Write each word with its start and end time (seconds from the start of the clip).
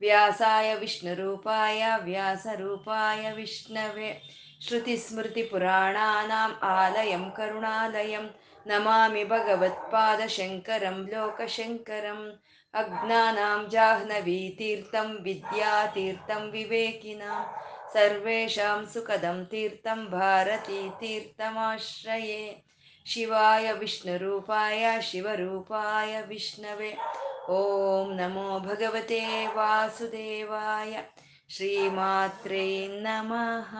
ವ್ಯಾಸಾಯ 0.00 0.74
ವಿಷ್ಣುರೂಪಾಯ, 0.74 1.86
ವ್ಯಾಸರೂಪಾಯ 2.04 3.32
ವಿಷ್ಣವೇ. 3.32 4.22
ಶ್ರುತಿಸ್ಮೃತಿಪುರಾಣಾನಾಂ 4.66 6.58
ಆಲಯಂ 6.62 7.30
ಕರುಣಾಲಯಂ. 7.30 8.30
ನಮಾಮಿ 8.66 9.24
ಭಗವತ್ಪಾದಶಂಕರಂ 9.24 11.10
ಲೋಕಶಂಕರಂ. 11.10 12.40
ಅಜ್ಞಾನಾಂ 12.74 13.70
ಜಾಹ್ನವೀತೀರ್ಥಂ 13.70 15.18
ವಿದ್ಯಾತೀರ್ಥಂ 15.22 16.50
ವಿವೇಕಿನಾಂ. 16.50 17.54
ಸರ್ವೇಷಾಂ 17.92 18.88
ಸುಖದಂ 18.94 19.48
ತೀರ್ಥಂ 19.50 20.10
ಭಾರತೀತೀರ್ಥಮಾಶ್ರಯೇ 20.10 22.64
शिवाय 23.06 23.72
विष्णुरूपाय 23.72 25.00
ಶಿವರೂಪಾಯ 25.00 26.22
ವಿಷ್ಣವೇ. 26.22 26.96
ಓಂ 27.48 28.16
ನಮೋ 28.16 28.60
ಭಗವತೆ 28.60 29.46
ವಾಸುದೇವಾಯ 29.46 31.00
ಶ್ರೀಮಾತ್ರೇ 31.48 32.88
ನಮಃ 32.88 33.74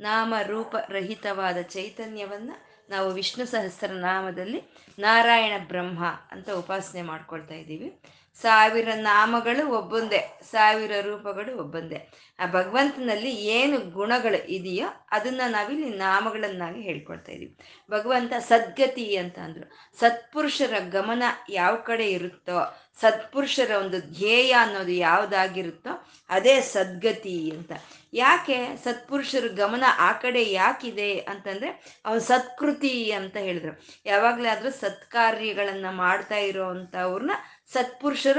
ನಾಮ 0.00 0.34
ರೂಪ 0.42 0.76
ರಹಿತವಾದ 0.88 1.56
ಚೈತನ್ಯವನ್ನ 1.62 2.50
ನಾವು 2.90 3.10
ವಿಷ್ಣು 3.10 3.46
ಸಹಸ್ರ 3.46 3.92
ನಾಮದಲ್ಲಿ 3.92 4.62
ನಾರಾಯಣ 4.98 5.52
ಬ್ರಹ್ಮ 5.66 6.04
ಅಂತ 6.30 6.50
ಉಪಾಸನೆ 6.50 7.02
ಮಾಡ್ಕೊಳ್ತಾ 7.02 7.54
ಇದ್ದೀವಿ. 7.54 8.00
ಸಾವಿರ 8.42 8.88
ನಾಮಗಳು 8.94 9.68
ಒಬ್ಬೊಂದೇ, 9.68 10.38
ಸಾವಿರ 10.50 10.92
ರೂಪಗಳು 11.00 11.58
ಒಬ್ಬೊಂದೇ. 11.58 12.08
ಆ 12.38 12.46
ಭಗವಂತನಲ್ಲಿ 12.46 13.30
ಏನು 13.30 13.78
ಗುಣಗಳು 13.90 14.48
ಇದೆಯೋ 14.48 14.88
ಅದನ್ನ 15.10 15.40
ನಾವಿಲ್ಲಿ 15.46 15.90
ನಾಮಗಳನ್ನಾಗಿ 15.90 16.80
ಹೇಳ್ಕೊಳ್ತಾ 16.80 17.32
ಇದೀವಿ. 17.32 17.56
ಭಗವಂತ 17.90 18.32
ಸದ್ಗತಿ 18.38 19.16
ಅಂತ 19.16 19.38
ಸತ್ಪುರುಷರ 20.00 20.78
ಗಮನ 20.90 21.22
ಯಾವ 21.50 21.76
ಕಡೆ 21.76 22.10
ಇರುತ್ತೋ, 22.10 22.80
ಸತ್ಪುರುಷರ 23.00 23.70
ಒಂದು 23.70 24.00
ಧ್ಯೇಯ 24.00 24.52
ಅನ್ನೋದು 24.52 24.92
ಯಾವ್ದಾಗಿರುತ್ತೋ 24.92 26.06
ಅದೇ 26.28 26.60
ಸದ್ಗತಿ 26.60 27.50
ಅಂತ. 27.50 27.72
ಯಾಕೆ 28.12 28.76
ಸತ್ಪುರುಷರ 28.84 29.46
ಗಮನ 29.46 29.84
ಆ 29.98 30.12
ಕಡೆ 30.12 30.52
ಯಾಕಿದೆ 30.52 31.18
ಅಂತಂದ್ರೆ 31.18 32.00
ಅವನು 32.04 32.20
ಸತ್ಕೃತಿ 32.20 33.12
ಅಂತ 33.12 33.36
ಹೇಳಿದ್ರು. 33.36 33.80
ಯಾವಾಗ್ಲಾದ್ರೂ 34.06 34.70
ಸತ್ಕಾರ್ಯಗಳನ್ನ 34.70 35.86
ಮಾಡ್ತಾ 35.90 36.36
ಇರೋ 36.36 36.68
ಅಂಥವ್ರನ್ನ 36.68 37.30
ಸತ್ಪುರುಷರ 37.74 38.38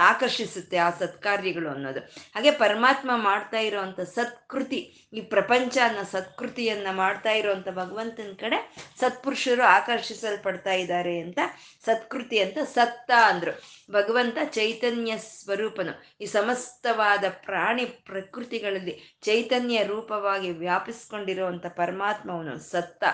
ಆಕರ್ಷಿಸುತ್ತೆ 0.00 0.76
ಆ 0.76 0.90
ಸತ್ಕಾರ್ಯಗಳು 0.90 1.68
ಅನ್ನೋದು. 1.70 2.00
ಹಾಗೆ 2.34 2.50
ಪರಮಾತ್ಮ 2.50 3.10
ಮಾಡ್ತಾ 3.14 3.58
ಇರೋವಂಥ 3.58 4.00
ಸತ್ಕೃತಿ, 4.00 4.80
ಈ 5.12 5.20
ಪ್ರಪಂಚ 5.20 5.78
ಅನ್ನೋ 5.84 6.02
ಸತ್ಕೃತಿಯನ್ನ 6.02 6.86
ಮಾಡ್ತಾ 6.90 7.32
ಇರೋವಂಥ 7.32 7.68
ಭಗವಂತನ 7.68 8.32
ಕಡೆ 8.40 8.58
ಸತ್ಪುರುಷರು 9.00 9.62
ಆಕರ್ಷಿಸಲ್ಪಡ್ತಾ 9.62 10.72
ಇದ್ದಾರೆ 10.72 11.20
ಅಂತ 11.20 11.38
ಸತ್ಕೃತಿ 11.84 12.38
ಅಂತ 12.38 12.58
ಸತ್ತ 12.74 13.10
ಅಂದ್ರು. 13.24 13.52
ಭಗವಂತ 13.92 14.38
ಚೈತನ್ಯ 14.44 15.18
ಸ್ವರೂಪನು. 15.18 15.94
ಈ 16.20 16.26
ಸಮಸ್ತವಾದ 16.26 17.24
ಪ್ರಾಣಿ 17.44 17.84
ಪ್ರಕೃತಿಗಳಲ್ಲಿ 17.84 18.94
ಚೈತನ್ಯ 19.22 19.82
ರೂಪವಾಗಿ 19.84 20.50
ವ್ಯಾಪಿಸ್ಕೊಂಡಿರುವಂಥ 20.50 21.66
ಪರಮಾತ್ಮವನು 21.66 22.58
ಸತ್ತ. 22.58 23.04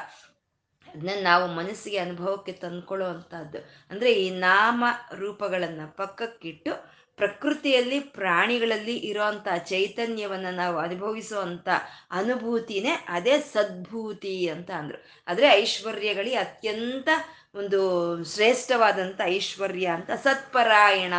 ಅದನ್ನ 0.97 1.23
ನಾವು 1.23 1.47
ಮನಸ್ಸಿಗೆ 1.47 1.99
ಅನುಭವಕ್ಕೆ 1.99 2.53
ತಂದ್ಕೊಳ್ಳೋ 2.53 3.07
ಅಂಥದ್ದು 3.07 3.59
ಅಂದರೆ 3.91 4.13
ಈ 4.13 4.31
ನಾಮ 4.31 4.85
ರೂಪಗಳನ್ನು 5.15 5.97
ಪಕ್ಕಕ್ಕಿಟ್ಟು 5.97 6.73
ಪ್ರಕೃತಿಯಲ್ಲಿ 7.19 8.01
ಪ್ರಾಣಿಗಳಲ್ಲಿ 8.01 8.97
ಇರೋಂಥ 8.97 9.49
ಚೈತನ್ಯವನ್ನು 9.59 10.57
ನಾವು 10.57 10.77
ಅನುಭವಿಸುವಂಥ 10.79 11.69
ಅನುಭೂತಿನೇ 12.11 12.93
ಅದೇ 13.09 13.39
ಸದ್ಭೂತಿ 13.39 14.49
ಅಂತ 14.49 14.71
ಅಂದರು. 14.71 14.99
ಆದರೆ 15.29 15.47
ಐಶ್ವರ್ಯಗಳಿಗೆ 15.47 16.37
ಅತ್ಯಂತ 16.37 17.09
ಒಂದು 17.55 17.81
ಶ್ರೇಷ್ಠವಾದಂಥ 18.25 19.21
ಐಶ್ವರ್ಯ 19.25 19.87
ಅಂತ 19.87 20.11
ಸತ್ಪರಾಯಣ. 20.11 21.15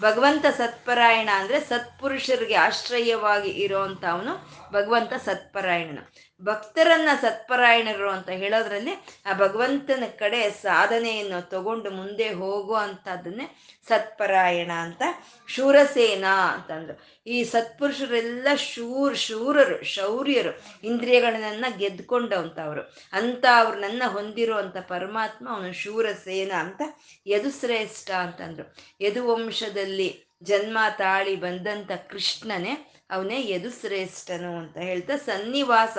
ಭಗವಂತ 0.00 0.46
ಸತ್ಪರಾಯಣ 0.56 1.28
ಅಂದರೆ 1.32 1.60
ಸತ್ಪುರುಷರಿಗೆ 1.60 2.54
ಆಶ್ರಯವಾಗಿ 2.54 3.50
ಇರೋವಂಥವನು 3.50 4.32
ಭಗವಂತ 4.72 5.12
ಸತ್ಪರಾಯಣನು. 5.24 6.02
ಭಕ್ತರನ್ನ 6.44 7.08
ಸತ್ಪರಾಯಣರು 7.20 8.10
ಅಂತ 8.10 8.28
ಹೇಳೋದ್ರಲ್ಲಿ 8.28 8.92
ಆ 9.26 9.32
ಭಗವಂತನ 9.32 10.04
ಕಡೆ 10.18 10.50
ಸಾಧನೆಯನ್ನು 10.50 11.48
ತಗೊಂಡು 11.48 11.90
ಮುಂದೆ 11.90 12.28
ಹೋಗೋ 12.28 12.74
ಅಂಥದ್ದನ್ನೇ 12.74 13.58
ಸತ್ಪರಾಯಣ 13.88 14.70
ಅಂತ 14.72 15.02
ಶೂರಸೇನ 15.48 16.24
ಅಂತಂದ್ರು. 16.24 17.22
ಈ 17.26 17.44
ಸತ್ಪುರುಷರೆಲ್ಲ 17.44 18.48
ಶೂರ್ 18.56 19.16
ಶೂರರು, 19.16 19.84
ಶೌರ್ಯರು, 19.84 20.62
ಇಂದ್ರಿಯಗಳನ್ನ 20.86 21.64
ಗೆದ್ಕೊಂಡವಂಥವ್ರು 21.76 22.82
ಅಂತ 23.12 23.44
ಅವ್ರನ್ನ 23.58 24.02
ಹೊಂದಿರೋ 24.06 24.56
ಅಂತ 24.56 24.76
ಪರಮಾತ್ಮ 24.76 25.48
ಅವನು 25.50 25.72
ಶೂರಸೇನ 25.72 26.52
ಅಂತ 26.52 26.82
ಯದುಶ್ರೇಷ್ಠ 27.26 28.10
ಅಂತಂದ್ರು. 28.10 28.76
ಯದುವಂಶದಲ್ಲಿ 29.00 30.24
ಜನ್ಮ 30.42 30.78
ತಾಳಿ 30.98 31.36
ಬಂದಂಥ 31.36 31.90
ಕೃಷ್ಣನೇ 32.10 32.93
ಅವನೇ 33.10 33.50
ಯದುಶ್ರೇಷ್ಠನು 33.50 34.58
ಅಂತ 34.58 34.76
ಹೇಳ್ತಾ 34.76 35.16
ಸನ್ನಿವಾಸ. 35.16 35.98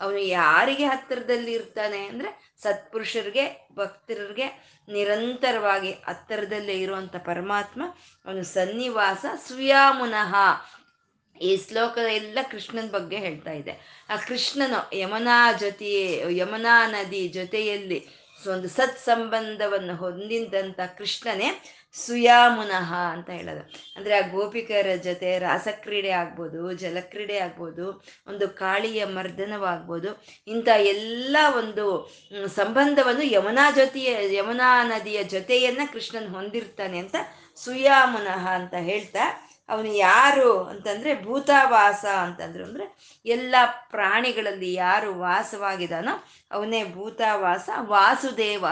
ಅವನು 0.00 0.18
ಯಾರಿಗೆ 0.18 0.84
ಹತ್ತಿರದಲ್ಲಿ 0.84 1.52
ಇರ್ತಾನೆ 1.52 2.06
ಅಂದ್ರೆ 2.06 2.54
ಸತ್ಪುರುಷರಿಗೆ, 2.62 3.68
ಭಕ್ತರಿಗೆ 3.74 4.46
ನಿರಂತರವಾಗಿ 4.88 5.92
ಹತ್ತಿರದಲ್ಲೇ 5.92 6.80
ಇರುವಂತ 6.80 7.16
ಪರಮಾತ್ಮ 7.16 7.82
ಅವನು 8.26 8.44
ಸನ್ನಿವಾಸ 8.44 9.24
ಸುಯಾಮುನಃ 9.48 10.34
ಈ 11.40 11.56
ಶ್ಲೋಕ 11.56 11.98
ಎಲ್ಲ 11.98 12.38
ಕೃಷ್ಣನ 12.50 12.90
ಬಗ್ಗೆ 12.90 13.16
ಹೇಳ್ತಾ 13.16 13.50
ಇದೆ. 13.50 14.04
ಆ 14.08 14.16
ಕೃಷ್ಣನು 14.16 14.96
ಯಮುನಾ 14.96 15.52
ಜೊತೆ, 15.52 15.92
ಯಮುನಾ 16.36 16.90
ನದಿ 16.90 17.28
ಜೊತೆಯಲ್ಲಿ 17.28 18.08
ಒಂದು 18.52 18.68
ಸತ್ 18.68 18.98
ಸಂಬಂಧವನ್ನು 18.98 19.96
ಹೊಂದಿದಂಥ 19.96 20.80
ಕೃಷ್ಣನೇ 20.98 21.62
ಸುಯಾಮುನಃ 21.94 22.90
ಅಂತ 23.14 23.30
ಹೇಳೋದು. 23.30 23.62
ಅಂದರೆ 23.96 24.14
ಆ 24.18 24.22
ಗೋಪಿಕರ 24.28 24.88
ಜೊತೆ 25.02 25.30
ರಾಸಕ್ರೀಡೆ 25.38 26.10
ಆಗ್ಬೋದು, 26.10 26.72
ಜಲಕ್ರೀಡೆ 26.72 27.36
ಆಗ್ಬೋದು, 27.38 27.86
ಒಂದು 28.26 28.48
ಕಾಳಿಯ 28.48 29.04
ಮರ್ದನವಾಗ್ಬೋದು, 29.04 30.10
ಇಂಥ 30.48 30.68
ಎಲ್ಲ 30.94 31.36
ಒಂದು 31.56 31.86
ಸಂಬಂಧವನ್ನು 32.56 33.22
ಯಮುನಾ 33.22 33.70
ಜೊತೆಯ, 33.70 34.10
ಯಮುನಾ 34.36 34.70
ನದಿಯ 34.84 35.22
ಜೊತೆಯನ್ನ 35.24 35.80
ಕೃಷ್ಣನ್ 35.92 36.28
ಹೊಂದಿರ್ತಾನೆ 36.28 36.98
ಅಂತ 36.98 37.16
ಸುಯಾಮುನಃ 37.56 38.44
ಅಂತ 38.60 38.74
ಹೇಳ್ತಾ, 38.80 39.24
ಅವನು 39.68 39.90
ಯಾರು 39.96 40.50
ಅಂತಂದ್ರೆ 40.64 41.10
ಭೂತಾವಾಸ 41.22 42.04
ಅಂತಂದ್ರು. 42.04 42.64
ಅಂದ್ರೆ 42.64 42.86
ಎಲ್ಲ 43.26 43.54
ಪ್ರಾಣಿಗಳಲ್ಲಿ 43.90 44.70
ಯಾರು 44.74 45.10
ವಾಸವಾಗಿದಾನೋ 45.18 46.14
ಅವನೇ 46.50 46.80
ಭೂತಾವಾಸ 46.84 47.68
ವಾಸುದೇವ 47.94 48.64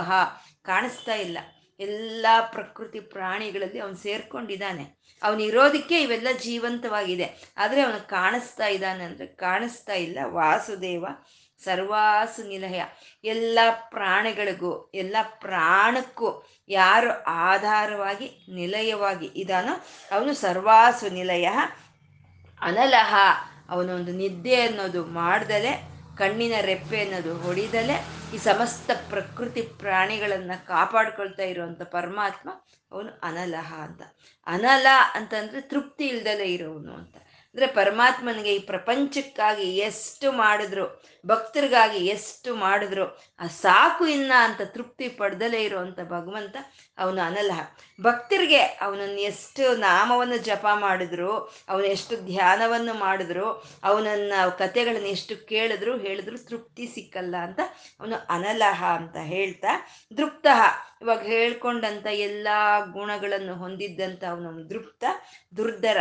ಕಾಣಿಸ್ತಾ 0.64 1.14
ಇಲ್ಲ. 1.26 1.38
ಎಲ್ಲ 1.82 2.26
ಪ್ರಕೃತಿ 2.52 3.00
ಪ್ರಾಣಿಗಳಲ್ಲಿ 3.00 3.78
ಅವನು 3.78 3.96
ಸೇರ್ಕೊಂಡಿದ್ದಾನೆ. 3.96 4.84
ಅವನಿರೋದಕ್ಕೆ 5.22 6.02
ಇವೆಲ್ಲ 6.02 6.28
ಜೀವಂತವಾಗಿದೆ. 6.42 7.54
ಆದರೆ 7.56 7.80
ಅವನು 7.80 8.08
ಕಾಣಿಸ್ತಾ 8.08 8.66
ಇದ್ದಾನೆ 8.66 9.04
ಅಂದರೆ 9.04 9.26
ಕಾಣಿಸ್ತಾ 9.26 9.94
ಇಲ್ಲ. 9.94 10.18
ವಾಸುದೇವ 10.22 11.06
ಸರ್ವಾಸು 11.64 12.48
ನಿಲಯ. 12.48 12.82
ಎಲ್ಲ 13.24 13.58
ಪ್ರಾಣಿಗಳಿಗೂ, 13.90 14.90
ಎಲ್ಲ 14.94 15.16
ಪ್ರಾಣಕ್ಕೂ 15.22 16.46
ಯಾರು 16.68 17.10
ಆಧಾರವಾಗಿ, 17.22 18.46
ನಿಲಯವಾಗಿ 18.54 19.26
ಇದಾನೋ 19.26 19.74
ಅವನು 20.16 20.32
ಸರ್ವಾಸು 20.34 21.08
ನಿಲಯ. 21.14 21.48
ಅನಲಹ, 22.60 23.14
ಅವನೊಂದು 23.68 24.12
ನಿದ್ದೆ 24.12 24.60
ಅನ್ನೋದು 24.60 25.04
ಮಾಡ್ದಲೆ, 25.04 25.72
ಕಣ್ಣಿನ 26.16 26.54
ರೆಪ್ಪೆ 26.60 27.00
ಅನ್ನೋದು 27.00 27.32
ಹೊಡಿದಲೆ 27.38 28.21
ಈ 28.34 28.38
ಸಮಸ್ತ 28.38 28.90
ಪ್ರಕೃತಿ 29.10 29.62
ಪ್ರಾಣಿಗಳನ್ನು 29.62 30.66
ಕಾಪಾಡ್ಕೊಳ್ತಾ 30.66 31.42
ಇರುವಂತ 31.42 31.82
ಪರಮಾತ್ಮ 31.82 32.50
ಅವನು 32.92 33.20
ಅನಲಹ 33.22 33.74
ಅಂತ. 33.80 34.02
ಅನಲ 34.46 34.86
ಅಂತಂದ್ರೆ 35.14 35.60
ತೃಪ್ತಿ 35.60 36.06
ಇಲ್ದಲೆ 36.06 36.52
ಇರೋವನು 36.52 36.94
ಅಂತ. 36.94 37.16
ಅಂದ್ರೆ 37.54 37.66
ಪರಮಾತ್ಮನಿಗೆ 37.66 38.54
ಈ 38.54 38.58
ಪ್ರಪಂಚಕ್ಕಾಗಿ 38.58 39.76
ಎಷ್ಟು 39.76 40.32
ಮಾಡಿದ್ರು, 40.32 41.02
ಭಕ್ತರಿಗಾಗಿ 41.26 42.06
ಎಷ್ಟು 42.06 42.56
ಮಾಡಿದ್ರು, 42.56 43.18
ಆ 43.40 43.46
ಸಾಕು 43.46 44.06
ಇನ್ನ 44.06 44.32
ಅಂತ 44.38 44.60
ತೃಪ್ತಿ 44.64 45.08
ಪಡೆದಲೇ 45.08 45.62
ಇರುವಂತ 45.62 46.00
ಭಗವಂತ 46.00 46.56
ಅವನು 46.98 47.20
ಅನಲಹ 47.20 47.60
ಭಕ್ತರಿಗೆ 48.02 48.60
ಅವನನ್ನು 48.60 49.20
ಎಷ್ಟು 49.20 49.76
ನಾಮವನ್ನು 49.76 50.36
ಜಪ 50.36 50.66
ಮಾಡಿದ್ರು, 50.74 51.38
ಅವನು 51.68 51.84
ಎಷ್ಟು 51.84 52.16
ಧ್ಯಾನವನ್ನು 52.16 52.94
ಮಾಡಿದ್ರು, 52.94 53.64
ಅವನನ್ನ 53.84 54.32
ಕತೆಗಳನ್ನ 54.58 55.06
ಎಷ್ಟು 55.06 55.46
ಕೇಳಿದ್ರು, 55.46 55.98
ಹೇಳಿದ್ರು 55.98 56.38
ತೃಪ್ತಿ 56.38 56.86
ಸಿಕ್ಕಲ್ಲ 56.86 57.36
ಅಂತ 57.36 57.60
ಅವನು 58.00 58.16
ಅನಲಹ 58.28 58.84
ಅಂತ 58.84 59.16
ಹೇಳ್ತಾ 59.16 59.90
ದೃಪ್ತ. 60.16 60.46
ಇವಾಗ 61.02 61.22
ಹೇಳ್ಕೊಂಡಂತ 61.22 62.06
ಎಲ್ಲ 62.06 62.48
ಗುಣಗಳನ್ನು 62.92 63.54
ಹೊಂದಿದ್ದಂಥ 63.54 64.24
ಅವನ 64.24 64.62
ದೃಪ್ತ, 64.70 65.04
ದುರ್ಧರ. 65.56 65.98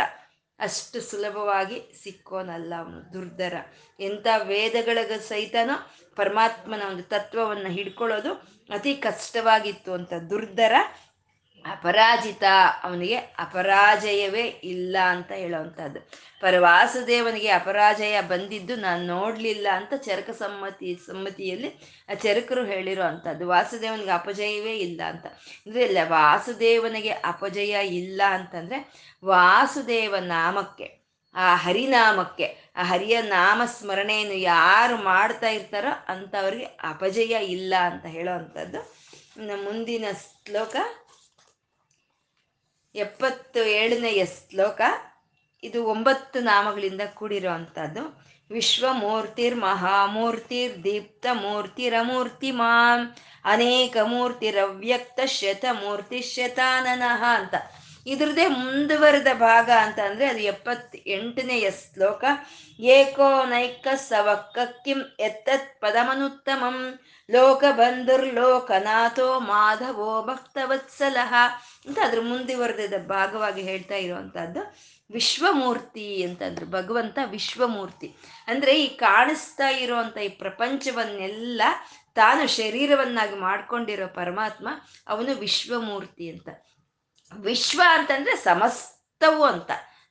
ಅಷ್ಟು 0.62 1.00
ಸುಲಭವಾಗಿ 1.00 1.78
ಸಿಕ್ಕೋನಲ್ಲ 2.02 2.72
ಅವನು 2.78 3.12
ದುರ್ಧರ 3.12 3.54
ಎಂಥ 4.00 4.26
ವೇದಗಳಿಗೆ 4.42 5.18
ಸಹಿತನೂ 5.28 5.76
ಪರಮಾತ್ಮನ 6.16 6.82
ಒಂದು 6.90 7.04
ತತ್ವವನ್ನು 7.04 7.70
ಹಿಡ್ಕೊಳ್ಳೋದು 7.70 8.32
ಅತಿ 8.70 8.92
ಕಷ್ಟವಾಗಿತ್ತು 8.96 9.90
ಅಂತ. 9.92 10.12
ದುರ್ಧರ 10.30 10.74
ಅಪರಾಜಿತ, 11.64 12.44
ಅವನಿಗೆ 12.84 13.16
ಅಪರಾಜಯವೇ 13.16 14.44
ಇಲ್ಲ 14.64 14.96
ಅಂತ 15.10 15.32
ಹೇಳೋವಂಥದ್ದು 15.32 16.00
ಪರವಾಸುದೇವನಿಗೆ 16.40 17.48
ಅಪರಾಜಯ 17.48 18.20
ಬಂದಿದ್ದು 18.20 18.76
ನಾನು 18.76 19.02
ನೋಡಲಿಲ್ಲ 19.06 19.66
ಅಂತ 19.72 19.92
ಚರಕ 19.96 20.30
ಸಮ್ಮತಿ, 20.30 21.00
ಸಮ್ಮತಿಯಲ್ಲಿ 21.06 21.70
ಆ 22.10 22.14
ಚರಕರು 22.14 22.64
ಹೇಳಿರೋ 22.64 23.02
ಅಂಥದ್ದು 23.02 23.46
ವಾಸುದೇವನಿಗೆ 23.48 24.10
ಅಪಜಯವೇ 24.10 24.74
ಇಲ್ಲ 24.76 25.00
ಅಂತ. 25.02 25.26
ಅಂದರೆ 25.66 25.84
ಇಲ್ಲ, 25.84 25.98
ವಾಸುದೇವನಿಗೆ 26.08 27.10
ಅಪಜಯ 27.10 27.74
ಇಲ್ಲ 27.86 28.22
ಅಂತಂದರೆ 28.28 28.80
ವಾಸುದೇವ 29.24 30.16
ನಾಮಕ್ಕೆ, 30.16 30.88
ಆ 31.34 31.54
ಹರಿನಾಮಕ್ಕೆ, 31.56 32.46
ಆ 32.76 32.82
ಹರಿಯ 32.82 33.20
ನಾಮ 33.20 33.62
ಸ್ಮರಣೆಯನ್ನು 33.64 34.34
ಯಾರು 34.34 34.96
ಮಾಡ್ತಾ 34.96 35.48
ಇರ್ತಾರೋ 35.48 35.92
ಅಂಥವ್ರಿಗೆ 36.08 36.64
ಅಪಜಯ 36.64 37.34
ಇಲ್ಲ 37.56 37.74
ಅಂತ 37.90 38.06
ಹೇಳೋ 38.06 38.32
ಅಂಥದ್ದು 38.32 38.80
ಮುಂದಿನ 39.64 40.04
ಶ್ಲೋಕ 40.44 40.76
ಎಪ್ಪತ್ತು 42.94 43.60
ಏಳನೆಯ 43.64 44.26
ಶ್ಲೋಕ. 44.26 44.80
ಇದು 45.62 45.84
ಒಂಬತ್ತು 45.84 46.40
ನಾಮಗಳಿಂದ 46.40 47.00
ಕೂಡಿರೋ 47.14 47.50
ಅಂಥದ್ದು 47.50 48.22
ವಿಶ್ವಮೂರ್ತಿರ್ 48.50 49.56
ಮಹಾಮೂರ್ತಿರ್ 49.56 50.84
ದೀಪ್ತ 50.84 51.26
ಮೂರ್ತಿರಮೂರ್ತಿ 51.32 52.50
ಮಾಂ 52.50 53.14
ಅನೇಕ 53.44 53.96
ಮೂರ್ತಿರವ್ಯಕ್ತ 54.04 55.20
ಶತಮೂರ್ತಿ 55.26 56.22
ಶತಾನನಃ 56.22 57.24
ಅಂತ. 57.24 57.54
ಇದ್ರದ್ದೇ 58.06 58.46
ಮುಂದುವರೆದ 58.46 59.26
ಭಾಗ 59.34 59.70
ಅಂತ 59.70 59.98
ಅಂದ್ರೆ 59.98 60.26
ಅದು 60.26 60.38
ಎಪ್ಪತ್ 60.38 60.96
ಎಂಟನೆಯ 61.06 61.70
ಶ್ಲೋಕ. 61.70 62.24
ಏಕೋ 62.80 63.44
ನೈಕ 63.44 63.86
ಸವಕ್ಕ 63.94 64.58
ಕಿಂ 64.84 65.00
ಎತ್ತತ್ 65.20 65.80
ಪದಮನುತ್ತಮಂ. 65.80 67.00
ಲೋಕ 67.30 67.64
ಬಂಧುರ್ಲೋಕನಾಥೋ 67.70 69.40
ಮಾಧವೋ 69.40 70.22
ಭಕ್ತವತ್ಸಲಹ 70.22 71.34
ಅಂತ 71.86 71.98
ಅದ್ರ 72.04 72.20
ಮುಂದುವರೆದ 72.20 72.92
ಭಾಗವಾಗಿ 73.06 73.62
ಹೇಳ್ತಾ 73.62 73.94
ಇರುವಂತಹದ್ದು 73.94 74.76
ವಿಶ್ವಮೂರ್ತಿ 75.12 76.22
ಅಂತಂದ್ರು, 76.22 76.66
ಭಗವಂತ 76.66 77.18
ವಿಶ್ವಮೂರ್ತಿ. 77.26 78.16
ಅಂದ್ರೆ 78.46 78.84
ಈ 78.84 78.88
ಕಾಣಿಸ್ತಾ 78.88 79.68
ಇರುವಂತ 79.68 80.16
ಈ 80.16 80.28
ಪ್ರಪಂಚವನ್ನೆಲ್ಲ 80.28 81.62
ತಾನು 82.14 82.46
ಶರೀರವನ್ನಾಗಿ 82.46 83.34
ಮಾಡ್ಕೊಂಡಿರೋ 83.34 84.06
ಪರಮಾತ್ಮ 84.06 84.68
ಅವನು 85.06 85.34
ವಿಶ್ವಮೂರ್ತಿ 85.34 86.30
ಅಂತ. 86.30 86.48
ವಿಶ್ವ 87.40 87.82
ಅಂತಂದ್ರೆ 87.88 88.36
ಸಮಸ್ತವು 88.36 89.44
ಅಂತ, 89.44 89.70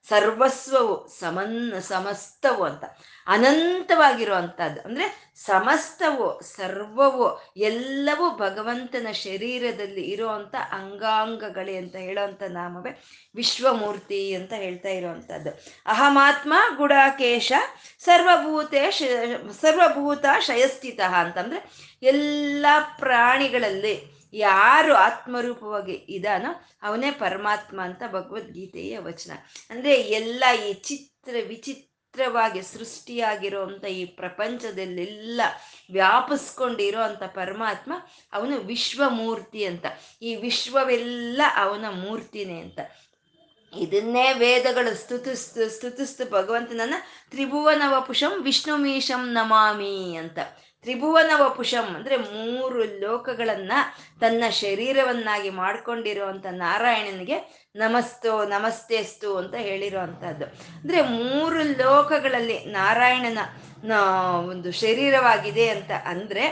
ಸರ್ವಸ್ವವು, 0.09 1.07
ಸಮನ್, 1.19 1.81
ಸಮಸ್ತವು 1.81 2.63
ಅಂತ. 2.63 2.83
ಅನಂತವಾಗಿರುವಂಥದ್ದು 3.31 4.81
ಅಂದ್ರೆ 4.81 5.05
ಸಮಸ್ತವೋ, 5.35 6.39
ಸರ್ವವೋ, 6.55 7.27
ಎಲ್ಲವೂ 7.57 8.29
ಭಗವಂತನ 8.37 9.07
ಶರೀರದಲ್ಲಿ 9.11 10.01
ಇರುವಂತ 10.01 10.55
ಅಂಗಾಂಗಗಳೇ 10.71 11.75
ಅಂತ 11.75 11.95
ಹೇಳುವಂತ 11.95 12.43
ನಾಮವೇ 12.49 12.91
ವಿಶ್ವಮೂರ್ತಿ 13.35 14.33
ಅಂತ 14.33 14.53
ಹೇಳ್ತಾ 14.53 14.89
ಇರುವಂಥದ್ದು 14.89 15.51
ಅಹಮಾತ್ಮ 15.85 16.53
ಗುಡಾಕೇಶ 16.77 17.51
ಸರ್ವಭೂತೆ 17.99 18.91
ಸರ್ವಭೂತ 19.61 20.25
ಶಯಸ್ಥಿತ 20.39 20.99
ಅಂತಂದ್ರೆ 21.13 21.59
ಎಲ್ಲ 22.03 22.65
ಪ್ರಾಣಿಗಳಲ್ಲಿ 22.99 23.95
ಯಾರು 24.33 24.93
ಆತ್ಮರೂಪವಾಗಿ 24.95 25.93
ಇದಾನೋ 26.09 26.51
ಅವನೇ 26.83 27.11
ಪರಮಾತ್ಮ 27.11 27.81
ಅಂತ 27.81 28.03
ಭಗವದ್ಗೀತೆಯ 28.11 28.99
ವಚನ. 28.99 29.31
ಅಂದ್ರೆ 29.69 29.93
ಎಲ್ಲ 29.95 30.43
ಈ 30.67 30.73
ಚಿತ್ರ 30.73 31.35
ವಿಚಿತ್ರವಾಗಿ 32.13 32.61
ಸೃಷ್ಟಿಯಾಗಿರುವಂಥ 32.61 33.85
ಈ 33.85 34.05
ಪ್ರಪಂಚದಲ್ಲೆಲ್ಲ 34.05 35.41
ವ್ಯಾಪಿಸ್ಕೊಂಡಿರೋ 35.91 37.01
ಅಂಥ 37.01 37.23
ಪರಮಾತ್ಮ 37.23 37.93
ಅವನು 38.33 38.57
ವಿಶ್ವಮೂರ್ತಿ 38.57 39.65
ಅಂತ. 39.65 39.85
ಈ 40.21 40.35
ವಿಶ್ವವೆಲ್ಲ 40.35 41.41
ಅವನ 41.55 41.85
ಮೂರ್ತಿನೇ 41.89 42.59
ಅಂತ. 42.59 42.79
ಇದನ್ನೇ 43.79 44.33
ವೇದಗಳು 44.33 44.95
ಸ್ತುತಿಸ್ತು 44.95 45.69
ಸ್ತುತಿಸ್ತು 45.69 46.29
ಭಗವಂತನನ್ನ 46.29 46.93
ತ್ರಿಭುವನ 47.29 47.81
ವಪುಷಂ 47.87 48.43
ವಿಷ್ಣುಮೀಶಂ 48.43 49.31
ನಮಾಮಿ 49.31 50.15
ಅಂತ. 50.15 50.39
ತ್ರಿಭುವನ 50.81 51.31
ವಪುಷಂ 51.35 51.95
ಅಂದ್ರೆ 51.95 52.17
ಮೂರು 52.17 52.83
ಲೋಕಗಳನ್ನ 52.83 53.71
ತನ್ನ 54.19 54.43
ಶರೀರವನ್ನಾಗಿ 54.49 55.49
ಮಾಡ್ಕೊಂಡಿರುವಂತ 55.49 56.45
ನಾರಾಯಣನಿಗೆ 56.51 57.60
ನಮಸ್ತು 57.75 58.45
ನಮಸ್ತೆಸ್ತು 58.45 59.37
ಅಂತ 59.37 59.55
ಹೇಳಿರೋ 59.55 59.99
ಅಂಥದ್ದು 59.99 60.45
ಅಂದ್ರೆ 60.77 61.01
ಮೂರು 61.01 61.59
ಲೋಕಗಳಲ್ಲಿ 61.77 62.65
ನಾರಾಯಣನ 62.65 63.37
ಒಂದು 64.49 64.71
ಶರೀರವಾಗಿದೆ 64.71 65.69
ಅಂತ 65.69 65.91
ಅಂದ್ರೆ 66.05 66.43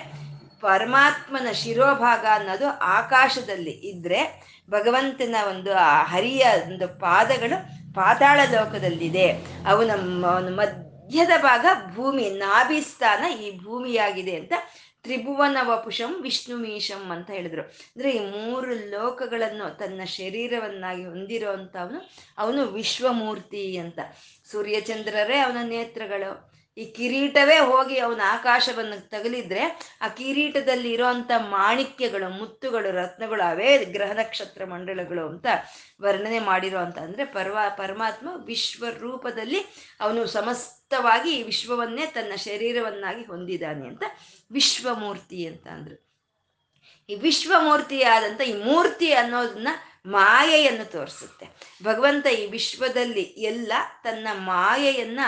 ಪರಮಾತ್ಮನ 0.62 1.52
ಶಿರೋಭಾಗ 1.52 2.26
ಅನ್ನೋದು 2.32 2.68
ಆಕಾಶದಲ್ಲಿ 2.92 3.72
ಇದ್ರೆ 3.72 4.22
ಭಗವಂತನ 4.70 5.36
ಒಂದು 5.50 5.74
ಹರಿಯ 6.04 6.46
ಒಂದು 6.64 6.88
ಪಾದಗಳು 7.00 7.58
ಪಾತಾಳ 7.94 8.40
ಲೋಕದಲ್ಲಿದೆ. 8.52 9.28
ಅವನ 9.68 9.92
ಮಧ್ಯದ 10.50 11.32
ಭಾಗ 11.42 11.66
ಭೂಮಿ 11.96 12.30
ನಾಭಿಸ್ಥಾನ 12.40 13.24
ಈ 13.42 13.60
ಭೂಮಿಯಾಗಿದೆ 13.64 14.36
ಅಂತ 14.36 14.54
ತ್ರಿಭುವನ 15.04 15.58
ವಪುಷಂ 15.62 16.24
ವಿಷ್ಣುಮೀಶಂ 16.24 17.12
ಅಂತ 17.12 17.30
ಹೇಳಿದ್ರು. 17.30 17.62
ಅಂದ್ರೆ 17.62 18.12
ಈ 18.12 18.20
ಮೂರು 18.20 18.74
ಲೋಕಗಳನ್ನು 18.90 19.78
ತನ್ನ 19.78 20.04
ಶರೀರವನ್ನಾಗಿ 20.04 21.06
ಹೊಂದಿರೋ 21.06 21.52
ಅವನು 22.38 22.66
ವಿಶ್ವಮೂರ್ತಿ 22.66 23.78
ಅಂತ. 23.78 24.00
ಸೂರ್ಯಚಂದ್ರರೇ 24.52 25.38
ಅವನ 25.38 25.58
ನೇತ್ರಗಳು. 25.64 26.49
ಈ 26.80 26.86
ಕಿರೀಟವೇ 26.92 27.60
ಹೋಗಿ 27.60 27.98
ಅವನ 28.00 28.22
ಆಕಾಶವನ್ನು 28.26 29.10
ತಗಲಿದ್ರೆ 29.10 29.64
ಆ 30.02 30.08
ಕಿರೀಟದಲ್ಲಿ 30.08 30.92
ಇರೋಂಥ 30.92 31.32
ಮಾಣಿಕ್ಯಗಳು, 31.38 32.28
ಮುತ್ತುಗಳು, 32.30 32.92
ರತ್ನಗಳು 32.92 33.50
ಅವೇ 33.50 33.86
ಗ್ರಹ 33.86 34.12
ನಕ್ಷತ್ರ 34.12 34.66
ಮಂಡಳಗಳು 34.66 35.24
ಅಂತ 35.28 35.48
ವರ್ಣನೆ 36.02 36.40
ಮಾಡಿರೋ 36.40 36.80
ಅಂತ 36.80 37.00
ಅಂದ್ರೆ 37.00 37.26
ಪರ್ವ, 37.26 37.58
ಪರಮಾತ್ಮ 37.78 38.30
ವಿಶ್ವ 38.46 38.86
ರೂಪದಲ್ಲಿ 39.00 39.62
ಅವನು 40.00 40.28
ಸಮಸ್ತವಾಗಿ 40.28 41.44
ವಿಶ್ವವನ್ನೇ 41.44 42.06
ತನ್ನ 42.06 42.36
ಶರೀರವನ್ನಾಗಿ 42.36 43.24
ಹೊಂದಿದ್ದಾನೆ 43.24 43.88
ಅಂತ 43.88 44.04
ವಿಶ್ವಮೂರ್ತಿ 44.52 45.46
ಅಂತ 45.46 45.68
ಅಂದ್ರು. 45.68 45.98
ಈ 47.10 47.16
ವಿಶ್ವಮೂರ್ತಿ 47.16 48.04
ಆದಂತ 48.04 48.42
ಈ 48.42 48.54
ಮೂರ್ತಿ 48.64 49.14
ಅನ್ನೋದನ್ನ 49.14 49.68
ಮಾಯೆಯನ್ನು 50.06 50.92
ತೋರಿಸುತ್ತೆ. 50.92 51.46
ಭಗವಂತ 51.84 52.26
ಈ 52.28 52.46
ವಿಶ್ವದಲ್ಲಿ 52.46 53.22
ಎಲ್ಲ 53.22 53.72
ತನ್ನ 54.04 54.28
ಮಾಯೆಯನ್ನ 54.34 55.20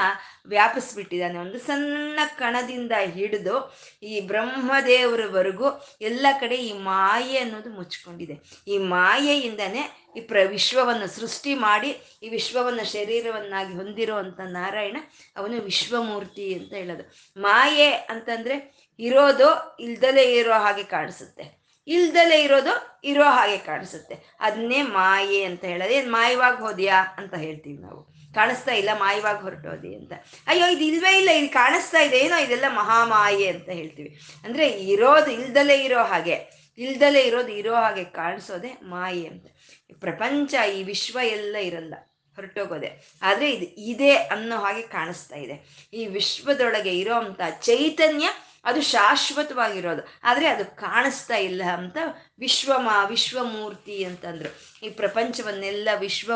ವ್ಯಾಪಿಸ್ಬಿಟ್ಟಿದ್ದಾನೆ. 0.45 1.37
ಒಂದು 1.37 1.59
ಸಣ್ಣ 1.59 2.19
ಕಣದಿಂದ 2.37 2.91
ಹಿಡಿದು 2.97 3.77
ಈ 4.03 4.19
ಬ್ರಹ್ಮದೇವರವರೆಗೂ 4.19 5.65
ಎಲ್ಲ 6.01 6.27
ಕಡೆ 6.39 6.55
ಈ 6.55 6.73
ಮಾಯೆ 6.73 7.37
ಅನ್ನೋದು 7.37 7.69
ಮುಚ್ಕೊಂಡಿದೆ 7.69 8.65
ಈ 8.67 8.77
ಮಾಯೆಯಿಂದನೇ 8.77 10.11
ಈ 10.17 10.21
ಪ್ರ 10.21 10.37
ವಿಶ್ವವನ್ನು 10.45 11.07
ಸೃಷ್ಟಿ 11.07 11.55
ಮಾಡಿ, 11.55 11.97
ಈ 12.23 12.29
ವಿಶ್ವವನ್ನು 12.29 12.91
ಶರೀರವನ್ನಾಗಿ 12.91 13.73
ಹೊಂದಿರುವಂತ 13.73 14.39
ನಾರಾಯಣ 14.39 14.97
ಅವನು 15.37 15.61
ವಿಶ್ವಮೂರ್ತಿ 15.61 16.53
ಅಂತ 16.53 16.73
ಹೇಳೋದು. 16.73 17.31
ಮಾಯೆ 17.37 17.91
ಅಂತಂದ್ರೆ 17.91 18.85
ಇರೋದು 18.99 19.77
ಇಲ್ದಲೇ 19.79 20.23
ಇರೋ 20.23 20.53
ಹಾಗೆ 20.53 20.83
ಕಾಣಿಸುತ್ತೆ. 20.83 21.60
ಇಲ್ದಲೇ 21.87 22.43
ಇರೋದು 22.43 23.01
ಇರೋ 23.03 23.23
ಹಾಗೆ 23.23 23.57
ಕಾಣಿಸುತ್ತೆ. 23.57 24.37
ಅದನ್ನೇ 24.39 24.81
ಮಾಯೆ 24.81 25.43
ಅಂತ 25.43 25.63
ಹೇಳೋದು. 25.65 25.93
ಏನು 25.93 26.11
ಮಾಯವಾಗಿ 26.11 26.57
ಹೋದ್ಯಾ 26.57 26.97
ಅಂತ 27.17 27.33
ಹೇಳ್ತೀವಿ 27.35 27.77
ನಾವು. 27.77 28.01
ಕಾಣಿಸ್ತಾ 28.33 28.71
ಇಲ್ಲ, 28.71 28.89
ಮಾಯವಾಗಿ 28.99 29.41
ಹೊರಟೋದಿ 29.41 29.95
ಅಂತ. 29.95 30.13
ಅಯ್ಯೋ, 30.47 30.67
ಇದು 30.67 30.83
ಇಲ್ವೇ 30.83 31.17
ಇಲ್ಲ, 31.17 31.29
ಇದು 31.29 31.53
ಕಾಣಿಸ್ತಾ 31.53 31.99
ಇದೆ, 31.99 32.17
ಏನೋ 32.17 32.37
ಇದೆಲ್ಲ 32.37 32.65
ಮಹಾಮಾಯೆ 32.69 33.47
ಅಂತ 33.47 33.69
ಹೇಳ್ತೀವಿ. 33.69 34.19
ಅಂದ್ರೆ 34.45 34.69
ಇರೋದು 34.69 35.31
ಇಲ್ದಲೇ 35.31 35.83
ಇರೋ 35.83 36.03
ಹಾಗೆ, 36.03 36.37
ಇಲ್ದಲೇ 36.77 37.21
ಇರೋದು 37.21 37.47
ಇರೋ 37.47 37.75
ಹಾಗೆ 37.75 38.03
ಕಾಣಿಸೋದೆ 38.03 38.71
ಮಾಯೆ 38.83 39.27
ಅಂತ. 39.27 39.45
ಪ್ರಪಂಚ 39.99 40.53
ಈ 40.75 40.83
ವಿಶ್ವ 40.83 41.19
ಎಲ್ಲ 41.23 41.55
ಇರಲ್ಲ, 41.55 41.93
ಹೊರಟೋಗೋದೆ. 42.35 43.19
ಆದ್ರೆ 43.21 43.51
ಇದು 43.51 43.65
ಇದೆ 43.81 44.13
ಅನ್ನೋ 44.15 44.57
ಹಾಗೆ 44.57 44.81
ಕಾಣಿಸ್ತಾ 44.81 45.35
ಇದೆ. 45.35 45.87
ಈ 45.93 46.05
ವಿಶ್ವದೊಳಗೆ 46.05 46.93
ಇರೋ 46.97 47.13
ಅಂಥ 47.13 47.41
ಚೈತನ್ಯ 47.61 48.27
ಅದು 48.63 48.81
ಶಾಶ್ವತವಾಗಿರೋದು. 48.81 50.07
ಆದರೆ 50.23 50.47
ಅದು 50.47 50.65
ಕಾಣಿಸ್ತಾ 50.65 51.35
ಇಲ್ಲ 51.35 51.63
ಅಂತ 51.73 51.97
ವಿಶ್ವಮ 52.39 52.89
ವಿಶ್ವಮೂರ್ತಿ 53.09 54.03
ಅಂತಂದ್ರು. 54.03 54.49
ಈ 54.85 54.89
ಪ್ರಪಂಚವನ್ನೆಲ್ಲ 54.89 55.89
ವಿಶ್ವ, 55.99 56.31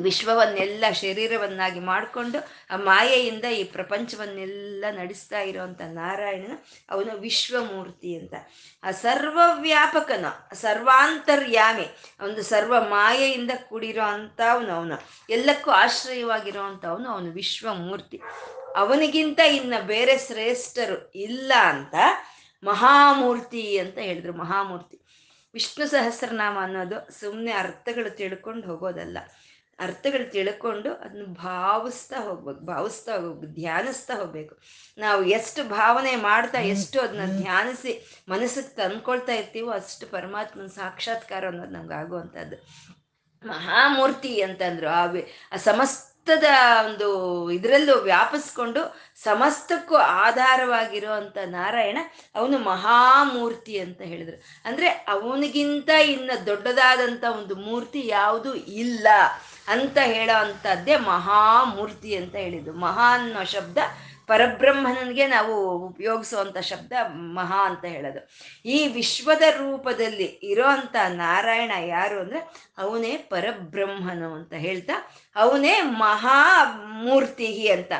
ವಿಶ್ವವನ್ನೆಲ್ಲ 0.00 0.84
ಶರೀರವನ್ನಾಗಿ 0.92 1.80
ಮಾಡಿಕೊಂಡು 1.80 2.38
ಆ 2.70 2.76
ಮಾಯೆಯಿಂದ 2.76 3.44
ಈ 3.44 3.64
ಪ್ರಪಂಚವನ್ನೆಲ್ಲ 3.64 4.84
ನಡೆಸ್ತಾ 4.90 5.40
ಇರೋವಂಥ 5.40 5.80
ನಾರಾಯಣನ 5.80 6.52
ಅವನು 6.90 7.18
ವಿಶ್ವಮೂರ್ತಿ 7.18 8.16
ಅಂತ. 8.16 8.34
ಆ 8.82 8.90
ಸರ್ವವ್ಯಾಪಕನ, 8.90 10.26
ಸರ್ವಾಂತರ್ಯಾಮಿ, 10.52 11.86
ಒಂದು 12.20 12.42
ಸರ್ವ 12.42 12.74
ಮಾಯೆಯಿಂದ 12.80 13.50
ಕೂಡಿರೋ 13.68 14.02
ಅಂಥವನು 14.02 14.72
ಅವನು. 14.72 14.94
ಎಲ್ಲಕ್ಕೂ 15.30 15.70
ಆಶ್ರಯವಾಗಿರೋ 15.70 16.60
ಅಂಥವನು 16.60 17.08
ಅವನು 17.08 17.30
ವಿಶ್ವಮೂರ್ತಿ. 17.30 18.20
ಅವನಿಗಿಂತ 18.76 19.40
ಇನ್ನ 19.40 19.74
ಬೇರೆ 19.80 20.18
ಶ್ರೇಷ್ಠರು 20.18 21.10
ಇಲ್ಲ 21.10 21.52
ಅಂತ 21.64 21.94
ಮಹಾಮೂರ್ತಿ 22.64 23.78
ಅಂತ 23.78 23.98
ಹೇಳಿದ್ರು 23.98 24.32
ಮಹಾಮೂರ್ತಿ. 24.32 25.00
ವಿಷ್ಣು 25.54 25.86
ಸಹಸ್ರನಾಮ 25.86 26.58
ಅನ್ನೋದು 26.60 27.20
ಸುಮ್ಮನೆ 27.20 27.52
ಅರ್ಥಗಳು 27.52 28.16
ತಿಳ್ಕೊಂಡು 28.16 28.66
ಹೋಗೋದಲ್ಲ. 28.66 29.18
ಅರ್ಥಗಳು 29.78 30.30
ತಿಳ್ಕೊಂಡು 30.30 30.92
ಅದನ್ನ 30.92 31.24
ಭಾವಿಸ್ತಾ 31.26 32.20
ಹೋಗ್ಬೇಕು 32.20 32.60
ಭಾವಿಸ್ತಾ 32.60 33.16
ಹೋಗ್ಬೇಕು 33.16 33.54
ಧ್ಯಾನಿಸ್ತಾ 33.54 34.14
ಹೋಗ್ಬೇಕು. 34.14 34.58
ನಾವು 34.98 35.24
ಎಷ್ಟು 35.24 35.68
ಭಾವನೆ 35.68 36.16
ಮಾಡ್ತಾ 36.16 36.60
ಎಷ್ಟು 36.60 37.00
ಅದನ್ನ 37.00 37.40
ಧ್ಯಾನಿಸಿ 37.40 38.22
ಮನಸ್ಸಿಗೆ 38.28 38.68
ತಂದ್ಕೊಳ್ತಾ 38.68 39.32
ಇರ್ತೀವೋ 39.32 39.70
ಅಷ್ಟು 39.70 40.06
ಪರಮಾತ್ಮನ 40.06 40.66
ಸಾಕ್ಷಾತ್ಕಾರ 40.66 41.46
ಅನ್ನೋದು 41.46 41.70
ನಮ್ಗೆ 41.70 41.94
ಆಗುವಂಥದ್ದು. 41.94 42.56
ಮಹಾಮೂರ್ತಿ 43.46 44.42
ಅಂತಂದ್ರು 44.42 44.88
ಆ 44.88 45.06
ಆ 45.52 45.56
ಸಮಸ್ತದ 46.28 46.48
ಒಂದು 46.86 47.08
ಇದರಲ್ಲೂ 47.50 47.94
ವ್ಯಾಪಿಸ್ಕೊಂಡು 47.98 48.80
ಸಮಸ್ತಕ್ಕೂ 49.24 49.94
ಆಧಾರವಾಗಿರುವಂತ 49.96 51.36
ನಾರಾಯಣ 51.44 51.98
ಅವನು 52.34 52.58
ಮಹಾಮೂರ್ತಿ 52.58 53.78
ಅಂತ 53.78 54.00
ಹೇಳಿದ್ರು. 54.02 54.36
ಅಂದ್ರೆ 54.64 54.88
ಅವನಿಗಿಂತ 54.88 55.88
ಇನ್ನ 55.88 56.30
ದೊಡ್ಡದಾದಂತ 56.46 57.24
ಒಂದು 57.38 57.54
ಮೂರ್ತಿ 57.56 58.02
ಯಾವುದು 58.06 58.54
ಇಲ್ಲ 58.54 59.08
ಅಂತ 59.68 59.98
ಹೇಳೋ 59.98 60.36
ಅಂಥದ್ದೇ 60.40 60.96
ಮಹಾಮೂರ್ತಿ 60.96 62.16
ಅಂತ 62.16 62.34
ಹೇಳಿದ್ದು 62.34 62.72
ಮಹಾ 62.72 63.08
ಅನ್ನೋ 63.14 63.44
ಶಬ್ದ 63.44 63.78
ಪರಬ್ರಹ್ಮನಿಗೆ 64.28 65.26
ನಾವು 65.26 65.78
ಉಪಯೋಗಿಸುವಂಥ 65.78 66.58
ಶಬ್ದ 66.58 66.92
ಮಹಾ 67.10 67.66
ಅಂತ 67.66 67.84
ಹೇಳೋದು. 67.84 68.28
ಈ 68.68 68.88
ವಿಶ್ವದ 68.88 69.42
ರೂಪದಲ್ಲಿ 69.50 70.24
ಇರೋಂಥ 70.24 70.96
ನಾರಾಯಣ 71.08 71.72
ಯಾರು 71.86 72.20
ಅಂದ್ರೆ 72.20 72.70
ಅವನೇ 72.78 73.16
ಪರಬ್ರಹ್ಮನು 73.16 74.34
ಅಂತ 74.34 74.52
ಹೇಳ್ತಾ, 74.52 74.92
ಅವನೇ 75.36 75.80
ಮಹಾ 75.80 76.38
ಮಹಾಮೂರ್ತಿ 76.68 77.68
ಅಂತ. 77.68 77.92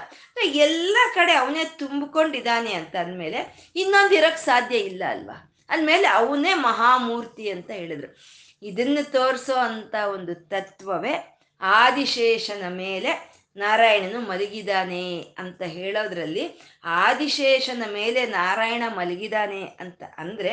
ಎಲ್ಲ 0.45 0.97
ಕಡೆ 1.15 1.33
ಅವನೇ 1.33 1.65
ತುಂಬಿಕೊಂಡಿದ್ದಾನೆ 1.65 2.73
ಅಂತ 2.73 2.97
ಅಂದಮೇಲೆ 2.97 3.71
ಇನ್ನೊಂದು 3.77 4.15
ಇರೋಕ್ಕೆ 4.15 4.45
ಸಾಧ್ಯ 4.45 4.77
ಇಲ್ಲ 4.77 5.03
ಅಲ್ವಾ? 5.09 5.55
ಅಂದಮೇಲೆ 5.71 6.09
ಅವನೇ 6.09 6.55
ಮಹಾಮೂರ್ತಿ 6.55 7.51
ಅಂತ 7.51 7.71
ಹೇಳಿದ್ರು. 7.71 8.17
ಇದನ್ನು 8.63 9.13
ತೋರಿಸೋ 9.13 9.55
ಅಂತ 9.55 9.95
ಒಂದು 9.95 10.35
ತತ್ವವೇ 10.35 11.39
ಆದಿಶೇಷನ 11.61 12.65
ಮೇಲೆ 12.69 13.28
ನಾರಾಯಣನು 13.59 14.21
ಮಲಗಿದಾನೆ 14.21 15.21
ಅಂತ 15.39 15.63
ಹೇಳೋದ್ರಲ್ಲಿ 15.63 16.61
ಆದಿಶೇಷನ 16.85 17.83
ಮೇಲೆ 17.93 18.27
ನಾರಾಯಣ 18.27 18.83
ಮಲಗಿದಾನೆ 18.89 19.65
ಅಂತ 19.65 20.03
ಅಂದ್ರೆ 20.19 20.53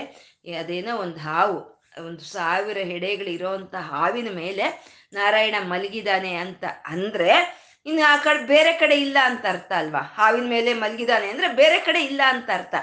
ಅದೇನೋ 0.59 0.97
ಒಂದು 0.97 1.19
ಹಾವು, 1.19 1.75
ಒಂದು 2.05 2.19
ಸಾವಿರ 2.19 2.77
ಹೆಡೆಗಳಿರೋವಂಥ 2.77 3.75
ಹಾವಿನ 3.75 4.27
ಮೇಲೆ 4.31 4.63
ನಾರಾಯಣ 5.13 5.55
ಮಲಗಿದಾನೆ 5.59 6.35
ಅಂತ 6.35 6.63
ಅಂದ್ರೆ 6.85 7.65
ಇನ್ನು 7.85 8.09
ಆ 8.13 8.17
ಕಡೆ 8.17 8.45
ಬೇರೆ 8.45 8.73
ಕಡೆ 8.73 8.95
ಇಲ್ಲ 8.95 9.17
ಅಂತ 9.23 9.45
ಅರ್ಥ 9.49 9.71
ಅಲ್ವಾ? 9.71 9.99
ಹಾವಿನ 9.99 10.49
ಮೇಲೆ 10.49 10.73
ಮಲಗಿದಾನೆ 10.73 11.29
ಅಂದ್ರೆ 11.29 11.47
ಬೇರೆ 11.47 11.79
ಕಡೆ 11.79 12.03
ಇಲ್ಲ 12.03 12.21
ಅಂತ 12.27 12.49
ಅರ್ಥ. 12.53 12.75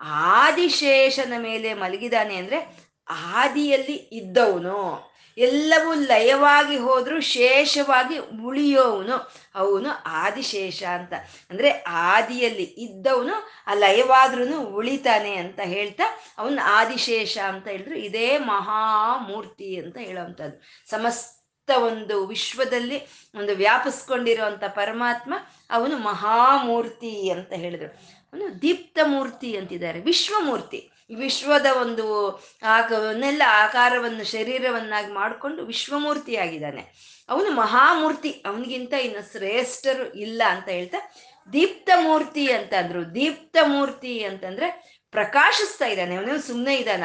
ಆದಿಶೇಷನ 0.00 1.32
ಮೇಲೆ 1.38 1.74
ಮಲಗಿದಾನೆ 1.74 2.36
ಅಂದ್ರೆ 2.36 2.76
ಆದಿಯಲ್ಲಿ 3.10 3.96
ಇದ್ದವನು. 3.96 5.07
ಎಲ್ಲವೂ 5.38 5.94
ಲಯವಾಗಿ 5.94 6.76
ಹೋದ್ರು 6.76 7.20
ಶೇಷವಾಗಿ 7.20 8.18
ಉಳಿಯೋವನು, 8.18 9.32
ಅವನು 9.54 9.88
ಆದಿಶೇಷ 10.06 10.82
ಅಂತ. 10.82 11.12
ಅಂದ್ರೆ 11.50 11.70
ಆದಿಯಲ್ಲಿ 11.88 12.62
ಇದ್ದವನು 12.62 13.48
ಆ 13.66 13.74
ಲಯವಾದ್ರೂ 13.74 14.60
ಉಳಿತಾನೆ 14.60 15.36
ಅಂತ 15.36 15.60
ಹೇಳ್ತಾ 15.60 16.04
ಅವನು 16.38 16.64
ಆದಿಶೇಷ 16.64 17.38
ಅಂತ 17.38 17.68
ಹೇಳಿದ್ರು. 17.68 17.98
ಇದೇ 17.98 18.38
ಮಹಾಮೂರ್ತಿ 18.38 19.76
ಅಂತ 19.76 19.96
ಹೇಳೋವಂಥದ್ದು. 19.98 20.90
ಸಮಸ್ತ 20.90 21.70
ಒಂದು 21.76 22.26
ವಿಶ್ವದಲ್ಲಿ 22.26 22.98
ಒಂದು 23.34 23.56
ವ್ಯಾಪಿಸ್ಕೊಂಡಿರುವಂಥ 23.56 24.64
ಪರಮಾತ್ಮ 24.64 25.34
ಅವನು 25.70 25.98
ಮಹಾಮೂರ್ತಿ 25.98 27.30
ಅಂತ 27.30 27.52
ಹೇಳಿದ್ರು. 27.52 27.88
ಅವನು 28.32 28.62
ದೀಪ್ತ 28.62 28.98
ಮೂರ್ತಿ 29.06 29.56
ಅಂತಿದ್ದಾರೆ, 29.56 30.00
ವಿಶ್ವಮೂರ್ತಿ. 30.00 30.90
ವಿಶ್ವದ 31.14 31.66
ಒಂದು 31.80 32.36
ಆಕವನ್ನೆಲ್ಲ 32.62 33.42
ಆಕಾರವನ್ನು, 33.46 34.24
ಶರೀರವನ್ನಾಗಿ 34.24 35.12
ಮಾಡಿಕೊಂಡು 35.12 35.64
ವಿಶ್ವಮೂರ್ತಿಯಾಗಿದ್ದಾನೆ. 35.64 37.08
ಅವನು 37.28 37.50
ಮಹಾಮೂರ್ತಿ, 37.50 38.30
ಅವನಿಗಿಂತ 38.30 38.92
ಇನ್ನು 38.92 39.32
ಶ್ರೇಷ್ಠರು 39.32 40.14
ಇಲ್ಲ 40.14 40.42
ಅಂತ 40.48 40.68
ಹೇಳ್ತಾ 40.68 41.12
ದೀಪ್ತ 41.52 41.90
ಮೂರ್ತಿ 42.00 42.52
ಅಂತಂದ್ರು. 42.52 43.14
ದೀಪ್ತ 43.14 43.56
ಮೂರ್ತಿ 43.66 44.22
ಅಂತಂದ್ರೆ 44.22 44.98
ಪ್ರಕಾಶಿಸ್ತಾ 45.10 45.86
ಇದ್ದಾನೆ, 45.86 46.16
ಅವನು 46.16 46.46
ಸುಮ್ಮನೆ 46.46 46.76
ಇದ್ದಾನ. 46.76 47.04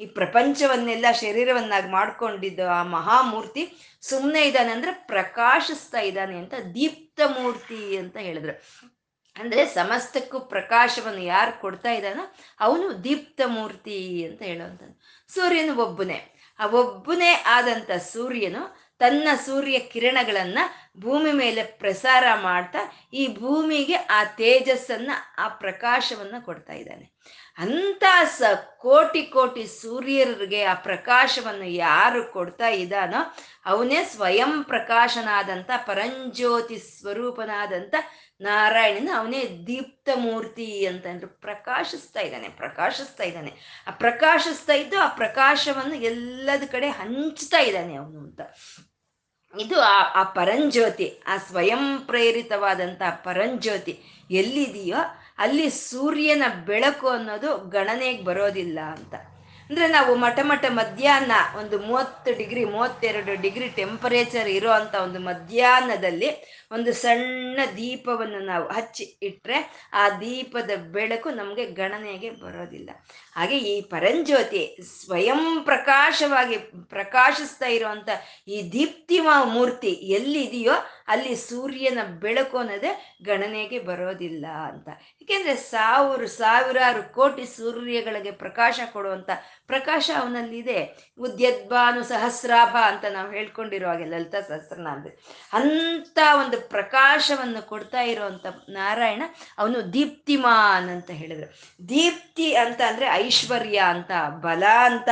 ಈ 0.00 0.06
ಪ್ರಪಂಚವನ್ನೆಲ್ಲ 0.06 1.06
ಶರೀರವನ್ನಾಗಿ 1.12 1.90
ಮಾಡ್ಕೊಂಡಿದ್ದು 1.90 2.68
ಆ 2.68 2.82
ಮಹಾಮೂರ್ತಿ 2.82 3.72
ಸುಮ್ಮನೆ 4.00 4.42
ಇದ್ದಾನೆ 4.42 4.72
ಅಂದ್ರೆ 4.72 4.92
ಪ್ರಕಾಶಿಸ್ತಾ 4.92 6.00
ಇದ್ದಾನೆ 6.00 6.38
ಅಂತ 6.38 6.54
ದೀಪ್ತ 6.74 7.20
ಮೂರ್ತಿ 7.38 7.96
ಅಂತ 7.96 8.16
ಹೇಳಿದ್ರು. 8.16 8.62
ಅಂದ್ರೆ 9.40 9.66
ಸಮಸ್ತಕ್ಕೂ 9.66 10.40
ಪ್ರಕಾಶವನ್ನು 10.40 11.20
ಯಾರು 11.20 11.60
ಕೊಡ್ತಾ 11.60 11.90
ಇದ್ದಾನೋ 11.90 12.34
ಅವನು 12.60 13.04
ದೀಪ್ತ 13.04 13.40
ಮೂರ್ತಿ 13.46 14.26
ಅಂತ 14.26 14.42
ಹೇಳುವಂಥದ್ದು. 14.42 15.00
ಸೂರ್ಯನು 15.34 15.76
ಒಬ್ಬನೇ. 15.76 16.38
ಆ 16.58 16.66
ಒಬ್ಬನೇ 16.66 17.44
ಆದಂಥ 17.46 17.90
ಸೂರ್ಯನು 17.90 18.82
ತನ್ನ 18.98 19.28
ಸೂರ್ಯ 19.46 19.78
ಕಿರಣಗಳನ್ನ 19.78 20.58
ಭೂಮಿ 21.00 21.32
ಮೇಲೆ 21.32 21.62
ಪ್ರಸಾರ 21.62 22.24
ಮಾಡ್ತಾ 22.34 22.78
ಈ 23.12 23.36
ಭೂಮಿಗೆ 23.38 23.94
ಆ 23.94 24.24
ತೇಜಸ್ಸನ್ನ, 24.24 25.10
ಆ 25.38 25.48
ಪ್ರಕಾಶವನ್ನ 25.48 26.34
ಕೊಡ್ತಾ 26.44 26.72
ಇದ್ದಾನೆ. 26.72 27.12
ಅಂತ 27.58 28.04
ಸ 28.24 28.42
ಕೋಟಿ 28.76 29.22
ಕೋಟಿ 29.22 29.66
ಸೂರ್ಯರಿಗೆ 29.66 30.64
ಆ 30.64 30.74
ಪ್ರಕಾಶವನ್ನು 30.74 31.64
ಯಾರು 31.64 32.32
ಕೊಡ್ತಾ 32.32 32.68
ಇದ್ದಾನೋ 32.68 33.34
ಅವನೇ 33.66 34.04
ಸ್ವಯಂ 34.04 34.62
ಪ್ರಕಾಶನಾದಂಥ 34.62 35.70
ಪರಂಜ್ಯೋತಿ 35.76 36.78
ಸ್ವರೂಪನಾದಂಥ 36.78 37.94
ನಾರಾಯಣನ 38.40 39.08
ಅವನೇ 39.16 39.64
ದೀಪ್ತ 39.66 40.08
ಮೂರ್ತಿ 40.14 40.86
ಅಂತಂದ್ರು 40.86 41.28
ಪ್ರಕಾಶಿಸ್ತಾ 41.28 42.20
ಇದ್ದಾನೆ 42.20 42.48
ಪ್ರಕಾಶಿಸ್ತಾ 42.48 43.24
ಇದ್ದಾನೆ. 43.24 43.52
ಆ 43.86 43.90
ಪ್ರಕಾಶಿಸ್ತಾ 43.90 44.72
ಇದ್ದು 44.72 44.98
ಆ 44.98 45.08
ಪ್ರಕಾಶವನ್ನು 45.08 45.94
ಎಲ್ಲದ 45.94 46.62
ಕಡೆ 46.72 46.88
ಹಂಚ್ತಾ 46.88 47.58
ಇದ್ದಾನೆ 47.58 47.94
ಅವನು 47.94 48.18
ಅಂತ. 48.18 48.40
ಇದು 49.60 49.80
ಆ 49.80 50.02
ಆ 50.14 50.22
ಪರಂಜ್ಯೋತಿ, 50.22 51.22
ಆ 51.26 51.36
ಸ್ವಯಂ 51.36 51.98
ಪ್ರೇರಿತವಾದಂಥ 52.06 53.02
ಪರಂಜ್ಯೋತಿ 53.24 54.02
ಎಲ್ಲಿದೆಯೋ 54.30 54.96
ಅಲ್ಲಿ 55.38 55.70
ಸೂರ್ಯನ 55.70 56.42
ಬೆಳಕು 56.66 57.08
ಅನ್ನೋದು 57.08 57.58
ಗಣನೆಗೆ 57.58 58.24
ಬರೋದಿಲ್ಲ 58.24 58.78
ಅಂತ. 58.80 59.14
ಅಂದ್ರೆ 59.72 59.86
ನಾವು 59.88 60.14
ಮಠ 60.14 60.38
ಮಠ 60.42 60.64
ಮಧ್ಯಾಹ್ನ 60.68 61.34
ಒಂದು 61.58 61.76
ಮೂವತ್ತು 61.78 62.30
ಡಿಗ್ರಿ, 62.38 62.62
ಮೂವತ್ತೆರಡು 62.64 63.34
ಡಿಗ್ರಿ 63.40 63.68
ಟೆಂಪರೇಚರ್ 63.68 64.48
ಇರೋ 64.48 64.70
ಅಂತ 64.70 64.94
ಒಂದು 64.94 65.20
ಮಧ್ಯಾಹ್ನದಲ್ಲಿ 65.20 66.28
ಒಂದು 66.72 66.92
ಸಣ್ಣ 66.92 67.60
ದೀಪವನ್ನು 67.76 68.40
ನಾವು 68.44 68.66
ಹಚ್ಚಿ 68.68 69.04
ಇಟ್ಟರೆ 69.22 69.58
ಆ 69.92 70.04
ದೀಪದ 70.20 70.70
ಬೆಳಕು 70.92 71.30
ನಮಗೆ 71.30 71.66
ಗಣನೆಗೆ 71.80 72.30
ಬರೋದಿಲ್ಲ. 72.44 72.90
ಹಾಗೆ 73.36 73.58
ಈ 73.58 73.80
ಪರಂಜ್ಯೋತಿ 73.80 74.76
ಸ್ವಯಂ 75.00 75.62
ಪ್ರಕಾಶವಾಗಿ 75.64 76.58
ಪ್ರಕಾಶಿಸ್ತಾ 76.88 77.66
ಇರುವಂತ 77.66 78.08
ಈ 78.48 78.72
ದೀಪ್ತಿಮ 78.72 79.28
ಮೂರ್ತಿ 79.44 79.88
ಎಲ್ಲಿದೆಯೋ 79.88 80.72
ಅಲ್ಲಿ 81.08 81.36
ಸೂರ್ಯನ 81.36 81.98
ಬೆಳಕು 82.18 82.58
ಅನ್ನೋದೇ 82.58 83.18
ಗಣನೆಗೆ 83.24 83.78
ಬರೋದಿಲ್ಲ 83.78 84.46
ಅಂತ. 84.46 84.88
ಏಕೆಂದ್ರೆ 85.22 85.56
ಸಾವಿರ 85.56 86.26
ಸಾವಿರಾರು 86.26 87.14
ಕೋಟಿ 87.14 87.44
ಸೂರ್ಯಗಳಿಗೆ 87.56 88.30
ಪ್ರಕಾಶ 88.30 88.80
ಕೊಡುವಂತ 88.92 89.30
ಪ್ರಕಾಶ 89.66 90.10
ಅವನಲ್ಲಿದೆ. 90.20 91.10
ಉದ್ಯದ್ಭಾನು 91.18 92.02
ಸಹಸ್ರಾಭ 92.04 92.76
ಅಂತ 92.86 93.04
ನಾವು 93.04 93.32
ಹೇಳ್ಕೊಂಡಿರೋ 93.32 93.88
ಹಾಗೆ 93.88 94.04
ಲಲಿತಾ 94.04 94.40
ಸಹಸ್ರನಾಮ 94.40 95.04
ಅಂತ 95.52 96.18
ಒಂದು 96.38 96.60
ಪ್ರಕಾಶವನ್ನು 96.68 97.66
ಕೊಡ್ತಾ 97.66 98.00
ಇರುವಂತ 98.00 98.46
ನಾರಾಯಣ 98.68 99.22
ಅವನು 99.58 99.92
ದೀಪ್ತಿಮಾನ್ 99.92 100.90
ಅಂತ 100.90 101.10
ಹೇಳಿದ್ರು. 101.10 101.50
ದೀಪ್ತಿ 101.88 102.54
ಅಂತ 102.54 102.80
ಅಂದ್ರೆ 102.86 103.06
ಐಶ್ವರ್ಯ 103.22 103.78
ಅಂತ, 103.78 104.10
ಬಲ 104.30 104.64
ಅಂತ, 104.84 105.08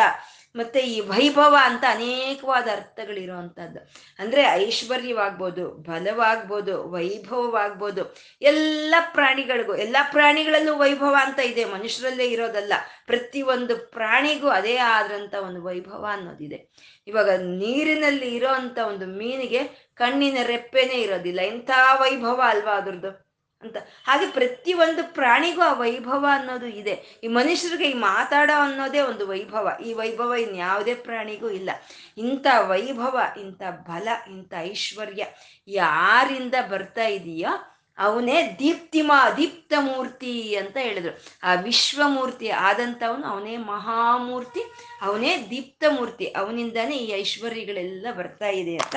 ಮತ್ತೆ 0.57 0.81
ಈ 0.81 1.00
ವೈಭವ 1.00 1.57
ಅಂತ 1.62 1.85
ಅನೇಕವಾದ 1.88 2.69
ಅರ್ಥಗಳಿರುವಂಥದ್ದು 2.73 3.90
ಅಂದ್ರೆ 4.19 4.43
ಐಶ್ವರ್ಯವಾಗ್ಬೋದು, 4.43 5.71
ಬಲವಾಗ್ಬೋದು, 5.71 6.90
ವೈಭವವಾಗ್ಬೋದು, 6.90 8.17
ಎಲ್ಲ 8.43 8.95
ಪ್ರಾಣಿಗಳಿಗೂ, 9.12 9.76
ಎಲ್ಲ 9.76 9.97
ಪ್ರಾಣಿಗಳಲ್ಲೂ 10.12 10.76
ವೈಭವ 10.76 11.17
ಅಂತ 11.23 11.38
ಇದೆ. 11.38 11.64
ಮನುಷ್ಯರಲ್ಲೇ 11.64 12.25
ಇರೋದಲ್ಲ. 12.25 12.73
ಪ್ರತಿಯೊಂದು 13.07 13.76
ಪ್ರಾಣಿಗೂ 13.76 14.49
ಅದೇ 14.49 14.76
ಆದ್ರಂತ 14.76 15.35
ಒಂದು 15.35 15.62
ವೈಭವ 15.64 16.07
ಅನ್ನೋದಿದೆ. 16.12 16.71
ಇವಾಗ 17.07 17.31
ನೀರಿನಲ್ಲಿ 17.31 18.35
ಇರೋ 18.35 18.87
ಒಂದು 18.87 19.07
ಮೀನಿಗೆ 19.07 19.90
ಕಣ್ಣಿನ 19.95 20.38
ರೆಪ್ಪೆನೇ 20.43 20.95
ಇರೋದಿಲ್ಲ. 20.95 21.40
ಎಂಥ 21.40 21.71
ವೈಭವ 22.00 22.40
ಅಲ್ವಾ 22.45 22.76
ಅದ್ರದ್ದು? 22.76 23.29
ಅಂತ. 23.62 23.76
ಹಾಗೆ 24.05 24.31
ಪ್ರತಿಯೊಂದು 24.31 25.14
ಪ್ರಾಣಿಗೂ 25.14 25.61
ಆ 25.61 25.73
ವೈಭವ 25.73 26.26
ಅನ್ನೋದು 26.33 26.67
ಇದೆ. 26.67 27.21
ಈ 27.25 27.26
ಮನುಷ್ಯರಿಗೆ 27.26 27.90
ಈ 27.90 27.93
ಮಾತಾಡೋ 27.93 28.61
ಅನ್ನೋದೇ 28.61 29.00
ಒಂದು 29.00 29.29
ವೈಭವ. 29.29 29.79
ಈ 29.87 29.93
ವೈಭವ 29.93 30.35
ಇನ್ಯಾವುದೇ 30.35 30.95
ಪ್ರಾಣಿಗೂ 30.95 31.50
ಇಲ್ಲ. 31.50 31.71
ಇಂಥ 32.19 32.47
ವೈಭವ, 32.69 33.21
ಇಂಥ 33.40 33.62
ಬಲ, 33.62 34.09
ಇಂಥ 34.31 34.55
ಐಶ್ವರ್ಯ 34.61 35.26
ಯಾರಿಂದ 35.69 36.55
ಬರ್ತಾ 36.71 37.07
ಇದೆಯೋ 37.07 37.76
ಅವನೇ 37.99 38.57
ದೀಪ್ತಿಮಾ 38.59 39.31
ದೀಪ್ತ 39.31 39.73
ಮೂರ್ತಿ 39.79 40.57
ಅಂತ 40.57 40.76
ಹೇಳಿದ್ರು. 40.76 41.23
ಆ 41.43 41.55
ವಿಶ್ವಮೂರ್ತಿ 41.55 42.49
ಆದಂಥವನು 42.49 43.26
ಅವನೇ 43.26 43.57
ಮಹಾಮೂರ್ತಿ, 43.57 44.61
ಅವನೇ 45.02 45.47
ದೀಪ್ತ 45.50 45.85
ಮೂರ್ತಿ 45.88 46.26
ಅವನಿಂದನೇ 46.26 46.97
ಈ 46.97 47.11
ಐಶ್ವರ್ಯಗಳೆಲ್ಲ 47.11 48.07
ಬರ್ತಾ 48.17 48.49
ಇದೆ 48.49 48.76
ಅಂತ 48.76 48.97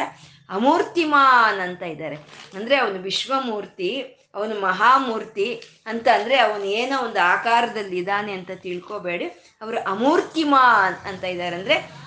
ಅಮೂರ್ತಿಮಾನ್ 0.50 1.60
ಅಂತ 1.60 1.84
ಇದ್ದಾರೆ. 1.84 2.16
ಅಂದ್ರೆ 2.54 2.76
ಅವನು 2.76 3.00
ವಿಶ್ವಮೂರ್ತಿ 3.00 4.18
ಅವನು 4.36 4.62
ಮಹಾಮೂರ್ತಿ 4.62 5.62
ಅಂತ 5.86 6.08
ಅಂದ್ರೆ 6.08 6.38
ಅವನು 6.38 6.64
ಏನೋ 6.64 7.06
ಒಂದು 7.06 7.20
ಆಕಾರದಲ್ಲಿ 7.20 7.98
ಇದ್ದಾನೆ 7.98 8.32
ಅಂತ 8.32 8.52
ತಿಳ್ಕೊಬೇಡಿ. 8.56 9.26
ಅವರು 9.62 9.80
ಅಮೂರ್ತಿಮಾನ್ 9.80 11.08
ಅಂತ 11.08 11.24
ಇದ್ದಾರೆ 11.24 11.56
ಅಂದ್ರೆ 11.56 12.04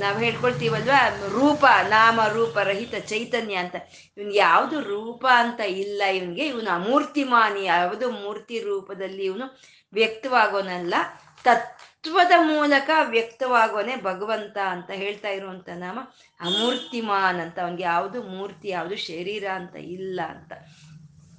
ನಾವು 0.00 0.18
ಹೇಳ್ಕೊಳ್ತೀವಲ್ವಾ? 0.18 1.08
ರೂಪ, 1.28 1.66
ನಾಮ, 1.88 2.20
ರೂಪ, 2.26 2.58
ರಹಿತ, 2.58 2.94
ಚೈತನ್ಯ 2.94 3.54
ಅಂತ. 3.54 3.74
ಇವನ್ಗೆ 4.16 4.38
ಯಾವುದು 4.38 4.80
ರೂಪ 4.80 5.26
ಅಂತ 5.36 5.60
ಇಲ್ಲ 5.60 6.02
ಇವನ್ಗೆ, 6.04 6.46
ಇವನು 6.46 6.70
ಅಮೂರ್ತಿಮಾನಿ. 6.70 7.64
ಯಾವುದು 7.64 8.10
ಮೂರ್ತಿ 8.10 8.60
ರೂಪದಲ್ಲಿ 8.60 9.24
ಇವನು 9.24 9.60
ವ್ಯಕ್ತವಾಗೋನಲ್ಲ. 9.92 10.94
ತತ್ವದ 11.44 12.32
ಮೂಲಕ 12.36 12.90
ವ್ಯಕ್ತವಾಗೋನೆ 13.02 13.96
ಭಗವಂತ 13.96 14.58
ಅಂತ 14.58 14.90
ಹೇಳ್ತಾ 14.90 15.28
ಇರುವಂತ 15.28 15.68
ನಾಮ 15.68 15.98
ಅಮೂರ್ತಿಮಾನ್ 16.40 17.40
ಅಂತ. 17.40 17.58
ಅವನಿಗೆ 17.58 17.82
ಯಾವುದು 17.82 18.22
ಮೂರ್ತಿ, 18.22 18.68
ಯಾವುದು 18.68 18.96
ಶರೀರ 18.96 19.44
ಅಂತ 19.54 19.76
ಇಲ್ಲ 19.76 20.20
ಅಂತ. 20.28 20.52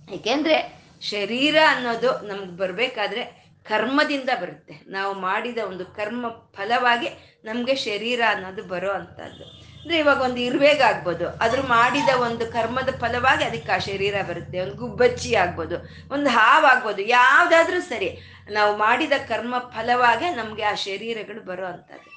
ಏಕೆಂದ್ರೆ 0.09 0.83
ಶರೀರ 1.01 1.55
ಅನ್ನೋದು 1.67 2.27
ನಮ್ಗೆ 2.27 2.57
ಬರಬೇಕಾದ್ರೆ 2.57 3.47
ಕರ್ಮದಿಂದ 3.63 4.29
ಬರುತ್ತೆ. 4.41 4.83
ನಾವು 4.87 5.13
ಮಾಡಿದ 5.13 5.57
ಒಂದು 5.57 5.85
ಕರ್ಮ 5.85 6.29
ಫಲವಾಗಿ 6.29 7.09
ನಮಗೆ 7.45 7.75
ಶರೀರ 7.75 8.21
ಅನ್ನೋದು 8.29 8.63
ಬರೋ 8.63 8.91
ಅಂಥದ್ದು 8.91 9.43
ಅಂದ್ರೆ 9.81 9.97
ಇವಾಗ 9.97 10.21
ಒಂದು 10.21 10.37
ಇರುವೆಗ 10.37 10.81
ಆಗ್ಬೋದು. 10.81 11.29
ಅದ್ರ 11.29 11.61
ಮಾಡಿದ 11.61 12.09
ಒಂದು 12.21 12.47
ಕರ್ಮದ 12.47 12.89
ಫಲವಾಗಿ 12.99 13.43
ಅದಕ್ಕೆ 13.43 13.71
ಆ 13.71 13.77
ಶರೀರ 13.77 14.21
ಬರುತ್ತೆ. 14.21 14.59
ಒಂದು 14.59 14.75
ಗುಬ್ಬಚ್ಚಿ 14.75 15.35
ಆಗ್ಬೋದು. 15.35 15.75
ಒಂದು 16.13 16.29
ಹಾವಾಗ್ಬೋದು 16.29 17.01
ಯಾವುದಾದ್ರೂ 17.01 17.81
ಸರಿ. 17.81 18.19
ನಾವು 18.51 18.77
ಮಾಡಿದ 18.77 19.11
ಕರ್ಮ 19.27 19.55
ಫಲವಾಗಿ 19.59 20.29
ನಮಗೆ 20.29 20.63
ಆ 20.63 20.73
ಶರೀರಗಳು 20.73 21.41
ಬರೋ 21.41 21.65
ಅಂಥದ್ದು 21.65 22.16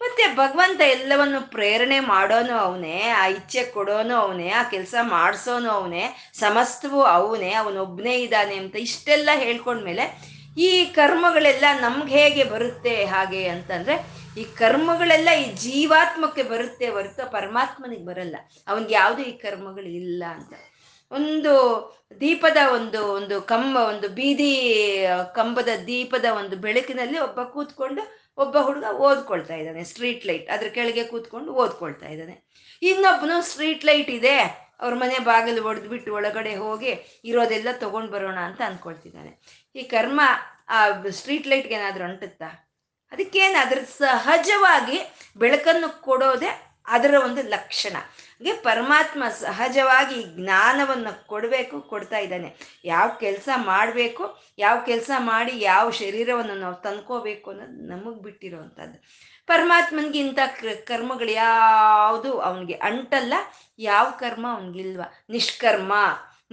ಮತ್ತೆ 0.00 0.26
ಭಗವಂತ 0.36 0.80
ಎಲ್ಲವನ್ನು 0.80 1.50
ಪ್ರೇರಣೆ 1.50 2.00
ಮಾಡೋನು 2.00 2.58
ಅವನೇ, 2.58 3.02
ಆ 3.02 3.26
ಇಚ್ಛೆ 3.26 3.64
ಕೊಡೋನು 3.64 4.14
ಅವನೇ, 4.14 4.48
ಆ 4.50 4.62
ಕೆಲಸ 4.62 4.94
ಮಾಡಿಸೋನು 5.02 5.70
ಅವನೇ, 5.70 6.30
ಸಮಸ್ತವೂ 6.32 7.02
ಅವನೇ 7.02 7.52
ಅವನೊಬ್ಬನೇ 7.52 8.14
ಇದ್ದಾನೆ 8.14 8.56
ಅಂತ 8.56 8.76
ಇಷ್ಟೆಲ್ಲ 8.76 9.30
ಹೇಳ್ಕೊಂಡ್ಮೇಲೆ 9.34 10.36
ಈ 10.58 10.84
ಕರ್ಮಗಳೆಲ್ಲ 10.84 11.64
ನಮ್ಗೆ 11.80 12.18
ಹೇಗೆ 12.18 12.44
ಬರುತ್ತೆ 12.44 13.04
ಹಾಗೆ 13.04 13.48
ಅಂತಂದ್ರೆ, 13.48 14.06
ಈ 14.40 14.44
ಕರ್ಮಗಳೆಲ್ಲ 14.44 15.28
ಈ 15.30 15.52
ಜೀವಾತ್ಮಕ್ಕೆ 15.52 16.42
ಬರುತ್ತೆ 16.42 16.88
ಹೊರತು 16.88 17.30
ಪರಮಾತ್ಮನಿಗೆ 17.30 18.04
ಬರಲ್ಲ. 18.04 18.36
ಅವನಿಗೆ 18.68 18.94
ಯಾವುದು 18.94 19.22
ಈ 19.22 19.30
ಕರ್ಮಗಳು 19.38 19.86
ಇಲ್ಲ 19.86 20.24
ಅಂತ. 20.28 20.52
ಒಂದು 21.10 21.52
ದೀಪದ 22.20 22.56
ಒಂದು 22.74 23.06
ಒಂದು 23.06 23.40
ಕಂಬ, 23.42 23.76
ಒಂದು 23.76 24.08
ಬೀದಿ 24.08 24.52
ಕಂಬದ 25.34 25.68
ದೀಪದ 25.86 26.24
ಒಂದು 26.24 26.56
ಬೆಳಕಿನಲ್ಲಿ 26.56 27.18
ಒಬ್ಬ 27.18 27.42
ಕೂತ್ಕೊಂಡು 27.42 28.25
ಒಬ್ಬ 28.42 28.56
ಹುಡುಗ 28.66 28.86
ಓದ್ಕೊಳ್ತಾ 29.06 29.54
ಇದ್ದಾನೆ 29.60 29.82
ಸ್ಟ್ರೀಟ್ 29.90 30.24
ಲೈಟ್ 30.28 30.48
ಅದ್ರ 30.54 30.68
ಕೆಳಗೆ 30.76 31.04
ಕೂತ್ಕೊಂಡು 31.12 31.50
ಓದ್ಕೊಳ್ತಾ 31.62 32.08
ಇದ್ದಾನೆ. 32.14 32.34
ಇನ್ನೊಬ್ಬನು 32.82 33.36
ಸ್ಟ್ರೀಟ್ 33.50 33.86
ಲೈಟ್ 33.88 34.10
ಇದೆ, 34.18 34.36
ಅವ್ರ 34.82 34.94
ಮನೆ 35.02 35.18
ಬಾಗಿಲು 35.30 35.60
ಒಡೆದ್ಬಿಟ್ಟು 35.68 36.10
ಒಳಗಡೆ 36.18 36.52
ಹೋಗಿ 36.64 36.92
ಇರೋದೆಲ್ಲ 37.30 37.68
ತಗೊಂಡು 37.84 38.10
ಬರೋಣ 38.12 38.38
ಅಂತ 38.48 38.60
ಅನ್ಕೊಳ್ತಿದ್ದಾನೆ. 38.70 39.32
ಈ 39.74 39.82
ಕರ್ಮ 39.94 40.20
ಆ 40.76 40.80
ಸ್ಟ್ರೀಟ್ 41.18 41.48
ಲೈಟ್ಗೆ 41.52 41.74
ಏನಾದ್ರು 41.80 42.04
ಅಂಟುತ್ತಾ 42.04 42.50
ಅದಕ್ಕೇನು 43.12 43.58
ಅದ್ರ 43.64 43.78
ಸಹಜವಾಗಿ 43.98 44.98
ಬೆಳಕನ್ನು 45.42 45.88
ಕೊಡೋದೇ 46.06 46.50
ಅದರ 46.94 47.14
ಒಂದು 47.26 47.42
ಲಕ್ಷಣ. 47.54 47.96
ಹಾಗೆ 48.40 48.52
ಪರಮಾತ್ಮ 48.52 49.22
ಸಹಜವಾಗಿ 49.28 50.18
ಜ್ಞಾನವನ್ನು 50.36 51.26
ಕೊಡಬೇಕು, 51.26 51.80
ಕೊಡ್ತಾ 51.80 52.18
ಇದ್ದಾನೆ. 52.18 52.48
ಯಾವ 52.84 53.08
ಕೆಲಸ 53.20 53.48
ಮಾಡಬೇಕು, 53.64 54.24
ಯಾವ 54.58 54.76
ಕೆಲಸ 54.86 55.10
ಮಾಡಿ 55.18 55.52
ಯಾವ 55.60 55.90
ಶರೀರವನ್ನು 55.90 56.54
ನಾವು 56.54 56.74
ತಂದ್ಕೋಬೇಕು 56.74 57.50
ಅನ್ನೋದು 57.50 57.86
ನಮಗೆ 57.88 58.22
ಬಿಟ್ಟಿರೋವಂಥದ್ದು. 58.22 58.98
ಪರಮಾತ್ಮನಿಗೆ 59.46 60.18
ಇಂಥ 60.18 60.38
ಕರ್ಮಗಳು 60.84 61.30
ಯಾವುದು 61.30 62.30
ಅವನಿಗೆ 62.40 62.74
ಅಂಟಲ್ಲ, 62.74 63.34
ಯಾವ 63.78 64.06
ಕರ್ಮ 64.18 64.46
ಅವನಿಗಿಲ್ವ. 64.52 65.02
ನಿಷ್ಕರ್ಮ 65.30 65.92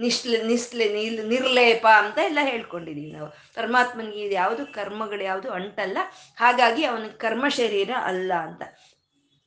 ನಿಶ್ಲ 0.00 0.36
ನಿಸ್ಲೆ, 0.46 0.86
ನಿಲ್, 0.88 1.28
ನಿರ್ಲೇಪ 1.28 1.86
ಅಂತ 1.86 2.18
ಎಲ್ಲ 2.18 2.38
ಹೇಳ್ಕೊಂಡಿದ್ದೀವಿ 2.42 3.12
ನಾವು. 3.12 3.28
ಪರಮಾತ್ಮನಿಗೆ 3.54 4.20
ಇದು 4.20 4.34
ಯಾವುದು 4.34 4.62
ಕರ್ಮಗಳು 4.66 5.22
ಯಾವುದು 5.22 5.50
ಅಂಟಲ್ಲ, 5.50 5.98
ಹಾಗಾಗಿ 6.36 6.84
ಅವನ 6.84 7.06
ಕರ್ಮ 7.16 7.44
ಶರೀರ 7.48 7.90
ಅಲ್ಲ 8.04 8.32
ಅಂತ. 8.42 8.62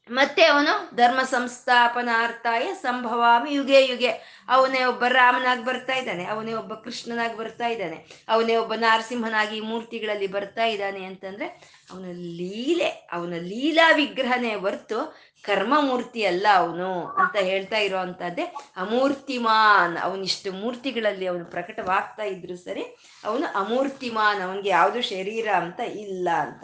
ಮತ್ತೆ 0.10 0.46
ಅವನು 0.46 0.96
ಧರ್ಮ 0.96 1.22
ಸಂಸ್ಥಾಪನಾರ್ಥಾಯ 1.22 2.74
ಸಂಭವಾಮಿ 2.74 3.54
ಯುಗೆ 3.56 3.88
ಯುಗೆ. 3.88 4.12
ಅವನೇ 4.50 4.84
ಒಬ್ಬ 4.84 5.04
ರಾಮನಾಗಿ 5.06 5.63
ಬರ್ತಾ 5.63 5.93
ಇದ್ದಾನೆ, 5.93 6.26
ಅವನೇ 6.26 6.54
ಒಬ್ಬ 6.54 6.74
ಕೃಷ್ಣನಾಗಿ 6.74 7.38
ಬರ್ತಾ 7.38 7.67
ಇದ್ದಾನೆ, 7.67 7.98
ಅವನೇ 8.30 8.56
ಒಬ್ಬ 8.56 8.74
ನಾರಸಿಂಹನಾಗಿ 8.76 9.62
ಮೂರ್ತಿಗಳಲ್ಲಿ 9.62 10.28
ಬರ್ತಾ 10.28 10.65
ಇದ್ದಾನೆ 10.65 11.06
ಅಂತಂದ್ರೆ 11.06 11.48
ಅವನ 11.91 12.06
ಲೀಲೆ, 12.39 13.08
ಅವನ 13.12 13.34
ಲೀಲಾ 13.34 13.91
ವಿಗ್ರಹನೇ 13.91 14.56
ಹೊರ್ತು 14.56 15.00
ಕರ್ಮಮೂರ್ತಿ 15.43 16.26
ಅಲ್ಲ 16.26 16.48
ಅವನು 16.56 17.08
ಅಂತ 17.08 17.36
ಹೇಳ್ತಾ 17.36 17.78
ಇರೋ 17.78 17.98
ಅಂಥದ್ದೇ 17.98 18.46
ಅಮೂರ್ತಿಮಾನ್ 18.78 19.98
ಅವನಿಷ್ಟು 19.98 20.52
ಮೂರ್ತಿಗಳಲ್ಲಿ 20.52 21.28
ಅವನು 21.28 21.46
ಪ್ರಕಟವಾಗ್ತಾ 21.46 22.24
ಇದ್ರು 22.24 22.58
ಸರಿ 22.58 22.84
ಅವನು 23.24 23.46
ಅಮೂರ್ತಿಮಾನ್, 23.54 24.41
ಅವನಿಗೆ 24.41 24.70
ಯಾವುದು 24.70 25.02
ಶರೀರ 25.02 25.48
ಅಂತ 25.50 25.80
ಇಲ್ಲ 25.80 26.30
ಅಂತ. 26.30 26.63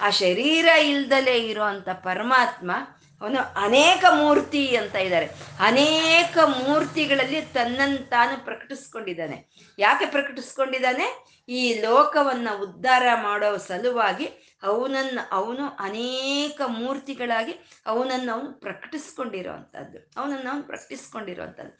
ಆ 0.00 0.10
ಶರೀರ 0.10 0.64
ಇಲ್ದಲೇ 0.64 1.38
ಇರುವಂತ 1.38 1.88
ಪರಮಾತ್ಮ 1.88 2.72
ಅವನು 3.20 3.62
ಅನೇಕ 3.62 4.04
ಮೂರ್ತಿ 4.10 4.76
ಅಂತ 4.76 4.94
ಇದ್ದಾರೆ. 4.94 5.26
ಅನೇಕ 5.60 6.38
ಮೂರ್ತಿಗಳಲ್ಲಿ 6.38 7.42
ತನ್ನನ್ನು 7.42 8.08
ತಾನು 8.08 8.44
ಪ್ರಕಟಿಸ್ಕೊಂಡಿದ್ದಾನೆ. 8.44 9.46
ಯಾಕೆ 9.78 10.06
ಪ್ರಕಟಿಸ್ಕೊಂಡಿದ್ದಾನೆ? 10.06 11.26
ಈ 11.48 11.80
ಲೋಕವನ್ನ 11.80 12.48
ಉದ್ಧಾರ 12.60 13.02
ಮಾಡೋ 13.22 13.56
ಸಲುವಾಗಿ 13.56 14.26
ಅವನನ್ನು 14.62 15.28
ಅವನು 15.32 15.66
ಅನೇಕ 15.66 16.60
ಮೂರ್ತಿಗಳಾಗಿ 16.66 17.52
ಅವನನ್ನು 17.86 18.32
ಅವನು 18.32 18.52
ಪ್ರಕಟಿಸ್ಕೊಂಡಿರೋ 18.52 19.52
ಅಂಥದ್ದು 19.52 20.10
ಅವನನ್ನು 20.16 20.50
ಅವನು 20.50 20.62
ಪ್ರಕಟಿಸ್ಕೊಂಡಿರೋವಂಥದ್ದು 20.62 21.78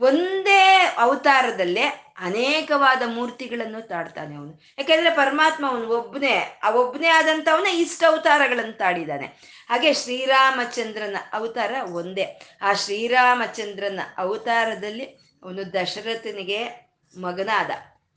ಒಂದೇ 0.00 0.94
ಅವತಾರದಲ್ಲೇ 0.98 1.82
ಅನೇಕವಾದ 2.18 3.02
ಮೂರ್ತಿಗಳನ್ನು 3.06 3.88
ತಾಡ್ತಾನೆ 3.88 4.36
ಅವನು. 4.36 4.62
ಯಾಕೆಂದ್ರೆ 4.78 5.10
ಪರಮಾತ್ಮ 5.10 5.70
ಅವನು 5.70 5.88
ಒಬ್ಬನೇ 5.88 6.60
ಆ 6.62 6.70
ಒಬ್ಬನೇ 6.70 7.08
ಆದಂಥವನ್ನ 7.08 7.66
ಇಷ್ಟ 7.66 8.04
ಅವತಾರಗಳನ್ನು 8.08 8.72
ತಾಡಿದ್ದಾನೆ. 8.72 9.26
ಹಾಗೆ 9.70 9.94
ಶ್ರೀರಾಮಚಂದ್ರನ 9.94 11.16
ಅವತಾರ 11.32 11.72
ಒಂದೇ. 11.92 12.56
ಆ 12.62 12.72
ಶ್ರೀರಾಮಚಂದ್ರನ 12.72 14.00
ಅವತಾರದಲ್ಲಿ 14.18 15.04
ಅವನು 15.42 15.72
ದಶರಥನಿಗೆ 15.72 16.90
ಮಗನಾದ, 17.16 17.70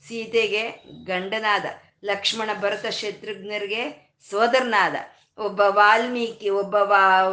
ಸೀತೆಗೆ 0.08 0.70
ಗಂಡನಾದ, 1.06 1.66
ಲಕ್ಷ್ಮಣ 2.04 2.50
ಭರತ 2.60 2.86
ಶತ್ರುಘ್ನರಿಗೆ 2.86 4.12
ಸೋದರನಾದ 4.30 4.96
ಒಬ್ಬ 5.38 5.62
ವಾಲ್ಮೀಕಿ, 5.68 6.50
ಒಬ್ಬ 6.50 6.76
ವಾ 6.76 7.24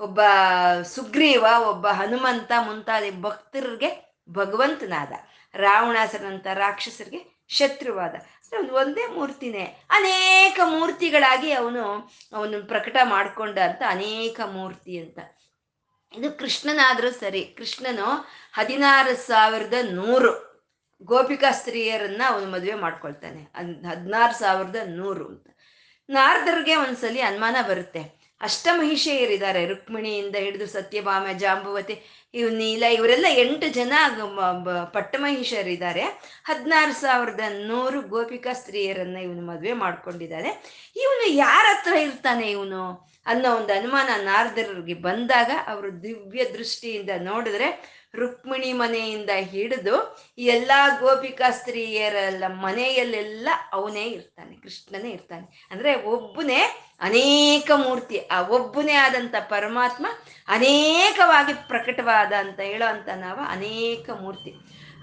ಒಬ್ಬ 0.00 0.20
ಸುಗ್ರೀವ, 0.82 1.46
ಒಬ್ಬ 1.68 1.86
ಹನುಮಂತ 1.86 2.52
ಮುಂತಾದ 2.60 3.02
ಭಕ್ತರಿಗೆ 3.20 4.16
ಭಗವಂತನಾದ 4.30 5.12
ರಾವಣಾಸರಂತ 5.54 6.46
ರಾಕ್ಷಸರಿಗೆ 6.54 7.46
ಶತ್ರುವಾದ. 7.48 8.14
ಒಂದು 8.58 8.74
ಒಂದೇ 8.74 9.06
ಮೂರ್ತಿನೇ. 9.06 9.64
ಅನೇಕ 9.90 10.60
ಮೂರ್ತಿಗಳಾಗಿ 10.64 11.52
ಅವನು 11.52 12.12
ಅವನು 12.32 12.68
ಪ್ರಕಟ 12.68 12.96
ಮಾಡ್ಕೊಂಡ 13.04 13.58
ಅಂತ 13.58 13.82
ಅನೇಕ 13.88 14.40
ಮೂರ್ತಿ 14.46 14.98
ಅಂತ. 14.98 15.18
ಇದು 16.14 16.38
ಕೃಷ್ಣನಾದರೂ 16.38 17.10
ಸರಿ, 17.10 17.44
ಕೃಷ್ಣನು 17.44 18.28
ಹದಿನಾರು 18.52 19.16
ಸಾವಿರದ 19.16 19.74
ನೂರು 19.90 20.50
ಗೋಪಿಕಾ 21.02 21.50
ಸ್ತ್ರೀಯರನ್ನ 21.50 22.22
ಅವನು 22.26 22.46
ಮದುವೆ 22.46 22.74
ಮಾಡ್ಕೊಳ್ತಾನೆ. 22.74 23.42
ಹದಿನಾರು 23.88 24.38
ಸಾವಿರದ 24.38 24.76
ನೂರು 24.86 25.26
ಅಂತ. 25.28 25.46
ನಾರದರಿಗೆ 26.10 26.74
ಒಂದ್ಸಲಿ 26.76 27.20
ಅನುಮಾನ 27.20 27.56
ಬರುತ್ತೆ. 27.68 28.02
ಅಷ್ಟಮಹಿಷೆಯರಿದ್ದಾರೆ. 28.40 29.66
ರುಕ್ಮಿಣಿಯಿಂದ 29.66 30.36
ಹಿಡಿದು 30.36 30.66
ಸತ್ಯಭಾಮ, 30.66 31.26
ಜಾಂಬುವತಿ, 31.38 31.96
ಇವ್ 32.34 32.52
ನೀಲ, 32.52 32.84
ಇವರೆಲ್ಲ 32.92 33.26
ಎಂಟು 33.30 33.68
ಜನ 33.68 33.92
ಪಟ್ಟಮಹಿಷರಿದ್ದಾರೆ. 34.92 36.04
ಹದಿನಾರು 36.44 36.92
ಸಾವಿರದ 36.92 37.40
ನೂರು 37.66 38.00
ಗೋಪಿಕಾ 38.02 38.52
ಸ್ತ್ರೀಯರನ್ನ 38.52 39.16
ಇವನು 39.16 39.42
ಮದುವೆ 39.46 39.72
ಮಾಡ್ಕೊಂಡಿದ್ದಾನೆ. 39.84 40.50
ಇವನು 40.96 41.26
ಯಾರ 41.34 41.66
ಹತ್ರ 41.74 41.94
ಇರ್ತಾನೆ 41.94 42.50
ಇವನು 42.50 42.82
ಅನ್ನೋ 43.26 43.48
ಒಂದು 43.56 43.72
ಅನುಮಾನ 43.78 44.10
ನಾರದರಿಗೆ 44.22 44.94
ಬಂದಾಗ, 44.94 45.50
ಅವರು 45.66 46.02
ದಿವ್ಯ 46.02 46.44
ದೃಷ್ಟಿಯಿಂದ 46.58 47.10
ನೋಡಿದ್ರೆ 47.20 47.68
ರುಕ್ಮಿಣಿ 48.14 48.72
ಮನೆಯಿಂದ 48.72 49.30
ಹಿಡಿದು 49.36 50.24
ಎಲ್ಲ 50.38 50.72
ಗೋಪಿಕಾ 51.00 51.50
ಸ್ತ್ರೀಯರೆಲ್ಲ 51.50 52.44
ಮನೆಯಲ್ಲೆಲ್ಲ 52.48 53.48
ಅವನೇ 53.72 54.04
ಇರ್ತಾನೆ, 54.04 54.56
ಕೃಷ್ಣನೇ 54.56 55.10
ಇರ್ತಾನೆ. 55.10 55.68
ಅಂದ್ರೆ 55.70 56.04
ಒಬ್ಬನೇ 56.04 56.80
ಅನೇಕ 57.00 57.70
ಮೂರ್ತಿ, 57.76 58.18
ಆ 58.18 58.42
ಒಬ್ಬನೇ 58.42 58.92
ಆದಂತ 58.92 59.34
ಪರಮಾತ್ಮ 59.40 60.06
ಅನೇಕವಾಗಿ 60.48 61.52
ಪ್ರಕಟವಾದ 61.52 62.32
ಅಂತ 62.32 62.60
ಹೇಳೋ 62.60 62.88
ಅಂತ 62.88 63.08
ನಾವು 63.16 63.40
ಅನೇಕ 63.40 64.10
ಮೂರ್ತಿ. 64.10 64.54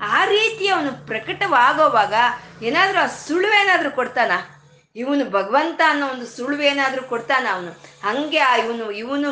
ಆ 0.02 0.26
ರೀತಿ 0.26 0.68
ಅವನು 0.68 1.08
ಪ್ರಕಟವಾಗೋವಾಗ 1.08 2.14
ಏನಾದ್ರೂ 2.64 3.00
ಆ 3.00 3.08
ಸುಳುವೇನಾದ್ರೂ 3.08 3.92
ಕೊಡ್ತಾನ? 3.92 4.32
ಇವನು 4.98 5.30
ಭಗವಂತ 5.30 5.82
ಅನ್ನೋ 5.88 6.08
ಒಂದು 6.08 6.26
ಸುಳುವೇನಾದ್ರೂ 6.26 7.04
ಕೊಡ್ತಾನ 7.04 7.48
ಅವನು. 7.54 7.72
ಹಂಗೆ 8.08 8.40
ಆ 8.40 8.56
ಇವನು 8.56 8.92
ಇವನು 8.92 9.30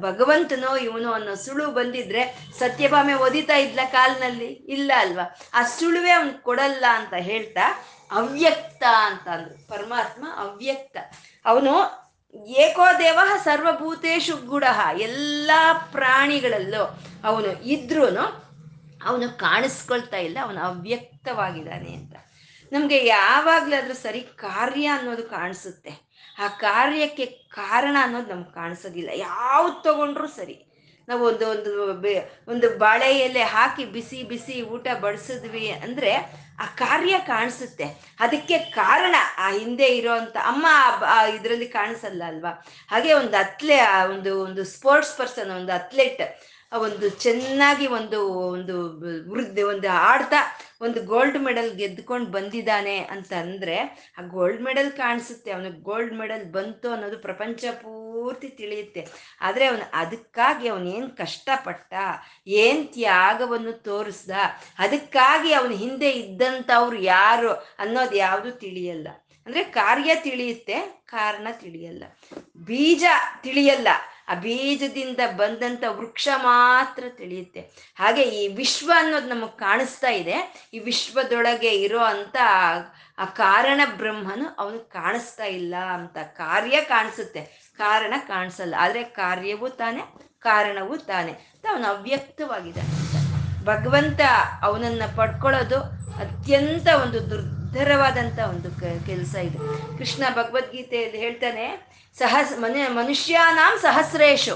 ಭಗವಂತನೋ 0.00 0.76
ಇವನು 0.76 1.12
ಅನ್ನೋ 1.12 1.34
ಸುಳು 1.34 1.66
ಬಂದಿದ್ರೆ 1.70 2.22
ಸತ್ಯಭಾಮೆ 2.58 3.14
ಒದಿತಾ 3.14 3.56
ಇದ್ಲ 3.56 3.80
ಕಾಲ್ನಲ್ಲಿ? 3.92 4.50
ಇಲ್ಲ 4.76 4.92
ಅಲ್ವಾ? 4.96 5.36
ಆ 5.54 5.62
ಸುಳುವೆ 5.62 6.10
ಅವನು 6.10 6.42
ಕೊಡಲ್ಲ 6.42 6.84
ಅಂತ 6.90 7.14
ಹೇಳ್ತಾ 7.14 7.84
ಅವ್ಯಕ್ತ 8.12 8.84
ಅಂತ 9.06 9.28
ಅಂದ್ರು. 9.28 9.68
ಪರಮಾತ್ಮ 9.68 10.24
ಅವ್ಯಕ್ತ. 10.36 10.96
ಅವನು 11.44 11.72
ಏಕೋ 12.46 12.86
ದೇವ 12.98 13.18
ಸರ್ವಭೂತೇಶು 13.44 14.36
ಗುಡ, 14.46 14.64
ಎಲ್ಲ 14.98 15.50
ಪ್ರಾಣಿಗಳಲ್ಲೂ 15.92 16.82
ಅವನು 17.24 17.50
ಇದ್ರೂ 17.64 18.04
ಅವನು 19.04 19.38
ಕಾಣಿಸ್ಕೊಳ್ತಾ 19.38 20.16
ಇಲ್ಲ, 20.16 20.38
ಅವನು 20.42 20.60
ಅವ್ಯಕ್ತವಾಗಿದ್ದಾನೆ 20.60 21.92
ಅಂತ. 21.94 22.16
ನಮಗೆ 22.72 23.06
ಯಾವಾಗಲಾದ್ರೂ 23.06 23.94
ಸರಿ 23.94 24.20
ಕಾರ್ಯ 24.20 24.86
ಅನ್ನೋದು 24.86 25.22
ಕಾಣಿಸುತ್ತೆ. 25.22 25.92
ಆ 26.38 26.48
ಕಾರ್ಯಕ್ಕೆ 26.48 27.26
ಕಾರಣ 27.26 27.96
ಅನ್ನೋದು 28.00 28.30
ನಮ್ಗೆ 28.34 28.54
ಕಾಣಿಸೋದಿಲ್ಲ. 28.54 29.10
ಯಾವ್ದು 29.14 29.82
ತಗೊಂಡ್ರೂ 29.82 30.26
ಸರಿ. 30.26 30.56
ನಾವು 31.08 31.22
ಒಂದು 31.24 31.46
ಒಂದು 31.48 31.72
ಒಂದು 32.48 32.78
ಬಾಳೆ 32.78 33.18
ಎಲೆ 33.18 33.42
ಹಾಕಿ 33.42 33.84
ಬಿಸಿ 33.84 34.22
ಬಿಸಿ 34.22 34.62
ಊಟ 34.62 34.86
ಬಡಿಸಿದ್ವಿ 35.00 35.70
ಅಂದರೆ 35.70 36.12
ಆ 36.60 36.66
ಕಾರ್ಯ 36.66 37.18
ಕಾಣಿಸುತ್ತೆ. 37.18 37.84
ಅದಕ್ಕೆ 38.20 38.58
ಕಾರಣ 38.58 39.14
ಆ 39.38 39.50
ಹಿಂದೆ 39.50 39.84
ಇರೋವಂಥ 39.84 40.36
ಅಮ್ಮ 40.36 40.66
ಇದರಲ್ಲಿ 41.34 41.68
ಕಾಣಿಸಲ್ಲ 41.68 42.22
ಅಲ್ವಾ? 42.26 42.52
ಹಾಗೆ 42.90 43.12
ಒಂದು 43.12 43.36
ಅತ್ಲೆ 43.36 43.78
ಒಂದು 44.14 44.40
ಒಂದು 44.40 44.64
ಸ್ಪೋರ್ಟ್ಸ್ 44.64 45.16
ಪರ್ಸನ್ 45.18 45.50
ಒಂದು 45.50 45.72
ಅಥ್ಲೆಟ್ 45.72 46.22
ಒಂದು 46.72 47.08
ಚೆನ್ನಾಗಿ 47.08 47.86
ಒಂದು 47.86 48.28
ಒಂದು 48.28 48.98
ವೃದ್ಧಿ, 49.30 49.62
ಒಂದು 49.62 49.88
ಆಡ್ತಾ, 49.90 50.36
ಒಂದು 50.80 51.02
ಗೋಲ್ಡ್ 51.02 51.38
ಮೆಡಲ್ 51.38 51.76
ಗೆದ್ಕೊಂಡು 51.76 52.30
ಬಂದಿದ್ದಾನೆ 52.30 52.98
ಅಂತ 52.98 53.32
ಅಂದರೆ 53.32 53.76
ಆ 54.18 54.22
ಗೋಲ್ಡ್ 54.22 54.62
ಮೆಡಲ್ 54.62 54.92
ಕಾಣಿಸುತ್ತೆ. 54.92 55.50
ಅವನಿಗೆ 55.50 55.82
ಗೋಲ್ಡ್ 55.82 56.14
ಮೆಡಲ್ 56.14 56.44
ಬಂತು 56.44 56.90
ಅನ್ನೋದು 56.90 57.18
ಪ್ರಪಂಚ 57.18 57.64
ಪೂರ್ತಿ 57.64 58.48
ತಿಳಿಯುತ್ತೆ. 58.48 59.06
ಆದರೆ 59.40 59.66
ಅವನು 59.66 59.90
ಅದಕ್ಕಾಗಿ 59.92 60.68
ಅವನೇನು 60.68 61.10
ಕಷ್ಟಪಟ್ಟ, 61.16 61.94
ಏನು 62.46 62.92
ತ್ಯಾಗವನ್ನು 62.92 63.72
ತೋರಿಸ್ದ, 63.72 64.30
ಅದಕ್ಕಾಗಿ 64.78 65.52
ಅವನ 65.52 65.70
ಹಿಂದೆ 65.70 66.10
ಇದ್ದಂಥವ್ರು 66.10 66.98
ಯಾರು 66.98 67.50
ಅನ್ನೋದು 67.78 68.16
ಯಾವುದು 68.16 68.52
ತಿಳಿಯಲ್ಲ. 68.52 69.08
ಅಂದ್ರೆ 69.46 69.64
ಕಾರ್ಯ 69.64 70.14
ತಿಳಿಯುತ್ತೆ, 70.14 71.02
ಕಾರಣ 71.06 71.48
ತಿಳಿಯಲ್ಲ. 71.52 72.04
ಬೀಜ 72.56 73.04
ತಿಳಿಯಲ್ಲ. 73.42 73.88
ಆ 74.28 74.34
ಬೀಜದಿಂದ 74.34 75.18
ಬಂದಂತ 75.36 75.84
ವೃಕ್ಷ 75.88 76.28
ಮಾತ್ರ 76.36 77.04
ತಿಳಿಯುತ್ತೆ. 77.08 77.60
ಹಾಗೆ 77.96 78.22
ಈ 78.22 78.48
ವಿಶ್ವ 78.48 78.92
ಅನ್ನೋದು 78.96 79.28
ನಮಗೆ 79.28 79.58
ಕಾಣಿಸ್ತಾ 79.58 80.08
ಇದೆ. 80.08 80.68
ಈ 80.74 80.78
ವಿಶ್ವದೊಳಗೆ 80.78 81.68
ಇರೋ 81.68 81.98
ಅಂತ 81.98 82.36
ಆ 83.18 83.24
ಕಾರಣ 83.24 83.80
ಬ್ರಹ್ಮನು 83.96 84.56
ಅವನು 84.58 84.78
ಕಾಣಿಸ್ತಾ 84.78 85.44
ಇಲ್ಲ 85.44 85.74
ಅಂತ. 85.76 86.16
ಕಾರ್ಯ 86.18 86.80
ಕಾಣಿಸುತ್ತೆ. 86.80 87.72
ಕಾರಣ 87.78 88.14
ಕಾಣಿಸಲ್ಲ. 88.18 88.74
ಆದರೆ 88.78 89.02
ಕಾರ್ಯವೂ 89.02 89.68
ತಾನೆ, 89.68 90.00
ಕಾರಣವೂ 90.38 90.96
ತಾನೆ. 90.96 91.32
ಅವನು 91.70 91.86
ಅವ್ಯಕ್ತವಾಗಿದೆ 91.86 92.80
ಭಗವಂತ 93.64 94.20
ಅವನನ್ನ 94.62 95.02
ಪಡ್ಕೊಳ್ಳೋದು 95.16 95.80
ಅತ್ಯಂತ 96.16 96.88
ಒಂದು 96.88 97.55
ದುರ್ಧರವಾದಂತ 97.74 98.38
ಒಂದು 98.38 98.70
ಕೆಲಸ 99.06 99.34
ಇದೆ. 99.34 99.58
ಕೃಷ್ಣ 99.98 100.24
ಭಗವದ್ಗೀತೆಯಲ್ಲಿ 100.34 101.18
ಹೇಳ್ತಾನೆ, 101.18 101.64
ಸಹಸ್, 102.18 102.58
ಮನೆ, 102.58 102.88
ಮನುಷ್ಯಾನಾಂ 102.88 103.78
ಸಹಸ್ರೇಶು. 103.78 104.54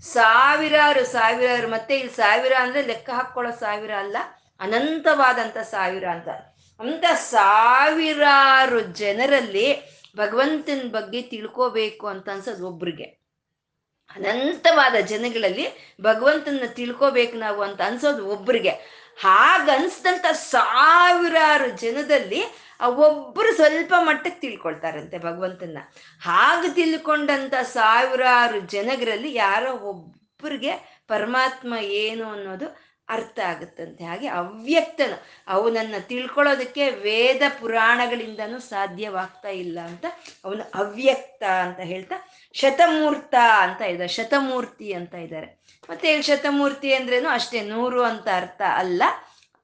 ಸಾವಿರಾರು 0.00 1.04
ಸಾವಿರಾರು, 1.04 1.68
ಮತ್ತೆ 1.68 1.94
ಇಲ್ಲಿ 1.96 2.12
ಸಾವಿರ 2.12 2.52
ಅಂದ್ರೆ 2.60 2.82
ಲೆಕ್ಕ 2.82 3.10
ಹಾಕ್ಕೊಳ್ಳೋ 3.10 3.52
ಸಾವಿರ 3.52 3.90
ಅಲ್ಲ, 3.98 4.16
ಅನಂತವಾದಂತ 4.60 5.58
ಸಾವಿರ 5.58 6.04
ಅಂತ. 6.04 6.28
ಅಂತ 6.80 7.04
ಸಾವಿರಾರು 7.16 8.80
ಜನರಲ್ಲಿ 8.80 9.66
ಭಗವಂತನ 10.16 10.88
ಬಗ್ಗೆ 10.88 11.22
ತಿಳ್ಕೋಬೇಕು 11.22 12.06
ಅಂತ 12.06 12.28
ಅನ್ಸೋದು 12.28 12.68
ಒಬ್ರಿಗೆ. 12.68 13.20
ಅನಂತವಾದ 14.16 14.94
ಜನಗಳಲ್ಲಿ 14.94 15.96
ಭಗವಂತನ 16.02 16.62
ತಿಳ್ಕೋಬೇಕು 16.66 17.36
ನಾವು 17.36 17.62
ಅಂತ 17.62 17.80
ಅನ್ಸೋದು 17.80 18.26
ಒಬ್ರಿಗೆ. 18.26 18.99
ಹಾಗನ್ಸ್ದಂತ 19.20 20.26
ಸಾವಿರಾರು 20.50 21.68
ಜನದಲ್ಲಿ 21.76 22.42
ಒಬ್ಬರು 22.98 23.50
ಸ್ವಲ್ಪ 23.56 23.94
ಮಟ್ಟಕ್ಕೆ 23.98 24.40
ತಿಳ್ಕೊಳ್ತಾರಂತೆ 24.40 25.16
ಭಗವಂತನ 25.18 25.80
ಹಾಗೆ 26.20 26.68
ತಿಳ್ಕೊಂಡಂತ 26.74 27.54
ಸಾವಿರಾರು 27.72 28.60
ಜನಗರಲ್ಲಿ 28.66 29.34
ಯಾರೋ 29.34 29.72
ಒಬ್ಬರಿಗೆ 29.90 30.72
ಪರಮಾತ್ಮ 31.06 31.74
ಏನು 31.96 32.26
ಅನ್ನೋದು 32.30 32.68
ಅರ್ಥ 33.10 33.38
ಆಗುತ್ತಂತೆ. 33.48 34.02
ಹಾಗೆ 34.04 34.28
ಅವ್ಯಕ್ತನ 34.40 35.12
ಅವನನ್ನು 35.48 36.00
ತಿಳ್ಕೊಳ್ಳೋದಕ್ಕೆ 36.08 36.84
ವೇದ 37.04 37.42
ಪುರಾಣಗಳಿಂದನೂ 37.60 38.58
ಸಾಧ್ಯವಾಗ್ತಾ 38.68 39.52
ಇಲ್ಲ 39.62 39.78
ಅಂತ 39.80 40.06
ಅವನು 40.44 40.64
ಅವ್ಯಕ್ತ 40.74 41.42
ಅಂತ 41.64 41.80
ಹೇಳ್ತಾ, 41.92 42.18
ಶತಮೂರ್ತ 42.54 43.34
ಅಂತ 43.64 43.80
ಇದ್ದಾರೆ 43.92 44.12
ಶತಮೂರ್ತಿ 44.12 44.88
ಅಂತ 44.92 45.14
ಇದ್ದಾರೆ. 45.26 45.48
ಮತ್ತೆ 45.90 46.08
ಶತಮೂರ್ತಿ 46.22 46.90
ಅಂದ್ರೇನು 46.94 47.30
ಅಷ್ಟೇ 47.30 47.60
ನೂರು 47.64 48.02
ಅಂತ 48.02 48.28
ಅರ್ಥ 48.34 48.62
ಅಲ್ಲ, 48.74 49.02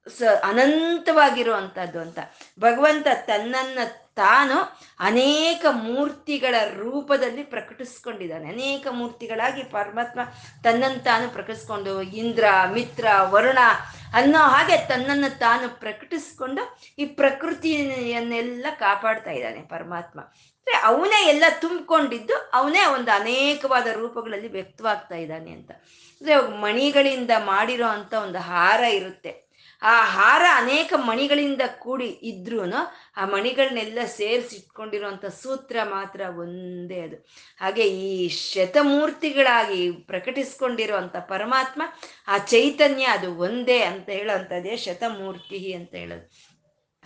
ಸ 0.06 0.22
ಅನಂತವಾಗಿರುವಂಥದ್ದು 0.44 1.98
ಅಂತ. 2.00 2.18
ಭಗವಂತ 2.60 3.06
ತನ್ನನ್ನ 3.26 3.78
ತಾನು 4.16 4.78
ಅನೇಕ 5.00 5.66
ಮೂರ್ತಿಗಳ 5.70 6.54
ರೂಪದಲ್ಲಿ 6.76 7.42
ಪ್ರಕಟಿಸ್ಕೊಂಡಿದ್ದಾನೆ. 7.42 8.48
ಅನೇಕ 8.48 8.86
ಮೂರ್ತಿಗಳಾಗಿ 8.90 9.62
ಪರಮಾತ್ಮ 9.62 10.20
ತನ್ನನ್ನು 10.64 11.04
ತಾನು 11.04 11.28
ಪ್ರಕಟಿಸ್ಕೊಂಡು 11.28 12.02
ಇಂದ್ರ, 12.02 12.44
ಮಿತ್ರ, 12.72 13.06
ವರುಣ 13.20 13.58
ಅನ್ನೋ 14.14 14.38
ಹಾಗೆ 14.38 14.88
ತನ್ನನ್ನು 14.88 15.38
ತಾನು 15.38 15.80
ಪ್ರಕಟಿಸ್ಕೊಂಡು 15.80 16.78
ಈ 16.98 17.04
ಪ್ರಕೃತಿಯನ್ನೆಲ್ಲ 17.04 18.66
ಕಾಪಾಡ್ತಾ 18.78 19.30
ಇದ್ದಾನೆ 19.30 19.62
ಪರಮಾತ್ಮ. 19.62 20.20
ಅಂದ್ರೆ 20.20 20.76
ಅವನೇ 20.76 21.28
ಎಲ್ಲ 21.28 21.44
ತುಂಬಿಕೊಂಡಿದ್ದು 21.60 22.50
ಅವನೇ 22.52 22.86
ಒಂದು 22.86 23.20
ಅನೇಕವಾದ 23.20 23.86
ರೂಪಗಳಲ್ಲಿ 23.86 24.48
ವ್ಯಕ್ತವಾಗ್ತಾ 24.48 25.14
ಇದ್ದಾನೆ 25.14 25.50
ಅಂತ. 25.50 25.70
ಅಂದ್ರೆ 25.70 26.36
ಮಣಿಗಳಿಂದ 26.60 27.30
ಮಾಡಿರೋ 27.38 27.86
ಅಂತ 27.86 28.14
ಒಂದು 28.14 28.38
ಹಾರ 28.38 28.80
ಇರುತ್ತೆ. 28.80 29.45
ಆ 29.82 30.04
ಹಾರ 30.04 30.42
ಅನೇಕ 30.54 30.92
ಮಣಿಗಳಿಂದ 30.96 31.60
ಕೂಡಿ 31.78 32.06
ಇದ್ರೂ 32.06 32.60
ಆ 33.16 33.24
ಮಣಿಗಳನ್ನೆಲ್ಲ 33.24 33.98
ಸೇರಿಸಿಟ್ಕೊಂಡಿರುವಂಥ 34.06 35.24
ಸೂತ್ರ 35.24 35.76
ಮಾತ್ರ 35.82 36.20
ಒಂದೇ 36.20 37.00
ಅದು. 37.00 37.16
ಹಾಗೆ 37.60 37.82
ಈ 37.82 38.28
ಶತಮೂರ್ತಿಗಳಾಗಿ 38.28 39.92
ಪ್ರಕಟಿಸ್ಕೊಂಡಿರುವಂಥ 39.92 41.16
ಪರಮಾತ್ಮ 41.16 41.82
ಆ 42.28 42.38
ಚೈತನ್ಯ 42.38 43.04
ಅದು 43.04 43.34
ಒಂದೇ 43.34 43.82
ಅಂತ 43.82 44.08
ಹೇಳೋವಂಥದ್ದೇ 44.08 44.76
ಶತಮೂರ್ತಿ 44.76 45.72
ಅಂತ 45.72 45.94
ಹೇಳೋದು. 45.94 46.56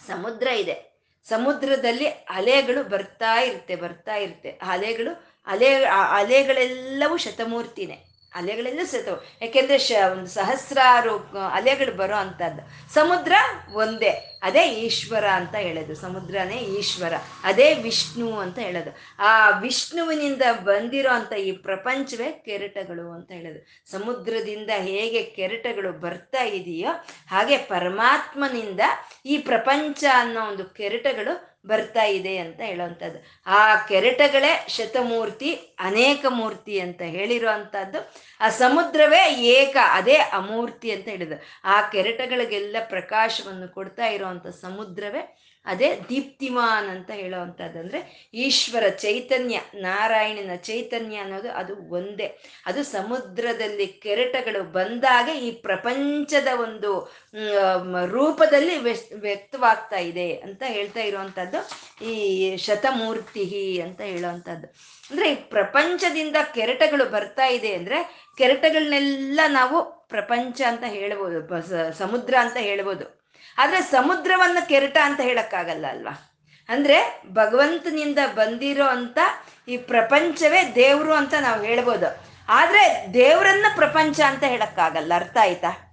ಸಮುದ್ರ 0.07 0.47
ಇದೆ. 0.47 0.91
ಸಮುದ್ರದಲ್ಲಿ 1.29 2.07
ಅಲೆಗಳು 2.07 2.85
ಬರ್ತಾ 2.85 3.41
ಇರುತ್ತೆ 3.41 3.77
ಬರ್ತಾ 3.77 4.15
ಇರುತ್ತೆ. 4.15 4.51
ಅಲೆಗಳು, 4.51 5.35
ಅಲೆ 5.47 5.85
ಅಲೆಗಳೆಲ್ಲವೂ 5.85 7.17
ಶತಮೂರ್ತಿನೇ. 7.17 8.10
ಅಲೆಗಳೆಲ್ಲ 8.35 8.81
ಸೆತವು 8.85 9.25
ಯಾಕೆಂದ್ರೆ 9.43 9.79
ಶ, 9.79 9.93
ಒಂದು 10.13 10.27
ಸಹಸ್ರಾರು 10.27 11.33
ಅಲೆಗಳು 11.53 11.97
ಬರೋ 11.97 12.17
ಅಂಥದ್ದು 12.17 12.95
ಸಮುದ್ರ 12.95 13.33
ಒಂದೇ. 13.73 14.27
ಅದೇ 14.43 14.69
ಈಶ್ವರ 14.69 15.29
ಅಂತ 15.29 15.55
ಹೇಳೋದು. 15.55 15.95
ಸಮುದ್ರನೇ 15.95 16.57
ಈಶ್ವರ. 16.57 17.13
ಅದೇ 17.45 17.75
ವಿಷ್ಣು 17.75 18.39
ಅಂತ 18.39 18.59
ಹೇಳೋದು. 18.59 18.97
ಆ 19.19 19.59
ವಿಷ್ಣುವಿನಿಂದ 19.59 20.43
ಬಂದಿರೋ 20.65 21.11
ಅಂತ 21.11 21.33
ಈ 21.33 21.53
ಪ್ರಪಂಚವೇ 21.53 22.43
ಕೆರೆಟಗಳು 22.45 23.13
ಅಂತ 23.13 23.33
ಹೇಳೋದು. 23.33 23.91
ಸಮುದ್ರದಿಂದ 23.91 24.71
ಹೇಗೆ 24.77 25.23
ಕೆರೆಟಗಳು 25.23 25.93
ಬರ್ತಾ 25.93 26.43
ಇದೆಯೋ 26.43 26.91
ಹಾಗೆ 27.31 27.57
ಪರಮಾತ್ಮನಿಂದ 27.57 28.81
ಈ 29.27 29.39
ಪ್ರಪಂಚ 29.39 30.05
ಅನ್ನೋ 30.15 30.41
ಒಂದು 30.41 30.65
ಕೆರೆಟಗಳು 30.65 31.50
ಬರ್ತಾ 31.65 32.05
ಇದೆ 32.05 32.37
ಅಂತ 32.37 32.61
ಹೇಳುವಂಥದ್ದು. 32.61 33.19
ಆ 33.47 33.77
ಕೆರೆಟಗಳೇ 33.87 34.65
ಶತಮೂರ್ತಿ, 34.69 35.51
ಅನೇಕ 35.79 36.25
ಮೂರ್ತಿ 36.29 36.81
ಅಂತ 36.81 37.03
ಹೇಳಿರೋ 37.03 37.49
ಅಂಥದ್ದು 37.49 37.99
ಆ 38.41 38.49
ಸಮುದ್ರವೇ 38.49 39.23
ಏಕ, 39.35 39.77
ಅದೇ 39.91 40.17
ಅಮೂರ್ತಿ 40.17 40.91
ಅಂತ 40.91 41.09
ಹೇಳಿದ್ರು 41.09 41.39
ಆ 41.65 41.89
ಕೆರೆಟಗಳಿಗೆಲ್ಲ 41.91 42.77
ಪ್ರಕಾಶವನ್ನು 42.89 43.69
ಕೊಡ್ತಾ 43.75 44.07
ಇರುವಂತ 44.07 44.47
ಸಮುದ್ರವೇ 44.47 45.23
ಅದೇ 45.67 46.01
ದೀಪ್ತಿಮಾನ್ 46.09 46.89
ಅಂತ 46.89 47.11
ಹೇಳುವಂಥದ್ದು 47.11 47.79
ಅಂದ್ರೆ 47.79 48.31
ಈಶ್ವರ 48.35 48.89
ಚೈತನ್ಯ, 48.89 49.57
ನಾರಾಯಣನ 49.75 50.55
ಚೈತನ್ಯ 50.57 51.17
ಅನ್ನೋದು 51.17 51.51
ಅದು 51.51 51.75
ಒಂದೇ. 51.89 52.29
ಅದು 52.67 52.83
ಸಮುದ್ರದಲ್ಲಿ 52.85 53.87
ಕೆರೆಟಗಳು 53.87 54.63
ಬಂದಾಗ 54.63 55.29
ಈ 55.43 55.51
ಪ್ರಪಂಚದ 55.51 56.49
ಒಂದು 56.61 56.91
ರೂಪದಲ್ಲಿ 58.07 58.77
ವ್ಯಕ್ತವಾಗ್ತಾ 59.21 59.97
ಇದೆ 59.97 60.33
ಅಂತ 60.35 60.63
ಹೇಳ್ತಾ 60.67 61.01
ಇರುವಂತದ್ದು 61.01 61.61
ಈ 62.05 62.57
ಶತಮೂರ್ತಿ 62.57 63.47
ಅಂತ 63.83 64.01
ಹೇಳುವಂಥದ್ದು 64.01 64.67
ಅಂದ್ರೆ 65.11 65.33
ಈ 65.33 65.35
ಪ್ರಪಂಚದಿಂದ 65.35 66.37
ಕೆರೆಟಗಳು 66.55 67.05
ಬರ್ತಾ 67.05 67.47
ಇದೆ 67.47 67.75
ಅಂದ್ರೆ 67.75 68.01
ಕೆರೆಟಗಳನ್ನೆಲ್ಲ 68.39 69.41
ನಾವು 69.49 69.79
ಪ್ರಪಂಚ 70.09 70.61
ಅಂತ 70.67 70.85
ಹೇಳ್ಬೋದು 70.89 71.41
ಸಮುದ್ರ 71.99 72.35
ಅಂತ 72.41 72.57
ಹೇಳ್ಬೋದು. 72.61 73.20
ಆದ್ರೆ 73.59 73.81
ಸಮುದ್ರವನ್ನ 73.81 74.59
ಕೆರಟ 74.69 74.97
ಅಂತ 75.03 75.21
ಹೇಳಕ್ಕಾಗಲ್ಲ 75.21 75.87
ಅಲ್ವಾ? 75.87 76.27
ಅಂದ್ರೆ 76.69 77.23
ಭಗವಂತನಿಂದ 77.31 78.19
ಬಂದಿರೋ 78.35 78.85
ಅಂತ 78.85 79.19
ಈ 79.69 79.77
ಪ್ರಪಂಚವೇ 79.77 80.73
ದೇವ್ರು 80.75 81.13
ಅಂತ 81.13 81.35
ನಾವು 81.41 81.63
ಹೇಳ್ಬೋದು. 81.63 82.31
ಆದ್ರೆ 82.49 83.07
ದೇವ್ರನ್ನ 83.15 83.67
ಪ್ರಪಂಚ 83.77 84.21
ಅಂತ 84.21 84.45
ಹೇಳಕ್ಕಾಗಲ್ಲ, 84.45 85.13
ಅರ್ಥ 85.15 85.37
ಆಯ್ತಾ? 85.41 85.87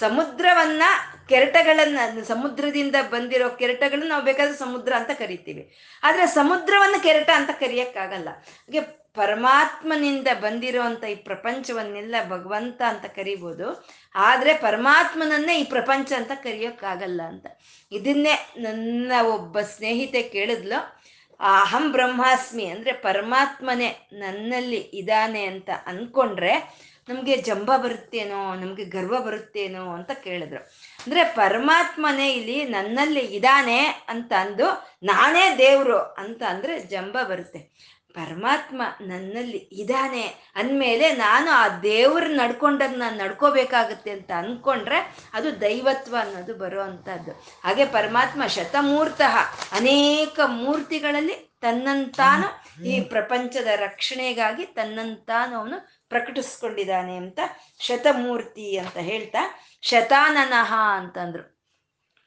ಸಮುದ್ರವನ್ನ 0.00 0.82
ಕೆರೆಟಗಳನ್ನ, 1.28 1.98
ಸಮುದ್ರದಿಂದ 2.28 2.96
ಬಂದಿರೋ 3.10 3.48
ಕೆರೆಟಗಳನ್ನ 3.48 4.08
ನಾವು 4.08 4.22
ಬೇಕಾದ್ರೆ 4.22 4.58
ಸಮುದ್ರ 4.58 4.92
ಅಂತ 4.92 5.10
ಕರಿತೀವಿ. 5.18 5.76
ಆದ್ರೆ 6.02 6.26
ಸಮುದ್ರವನ್ನ 6.26 7.02
ಕೆರೆಟ 7.02 7.30
ಅಂತ 7.34 7.50
ಕರಿಯಕ್ಕಾಗಲ್ಲ. 7.50 8.28
ಹಾಗೆ 8.28 8.99
ಪರಮಾತ್ಮನಿಂದ 9.14 10.28
ಬಂದಿರುವಂತ 10.40 11.04
ಈ 11.04 11.14
ಪ್ರಪಂಚವನ್ನೆಲ್ಲ 11.14 12.14
ಭಗವಂತ 12.28 12.82
ಅಂತ 12.88 13.04
ಕರಿಬೋದು. 13.04 13.88
ಆದ್ರೆ 14.14 14.54
ಪರಮಾತ್ಮನನ್ನೇ 14.54 15.60
ಈ 15.60 15.64
ಪ್ರಪಂಚ 15.64 16.12
ಅಂತ 16.12 16.30
ಕರಿಯೋಕ್ಕಾಗಲ್ಲ 16.34 17.22
ಅಂತ. 17.22 17.46
ಇದನ್ನೇ 17.92 18.54
ನನ್ನ 18.58 19.12
ಒಬ್ಬ 19.22 19.60
ಸ್ನೇಹಿತೆ 19.60 20.22
ಕೇಳಿದ್ಲು. 20.22 21.00
ಅಹಂ 21.40 21.92
ಬ್ರಹ್ಮಾಸ್ಮಿ 21.92 22.64
ಅಂದ್ರೆ 22.64 22.92
ಪರಮಾತ್ಮನೇ 22.92 24.08
ನನ್ನಲ್ಲಿ 24.12 24.76
ಇದ್ದಾನೆ 24.76 25.44
ಅಂತ 25.44 25.70
ಅನ್ಕೊಂಡ್ರೆ 25.86 26.80
ನಮಗೆ 27.08 27.36
ಜಂಬ 27.36 27.76
ಬರುತ್ತೇನೋ, 27.76 28.54
ನಮಗೆ 28.54 28.84
ಗರ್ವ 28.84 29.20
ಬರುತ್ತೇನೋ 29.20 29.92
ಅಂತ 29.92 30.10
ಕೇಳಿದ್ರು. 30.10 30.60
ಅಂದ್ರೆ 30.98 31.24
ಪರಮಾತ್ಮನೇ 31.24 32.32
ಇಲ್ಲಿ 32.32 32.64
ನನ್ನಲ್ಲಿ 32.64 33.20
ಇದ್ದಾನೆ 33.20 33.78
ಅಂತ 34.08 34.32
ಅಂದು 34.32 34.96
ನಾನೇ 35.02 35.58
ದೇವ್ರು 35.58 35.98
ಅಂತ 35.98 36.42
ಅಂದ್ರೆ 36.42 36.78
ಜಂಬ 36.78 37.22
ಬರುತ್ತೆ. 37.22 37.89
ಪರಮಾತ್ಮ 38.14 38.82
ನನ್ನಲ್ಲಿ 39.00 39.58
ಇದ್ದಾನೆ 39.72 40.22
ಅಂದಮೇಲೆ 40.56 41.14
ನಾನು 41.14 41.50
ಆ 41.50 41.68
ದೇವ್ರ 41.68 42.24
ನಡ್ಕೊಂಡಾಗ 42.26 42.90
ನಾನು 42.96 43.16
ನಡ್ಕೋಬೇಕಾಗತ್ತೆ 43.16 44.10
ಅಂತ 44.10 44.30
ಅಂದ್ಕೊಂಡ್ರೆ 44.30 45.30
ಅದು 45.34 45.60
ದೈವತ್ವ 45.60 46.16
ಅನ್ನೋದು 46.20 46.54
ಬರೋ 46.54 46.82
ಅಂಥದ್ದು 46.82 47.32
ಹಾಗೆ 47.64 47.84
ಪರಮಾತ್ಮ 47.84 48.46
ಶತಮೂರ್ತಃ 48.46 49.36
ಅನೇಕ 49.72 50.40
ಮೂರ್ತಿಗಳಲ್ಲಿ 50.46 51.50
ತನ್ನಂತಾನು 51.60 52.48
ಈ 52.86 53.00
ಪ್ರಪಂಚದ 53.00 53.66
ರಕ್ಷಣೆಗಾಗಿ 53.76 54.66
ತನ್ನಂತಾನು 54.66 55.58
ಅವನು 55.58 55.78
ಪ್ರಕಟಿಸ್ಕೊಂಡಿದ್ದಾನೆ 56.08 57.16
ಅಂತ 57.16 57.40
ಶತಮೂರ್ತಿ 57.80 58.78
ಅಂತ 58.78 58.96
ಹೇಳ್ತಾ 58.96 59.42
ಶತಾನನಃ 59.82 60.74
ಅಂತಂದ್ರು. 60.74 61.59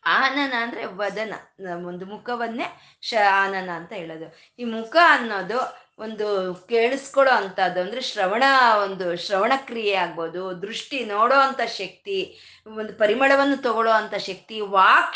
ಆನನ 0.05 0.53
ಅಂದ್ರೆ 0.61 0.85
ವದನ 0.85 1.33
ಒಂದು 1.85 2.05
ಮುಖವನ್ನೇ 2.05 2.67
ಶ 3.01 3.13
ಆನನ 3.31 3.69
ಅಂತ 3.69 3.93
ಹೇಳೋದು. 3.93 4.27
ಈ 4.59 4.63
ಮುಖ 4.63 4.95
ಅನ್ನೋದು 5.09 5.59
ಒಂದು 5.99 6.27
ಕೇಳಿಸ್ಕೊಳ್ಳೋ 6.67 7.33
ಅಂತದ್ದು 7.33 7.81
ಅಂದ್ರೆ 7.81 8.01
ಶ್ರವಣ, 8.01 8.43
ಒಂದು 8.83 9.17
ಶ್ರವಣ 9.17 9.51
ಕ್ರಿಯೆ 9.65 9.95
ಆಗ್ಬೋದು, 9.95 10.61
ದೃಷ್ಟಿ 10.61 11.05
ನೋಡೋ 11.05 11.35
ಅಂತ 11.35 11.61
ಶಕ್ತಿ, 11.61 12.37
ಒಂದು 12.67 12.93
ಪರಿಮಳವನ್ನು 12.93 13.57
ತಗೊಳ್ಳೋ 13.57 13.91
ಅಂತ 13.91 14.15
ಶಕ್ತಿ, 14.15 14.61
ವಾಕ್ 14.61 15.15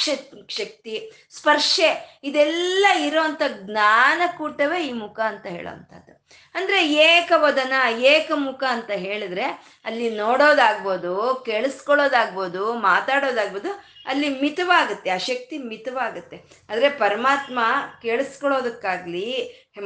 ಶಕ್ತಿ, 0.50 1.12
ಸ್ಪರ್ಶೆ, 1.30 2.20
ಇದೆಲ್ಲ 2.24 2.86
ಇರೋಂಥ 3.00 3.42
ಜ್ಞಾನಕೂಟವೇ 3.64 4.84
ಈ 4.84 4.94
ಮುಖ 4.94 5.20
ಅಂತ 5.20 5.46
ಹೇಳೋವಂಥದ್ದು 5.46 6.14
ಅಂದ್ರೆ 6.56 6.88
ಏಕವದನ, 6.88 7.74
ಏಕಮುಖ 8.00 8.64
ಅಂತ 8.64 8.92
ಹೇಳಿದ್ರೆ 8.92 9.46
ಅಲ್ಲಿ 9.86 10.10
ನೋಡೋದಾಗ್ಬೋದು, 10.16 11.44
ಕೇಳಿಸ್ಕೊಳ್ಳೋದಾಗ್ಬೋದು, 11.46 12.74
ಮಾತಾಡೋದಾಗ್ಬೋದು 12.74 13.72
ಅಲ್ಲಿ 14.12 14.30
ಮಿತವಾಗುತ್ತೆ, 14.42 15.10
ಆ 15.16 15.20
ಶಕ್ತಿ 15.30 15.56
ಮಿತವಾಗುತ್ತೆ. 15.72 16.38
ಆದರೆ 16.72 16.90
ಪರಮಾತ್ಮ 17.04 17.60
ಕೇಳಿಸ್ಕೊಳ್ಳೋದಕ್ಕಾಗ್ಲಿ, 18.04 19.28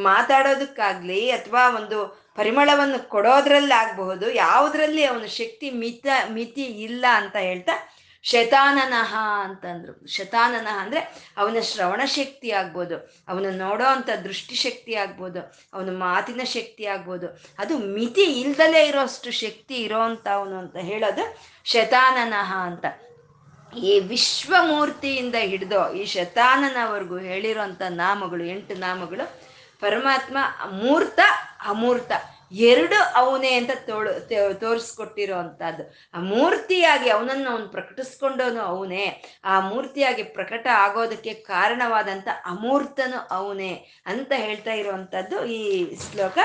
ಮಾತಾಡೋದಕ್ಕಾಗ್ಲಿ 0.09 1.21
ಅಥವಾ 1.37 1.63
ಒಂದು 1.79 1.99
ಪರಿಮಳವನ್ನು 2.39 2.99
ಕೊಡೋದ್ರಲ್ಲಾಗಬಹುದು, 3.13 4.27
ಯಾವುದರಲ್ಲಿ 4.45 5.03
ಅವನ 5.11 5.25
ಶಕ್ತಿ 5.39 5.69
ಮಿತ, 5.81 6.05
ಮಿತಿ 6.37 6.67
ಇಲ್ಲ 6.87 7.05
ಅಂತ 7.21 7.35
ಹೇಳ್ತಾ 7.47 7.75
ಶತಾನನಃ 8.25 9.11
ಅಂತಂದ್ರು. 9.45 9.93
ಶತಾನನಃ 10.15 10.75
ಅಂದ್ರೆ 10.81 11.01
ಅವನ 11.41 11.61
ಶ್ರವಣ 11.69 12.01
ಶಕ್ತಿ 12.17 12.49
ಆಗ್ಬೋದು, 12.59 12.97
ಅವನ 13.31 13.45
ನೋಡೋ 13.61 13.85
ಅಂಥ 13.93 14.09
ದೃಷ್ಟಿ 14.25 14.55
ಶಕ್ತಿ 14.65 14.93
ಆಗ್ಬೋದು, 15.03 15.41
ಅವನ 15.75 15.95
ಮಾತಿನ 16.03 16.43
ಶಕ್ತಿ 16.55 16.83
ಆಗ್ಬೋದು. 16.95 17.27
ಅದು 17.63 17.73
ಮಿತಿ 17.95 18.25
ಇಲ್ದಲೇ 18.41 18.81
ಇರೋಷ್ಟು 18.91 19.31
ಶಕ್ತಿ 19.43 19.77
ಇರೋ 19.85 20.01
ಅವನು 20.35 20.55
ಅಂತ 20.63 20.77
ಹೇಳೋದು 20.91 21.25
ಶತಾನನಃ 21.73 22.51
ಅಂತ. 22.69 22.85
ಈ 23.77 23.99
ವಿಶ್ವಮೂರ್ತಿಯಿಂದ 23.99 25.35
ಹಿಡಿದು 25.35 25.93
ಈ 25.93 26.05
ಶತಾನನವರೆಗೂ 26.05 27.17
ಹೇಳಿರೋಂಥ 27.17 27.81
ನಾಮಗಳು, 27.89 28.43
ಎಂಟು 28.43 28.75
ನಾಮಗಳು, 28.75 29.39
ಪರಮಾತ್ಮ 29.79 30.37
ಮೂರ್ತ 30.71 31.19
ಅಮೂರ್ತ. 31.67 32.11
ಎರಡು 32.51 32.95
ಅವನೇ 33.15 33.53
ಅಂತ 33.53 33.69
ತೋಳು 33.85 34.29
ತೋರಿಸ್ಕೊಟ್ಟಿರೋ 34.59 35.37
ಅಂಥದ್ದು 35.37 35.83
ಆ 36.13 36.19
ಮೂರ್ತಿಯಾಗಿ 36.19 37.09
ಅವನನ್ನು 37.09 37.51
ಅವನು 37.51 37.67
ಪ್ರಕಟಿಸ್ಕೊಂಡವನು 37.67 38.61
ಅವನೇ. 38.61 39.23
ಆ 39.43 39.59
ಮೂರ್ತಿಯಾಗಿ 39.59 40.23
ಪ್ರಕಟ 40.23 40.67
ಆಗೋದಕ್ಕೆ 40.73 41.33
ಕಾರಣವಾದಂಥ 41.33 42.27
ಅಮೂರ್ತನು 42.45 43.27
ಅವನೇ 43.31 43.87
ಅಂತ 44.05 44.31
ಹೇಳ್ತಾ 44.35 44.73
ಇರುವಂತದ್ದು 44.73 45.45
ಈ 45.45 45.95
ಶ್ಲೋಕ. 45.95 46.37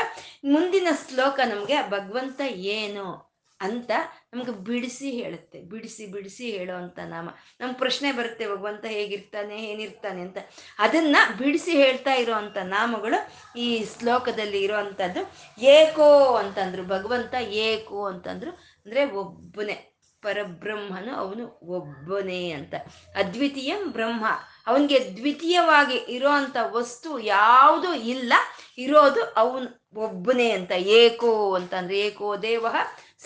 ಮುಂದಿನ 0.44 0.88
ಶ್ಲೋಕ 1.08 1.40
ನಮಗೆ 1.46 1.90
ಭಗವಂತ 1.90 2.40
ಏನು 2.56 3.36
ಅಂತ 3.60 3.90
ನಮ್ಗೆ 4.36 4.52
ಬಿಡಿಸಿ 4.52 5.10
ಹೇಳುತ್ತೆ, 5.10 5.60
ಬಿಡಿಸಿ 5.60 6.06
ಬಿಡಿಸಿ 6.06 6.46
ಅಂತ 6.58 6.98
ನಾಮ. 6.98 7.28
ನಮ್ಮ 7.60 7.72
ಪ್ರಶ್ನೆ 7.72 8.12
ಬರುತ್ತೆ, 8.12 8.46
ಭಗವಂತ 8.46 8.84
ಹೇಗಿರ್ತಾನೆ, 8.84 9.56
ಏನಿರ್ತಾನೆ 9.64 10.20
ಅಂತ. 10.20 10.38
ಅದನ್ನ 10.78 11.16
ಬಿಡಿಸಿ 11.38 11.70
ಹೇಳ್ತಾ 11.70 12.14
ಇರೋ 12.14 12.32
ಅಂತ 12.32 12.56
ನಾಮಗಳು 12.56 13.18
ಈ 13.58 13.84
ಶ್ಲೋಕದಲ್ಲಿ 13.98 14.60
ಇರೋವಂಥದ್ದು 14.62 15.22
ಏಕೋ 15.62 16.34
ಅಂತಂದ್ರು, 16.34 16.84
ಭಗವಂತ 16.84 17.34
ಏಕೋ 17.34 18.06
ಅಂತಂದ್ರು, 18.06 18.50
ಅಂದ್ರೆ 18.86 19.04
ಒಬ್ಬನೇ, 19.12 19.76
ಪರಬ್ರಹ್ಮನು 20.22 21.14
ಅವನು 21.14 21.44
ಒಬ್ಬನೇ 21.62 22.50
ಅಂತ. 22.50 22.74
ಅದ್ವಿತೀಯಂ 23.14 23.92
ಬ್ರಹ್ಮ. 23.92 24.26
ಅವನಿಗೆ 24.66 25.16
ದ್ವಿತೀಯವಾಗಿ 25.16 25.94
ಇರೋಂಥ 25.94 26.56
ವಸ್ತು 26.70 27.18
ಯಾವುದು 27.18 27.94
ಇಲ್ಲ, 27.94 28.32
ಇರೋದು 28.78 29.24
ಅವನು 29.24 29.68
ಒಬ್ಬನೇ 30.00 30.50
ಅಂತ. 30.50 30.72
ಏಕೋ 30.72 31.54
ಅಂತಂದ್ರೆ 31.54 31.98
ಏಕೋ 31.98 32.36
ದೇವ 32.36 32.66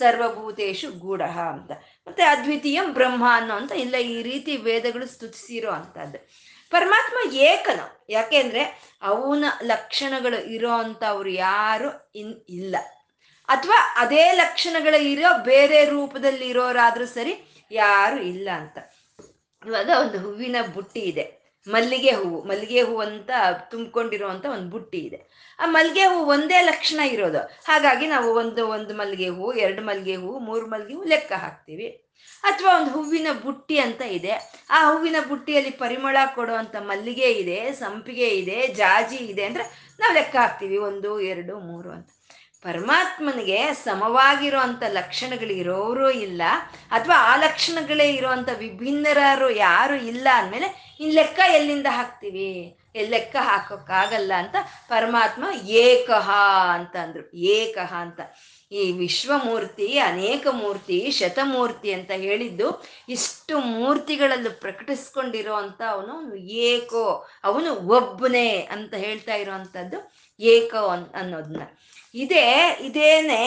ಸರ್ವಭೂತೇಶು 0.00 0.88
ಗೂಢ 1.04 1.22
ಅಂತ. 1.54 1.72
ಮತ್ತೆ 2.06 2.22
ಅದ್ವಿತೀಯಂ 2.22 2.86
ಬ್ರಹ್ಮ 2.92 3.24
ಅನ್ನೋ 3.32 3.54
ಅಂತ 3.54 3.72
ಇಲ್ಲ, 3.72 3.96
ಈ 4.14 4.22
ರೀತಿ 4.22 4.52
ವೇದಗಳು 4.56 5.06
ಸ್ತುತಿಸಿರೋ 5.14 5.70
ಅಂತದ್ದು 5.70 6.20
ಪರಮಾತ್ಮ 6.72 7.18
ಏಕನ. 7.34 7.80
ಯಾಕೆಂದ್ರೆ 8.10 8.62
ಅವನ 9.02 9.44
ಲಕ್ಷಣಗಳು 9.62 10.38
ಇರೋ 10.56 10.72
ಅವ್ರು 11.06 11.30
ಯಾರು 11.30 11.90
ಇನ್ 12.14 12.34
ಇಲ್ಲ. 12.48 12.76
ಅಥವಾ 13.48 13.78
ಅದೇ 13.96 14.24
ಲಕ್ಷಣಗಳು 14.32 14.98
ಇರೋ, 15.12 15.30
ಬೇರೆ 15.44 15.78
ರೂಪದಲ್ಲಿ 15.84 16.46
ಇರೋರಾದ್ರೂ 16.48 17.06
ಸರಿ 17.06 17.34
ಯಾರು 17.70 18.18
ಇಲ್ಲ 18.32 18.48
ಅಂತ. 18.60 18.78
ಇವಾಗ 19.66 19.90
ಒಂದು 20.00 20.18
ಹೂವಿನ 20.18 20.56
ಬುಟ್ಟಿ 20.74 21.00
ಇದೆ. 21.00 21.24
ಮಲ್ಲಿಗೆ 21.70 22.10
ಹೂವು 22.10 22.42
ಮಲ್ಲಿಗೆ 22.42 22.82
ಹೂವು 22.82 23.00
ಅಂತ 23.00 23.30
ತುಂಬಿಕೊಂಡಿರುವಂತ 23.70 24.46
ಒಂದು 24.46 24.70
ಬುಟ್ಟಿ 24.70 24.98
ಇದೆ. 24.98 25.20
ಆ 25.58 25.66
ಮಲ್ಲಿಗೆ 25.66 26.02
ಹೂವು 26.02 26.26
ಒಂದೇ 26.26 26.60
ಲಕ್ಷಣ 26.62 27.00
ಇರೋದು. 27.00 27.38
ಹಾಗಾಗಿ 27.38 28.06
ನಾವು 28.06 28.34
ಒಂದು 28.34 28.68
ಒಂದು 28.68 28.94
ಮಲ್ಲಿಗೆ 28.94 29.28
ಹೂವು, 29.28 29.52
ಎರಡು 29.52 29.82
ಮಲ್ಲಿಗೆ 29.82 30.16
ಹೂವು, 30.16 30.38
ಮೂರು 30.38 30.66
ಮಲ್ಲಿಗೆ 30.66 30.94
ಹೂವು 30.94 31.08
ಲೆಕ್ಕ 31.08 31.32
ಹಾಕ್ತೀವಿ. 31.32 31.88
ಅಥವಾ 32.42 32.80
ಒಂದು 32.80 32.90
ಹೂವಿನ 32.90 33.26
ಬುಟ್ಟಿ 33.42 33.78
ಅಂತ 33.78 34.02
ಇದೆ. 34.02 34.32
ಆ 34.70 34.92
ಹೂವಿನ 34.92 35.16
ಬುಟ್ಟಿಯಲ್ಲಿ 35.28 35.70
ಪರಿಮಳ 35.70 36.16
ಕೊಡುವಂತ 36.34 36.76
ಮಲ್ಲಿಗೆ 36.80 37.32
ಇದೆ, 37.32 37.72
ಸಂಪಿಗೆ 37.72 38.28
ಇದೆ, 38.28 38.66
ಜಾಜಿ 38.66 39.16
ಇದೆ 39.16 39.44
ಅಂದ್ರೆ 39.44 39.64
ನಾವು 40.00 40.14
ಲೆಕ್ಕ 40.14 40.36
ಹಾಕ್ತೀವಿ. 40.36 40.76
ಒಂದು, 40.76 41.20
ಎರಡು, 41.20 41.58
ಮೂರು 41.58 41.90
ಅಂತ. 41.90 42.08
ಪರಮಾತ್ಮನಿಗೆ 42.62 43.74
ಸಮವಾಗಿರೋ 43.74 44.58
ಲಕ್ಷಣಗಳು 44.92 45.52
ಇರೋರು 45.52 46.10
ಇಲ್ಲ, 46.10 46.42
ಅಥವಾ 46.90 47.14
ಆ 47.18 47.36
ಲಕ್ಷಣಗಳೇ 47.36 48.12
ಇರೋವಂಥ 48.12 48.48
ವಿಭಿನ್ನರಾರು 48.58 49.50
ಯಾರು 49.50 49.94
ಇಲ್ಲ 49.94 50.28
ಅಂದಮೇಲೆ, 50.34 50.96
ಇನ್ 51.00 51.14
ಲೆಕ್ಕ 51.14 51.40
ಎಲ್ಲಿಂದ 51.48 51.86
ಹಾಕ್ತೀವಿ? 51.90 52.76
ಲೆಕ್ಕ 52.96 53.36
ಹಾಕೋಕ್ಕಾಗಲ್ಲ 53.40 54.32
ಅಂತ 54.36 54.56
ಪರಮಾತ್ಮ 54.88 55.44
ಏಕಹ 55.66 56.30
ಅಂತ 56.74 56.96
ಅಂದ್ರು. 56.96 57.36
ಏಕಹ 57.36 57.94
ಅಂತ. 57.94 58.20
ಈ 58.72 58.92
ವಿಶ್ವಮೂರ್ತಿ, 58.92 59.98
ಅನೇಕ 59.98 60.46
ಮೂರ್ತಿ, 60.50 61.10
ಶತಮೂರ್ತಿ 61.10 61.92
ಅಂತ 61.92 62.10
ಹೇಳಿದ್ದು 62.10 62.82
ಇಷ್ಟು 63.08 63.58
ಮೂರ್ತಿಗಳಲ್ಲೂ 63.58 64.50
ಪ್ರಕಟಿಸ್ಕೊಂಡಿರೋ 64.50 65.54
ಅಂತ 65.54 65.82
ಅವನು 65.90 66.34
ಏಕೋ, 66.36 67.26
ಅವನು 67.44 67.74
ಒಬ್ಬನೇ 67.74 68.68
ಅಂತ 68.70 68.94
ಹೇಳ್ತಾ 68.94 69.34
ಇರೋವಂಥದ್ದು 69.34 70.12
ಏಕೋ 70.40 70.88
ಅನ್ನೋದನ್ನ 71.14 71.62
ಇದೇ, 72.14 72.44
ಇದೇನೆ 72.80 73.40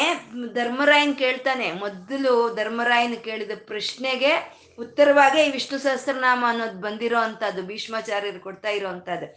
ಧರ್ಮರಾಯನ್ 0.54 1.16
ಕೇಳ್ತಾನೆ. 1.16 1.72
ಮೊದಲು 1.72 2.34
ಧರ್ಮರಾಯನ್ 2.56 3.18
ಕೇಳಿದ 3.24 3.52
ಪ್ರಶ್ನೆಗೆ 3.66 4.32
ಉತ್ತರವಾಗಿ 4.80 5.40
ಈ 5.42 5.52
ವಿಷ್ಣು 5.52 5.78
ಸಹಸ್ರನಾಮ 5.80 6.46
ಅನ್ನೋದು 6.48 6.78
ಬಂದಿರೋ 6.82 7.20
ಅಂತದ್ದು 7.20 7.62
ಭೀಷ್ಮಾಚಾರ್ಯರು 7.64 8.40
ಕೊಡ್ತಾ 8.40 8.70
ಇರೋ 8.70 8.88
ಅಂತದ್ದು 8.88 9.28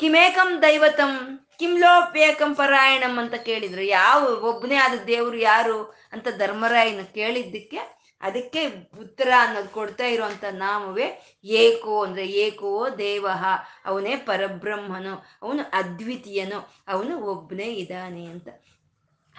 ಕಿಮೇಕಂ 0.00 0.50
ದೈವತಂ 0.62 1.12
ಕಿಮ್ಲೋಪೇಕಂ 1.58 2.54
ಪರಾಯಣಂ 2.54 3.14
ಅಂತ 3.18 3.34
ಕೇಳಿದ್ರು. 3.48 3.82
ಯಾವ 3.82 4.20
ಒಬ್ಬನೇ 4.50 4.74
ಆದ 4.74 4.94
ದೇವರು 5.06 5.38
ಯಾರು 5.38 5.78
ಅಂತ 6.12 6.28
ಧರ್ಮರಾಯನ 6.38 7.02
ಕೇಳಿದ್ದಕ್ಕೆ 7.14 7.80
ಅದಕ್ಕೆ 8.22 8.62
ಉತ್ತರ 9.00 9.30
ಅನ್ನೋದು 9.38 9.68
ಕೊಡ್ತಾ 9.68 10.06
ಇರುವಂತ 10.06 10.44
ನಾಮವೇ 10.44 11.06
ಏಕೋ 11.44 11.94
ಅಂದ್ರೆ 12.04 12.24
ಏಕೋ 12.44 12.72
ದೇವ. 12.98 13.26
ಅವನೇ 13.84 14.16
ಪರಬ್ರಹ್ಮನು, 14.28 15.14
ಅವನು 15.42 15.62
ಅದ್ವಿತೀಯನು, 15.72 16.58
ಅವನು 16.88 17.14
ಒಬ್ಬನೇ 17.32 17.68
ಇದ್ದಾನೆ 17.82 18.24
ಅಂತ. 18.24 18.48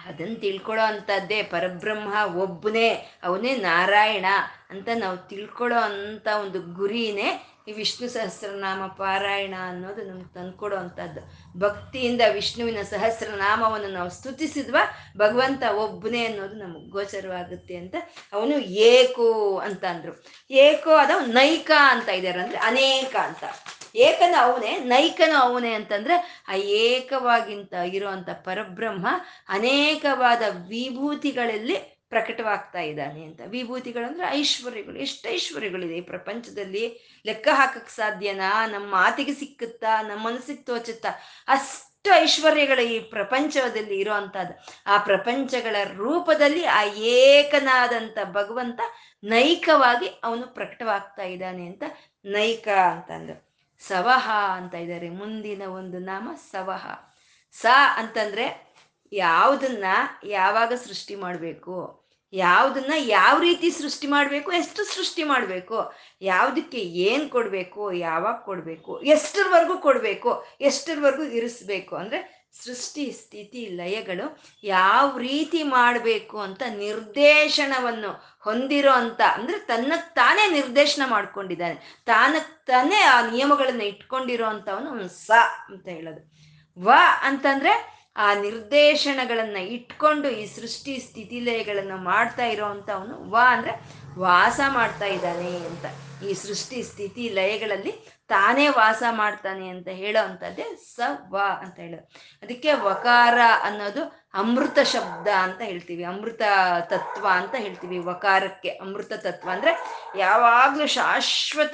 ಅದನ್ನು 0.08 0.36
ತಿಳ್ಕೊಳ್ಳೋ 0.40 0.84
ಅಂಥದ್ದೇ 0.84 1.42
ಪರಬ್ರಹ್ಮ 1.42 2.12
ಒಬ್ಬನೇ, 2.36 2.88
ಅವನೇ 3.22 3.54
ನಾರಾಯಣ 3.68 4.26
ಅಂತ 4.70 4.88
ನಾವು 4.94 5.16
ತಿಳ್ಕೊಳ್ಳೋ 5.28 5.80
ಅಂಥ 5.80 6.28
ಒಂದು 6.44 6.60
ಗುರಿನೇ 6.72 7.30
ಈ 7.68 7.72
ವಿಷ್ಣು 7.72 8.06
ಸಹಸ್ರನಾಮ 8.08 8.86
ಪಾರಾಯಣ 8.96 9.54
ಅನ್ನೋದು 9.68 10.02
ನಮ್ಗೆ 10.08 10.30
ತಂದ್ಕೊಡೋ 10.34 10.76
ಅಂಥದ್ದು 10.76 11.20
ಭಕ್ತಿಯಿಂದ 11.58 12.22
ವಿಷ್ಣುವಿನ 12.32 12.80
ಸಹಸ್ರನಾಮವನ್ನು 12.82 13.88
ನಾವು 13.88 14.10
ಸ್ತುತಿಸಿದ್ವ 14.10 14.78
ಭಗವಂತ 15.16 15.62
ಒಬ್ಬನೇ 15.74 16.22
ಅನ್ನೋದು 16.26 16.54
ನಮಗೆ 16.54 16.88
ಗೋಚರವಾಗುತ್ತೆ 16.90 17.76
ಅಂತ 17.76 17.94
ಅವನು 18.32 18.56
ಏಕೋ 18.88 19.58
ಅಂತ 19.58 19.84
ಅಂದರು. 19.84 20.14
ಏಕೋ 20.50 20.94
ಅದ 20.96 21.10
ನೈಕ 21.38 21.70
ಅಂತ 21.90 22.08
ಇದ್ದಾರೆ 22.08 22.40
ಅಂದರೆ 22.40 22.58
ಅನೇಕ 22.58 23.16
ಅಂತ. 23.28 23.44
ಏಕನ 23.94 24.34
ಅವನೇ 24.38 24.78
ನೈಕನು 24.78 25.36
ಅವನೇ 25.36 25.72
ಅಂತಂದ್ರೆ 25.72 26.44
ಆ 26.48 26.54
ಏಕವಾಗಿಂತ 26.54 27.72
ಇರುವಂತ 27.72 28.30
ಪರಬ್ರಹ್ಮ 28.30 29.06
ಅನೇಕವಾದ 29.48 30.42
ವಿಭೂತಿಗಳಲ್ಲಿ 30.68 31.92
ಪ್ರಕಟವಾಗ್ತಾ 32.08 32.80
ಇದ್ದಾನೆ 32.80 33.24
ಅಂತ. 33.24 33.40
ವಿಭೂತಿಗಳಂದ್ರೆ 33.46 34.28
ಐಶ್ವರ್ಯಗಳು. 34.30 34.98
ಎಷ್ಟು 34.98 35.28
ಐಶ್ವರ್ಯಗಳಿದೆ 35.28 35.96
ಈ 35.96 36.00
ಪ್ರಪಂಚದಲ್ಲಿ. 36.00 37.12
ಲೆಕ್ಕ 37.26 37.48
ಹಾಕಕ್ 37.52 37.90
ಸಾಧ್ಯನಾ? 37.90 38.66
ನಮ್ಮ 38.66 38.90
ಮಾತಿಗೆ 38.90 39.34
ಸಿಕ್ಕುತ್ತಾ? 39.34 40.02
ನಮ್ಮ 40.02 40.26
ಮನಸ್ಸಿಗೆ 40.26 40.62
ತೋಚುತ್ತಾ? 40.62 41.08
ಅಷ್ಟು 41.48 42.14
ಐಶ್ವರ್ಯಗಳು 42.14 42.80
ಈ 42.80 42.98
ಪ್ರಪಂಚದಲ್ಲಿ 42.98 43.98
ಇರುವಂತಹದ್ದು. 43.98 44.66
ಆ 44.86 44.98
ಪ್ರಪಂಚಗಳ 44.98 45.76
ರೂಪದಲ್ಲಿ 45.96 46.64
ಆ 46.64 46.84
ಏಕನಾದಂಥ 46.84 48.18
ಭಗವಂತ 48.32 48.80
ನೈಕವಾಗಿ 49.24 50.06
ಅವನು 50.24 50.54
ಪ್ರಕಟವಾಗ್ತಾ 50.54 51.22
ಇದ್ದಾನೆ 51.22 51.66
ಅಂತ 51.66 51.82
ನೈಕ 52.24 52.68
ಅಂತಂದ್ರು. 52.68 53.51
ಸವಹ 53.82 54.26
ಅಂತ 54.58 54.74
ಇದ್ದಾರೆ 54.74 55.08
ಮುಂದಿನ 55.20 55.62
ಒಂದು 55.80 55.98
ನಾಮ 56.10 56.28
ಸವಹ. 56.52 56.84
ಸ 57.56 57.66
ಅಂತಂದ್ರೆ 57.96 58.46
ಯಾವುದನ್ನ 59.12 59.86
ಯಾವಾಗ 60.24 60.72
ಸೃಷ್ಟಿ 60.86 61.14
ಮಾಡಬೇಕು, 61.14 61.76
ಯಾವುದನ್ನ 62.32 62.92
ಯಾವ 62.96 63.34
ರೀತಿ 63.40 63.68
ಸೃಷ್ಟಿ 63.70 64.06
ಮಾಡಬೇಕು, 64.06 64.50
ಎಷ್ಟು 64.52 64.82
ಸೃಷ್ಟಿ 64.84 65.24
ಮಾಡಬೇಕು, 65.24 65.78
ಯಾವುದಕ್ಕೆ 66.22 66.80
ಏನು 67.08 67.26
ಕೊಡಬೇಕು, 67.28 67.82
ಯಾವಾಗ 67.92 68.38
ಕೊಡಬೇಕು, 68.44 68.92
ಎಷ್ಟರವರೆಗೂ 69.14 69.76
ಕೊಡಬೇಕು, 69.78 70.30
ಎಷ್ಟರವರೆಗೂ 70.60 71.24
ಇರಿಸ್ಬೇಕು 71.38 71.96
ಅಂದರೆ 71.96 72.20
ಸೃಷ್ಟಿ, 72.60 73.12
ಸ್ಥಿತಿ, 73.12 73.66
ಲಯಗಳು 73.66 74.42
ಯಾವ 74.64 75.18
ರೀತಿ 75.18 75.62
ಮಾಡಬೇಕು 75.62 76.40
ಅಂತ 76.40 76.62
ನಿರ್ದೇಶನವನ್ನು 76.68 78.38
ಹೊಂದಿರೋ 78.40 78.92
ಅಂತ, 78.92 79.20
ಅಂದರೆ 79.34 79.58
ತನ್ನಕ್ಕೆ 79.58 80.14
ತಾನೇ 80.14 80.50
ನಿರ್ದೇಶನ 80.52 81.02
ಮಾಡ್ಕೊಂಡಿದ್ದಾನೆ. 81.06 82.02
ತಾನಕ್ಕೆ 82.06 82.66
ತಾನೇ 82.66 83.00
ಆ 83.00 83.30
ನಿಯಮಗಳನ್ನು 83.30 83.84
ಇಟ್ಕೊಂಡಿರೋ 83.84 84.46
ಅಂತವನು 84.46 84.88
ಅವನು 84.88 85.08
ಸ 85.08 85.30
ಅಂತ 85.68 85.88
ಹೇಳೋದು. 85.88 86.32
ವ 86.84 86.90
ಅಂತಂದ್ರೆ 87.22 87.92
ಆ 88.16 88.34
ನಿರ್ದೇಶನಗಳನ್ನ 88.34 89.56
ಇಟ್ಕೊಂಡು 89.56 90.28
ಈ 90.28 90.46
ಸೃಷ್ಟಿ, 90.46 90.98
ಸ್ಥಿತಿ, 90.98 91.40
ಲಯಗಳನ್ನು 91.40 91.96
ಮಾಡ್ತಾ 91.96 92.44
ಇರೋ 92.44 92.64
ವಾ 93.28 93.52
ಅಂದ್ರೆ 93.56 93.72
ವಾಸ 94.18 94.60
ಮಾಡ್ತಾ 94.68 95.04
ಇದ್ದಾನೆ 95.04 95.56
ಅಂತ. 95.56 95.84
ಈ 96.24 96.32
ಸೃಷ್ಟಿ, 96.32 96.82
ಸ್ಥಿತಿ, 96.82 97.28
ಲಯಗಳಲ್ಲಿ 97.28 98.11
ತಾನೇ 98.28 98.68
ವಾಸ 98.68 99.02
ಮಾಡ್ತಾನೆ 99.10 99.68
ಅಂತ 99.68 99.88
ಹೇಳೋ 99.88 100.24
ಅಂಥದ್ದೇ 100.24 100.64
ಸ, 100.96 101.00
ವ 101.30 101.38
ಅಂತ 101.60 101.78
ಹೇಳೋದು. 101.78 102.10
ಅದಕ್ಕೆ 102.42 102.72
ವಕಾರ 102.72 103.38
ಅನ್ನೋದು 103.62 104.22
ಅಮೃತ 104.34 104.78
ಶಬ್ದ 104.78 105.28
ಅಂತ 105.28 105.60
ಹೇಳ್ತೀವಿ, 105.60 106.04
ಅಮೃತ 106.04 106.42
ತತ್ವ 106.80 107.26
ಅಂತ 107.30 107.54
ಹೇಳ್ತೀವಿ 107.54 107.98
ವಕಾರಕ್ಕೆ. 107.98 108.68
ಅಮೃತ 108.68 109.12
ತತ್ವ 109.12 109.50
ಅಂದ್ರೆ 109.50 109.72
ಯಾವಾಗಲೂ 110.18 110.86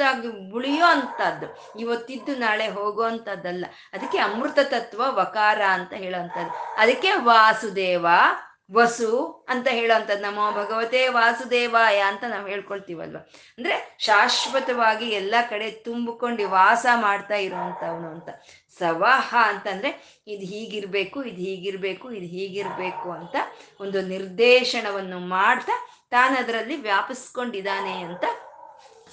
ಆಗಿ 0.05 0.53
ಉಳಿಯೋ 0.53 0.87
ಅಂಥದ್ದು, 0.87 1.79
ಇವತ್ತಿದ್ದು 1.81 2.35
ನಾಳೆ 2.37 2.69
ಹೋಗೋ 2.69 3.03
ಅಂಥದ್ದಲ್ಲ. 3.03 3.67
ಅದಕ್ಕೆ 3.93 4.19
ಅಮೃತ 4.19 4.59
ತತ್ವ, 4.65 5.03
ವಕಾರ 5.09 5.61
ಅಂತ 5.71 5.93
ಹೇಳೋ 5.93 6.21
ಅಂಥದ್ದು. 6.23 6.51
ಅದಕ್ಕೆ 6.79 7.13
ವಾಸುದೇವ 7.13 8.07
ವಸು 8.72 9.46
ಅಂತ 9.48 9.68
ಹೇಳೋವಂಥದ್ದು. 9.68 10.22
ನಮೋ 10.22 10.52
ಭಗವತೆ 10.52 11.09
ವಾಸುದೇವಾಯ 11.09 11.98
ಅಂತ 11.98 12.24
ನಾವು 12.28 12.46
ಹೇಳ್ಕೊಳ್ತೀವಲ್ವ? 12.46 13.16
ಅಂದ್ರೆ 13.59 13.96
ಶಾಶ್ವತವಾಗಿ 13.98 15.07
ಎಲ್ಲ 15.11 15.35
ಕಡೆ 15.50 15.70
ತುಂಬಿಕೊಂಡು 15.70 16.50
ವಾಸ 16.50 16.87
ಮಾಡ್ತಾ 16.94 17.35
ಇರುವಂಥವನು 17.35 18.09
ಅಂತ. 18.09 18.28
ಸವಾಹ 18.78 19.35
ಅಂತಂದ್ರೆ 19.42 20.22
ಇದು 20.26 20.46
ಹೀಗಿರ್ಬೇಕು 20.46 21.24
ಇದು 21.24 21.42
ಹೀಗಿರ್ಬೇಕು 21.42 22.11
ಇದು 22.11 22.26
ಹೀಗಿರ್ಬೇಕು 22.26 23.12
ಅಂತ 23.12 23.37
ಒಂದು 23.81 24.02
ನಿರ್ದೇಶನವನ್ನು 24.02 25.18
ಮಾಡ್ತಾ 25.18 25.88
ತಾನದರಲ್ಲಿ 26.11 26.76
ವ್ಯಾಪಿಸ್ಕೊಂಡಿದ್ದಾನೆ 26.76 27.92
ಅಂತ 27.92 28.24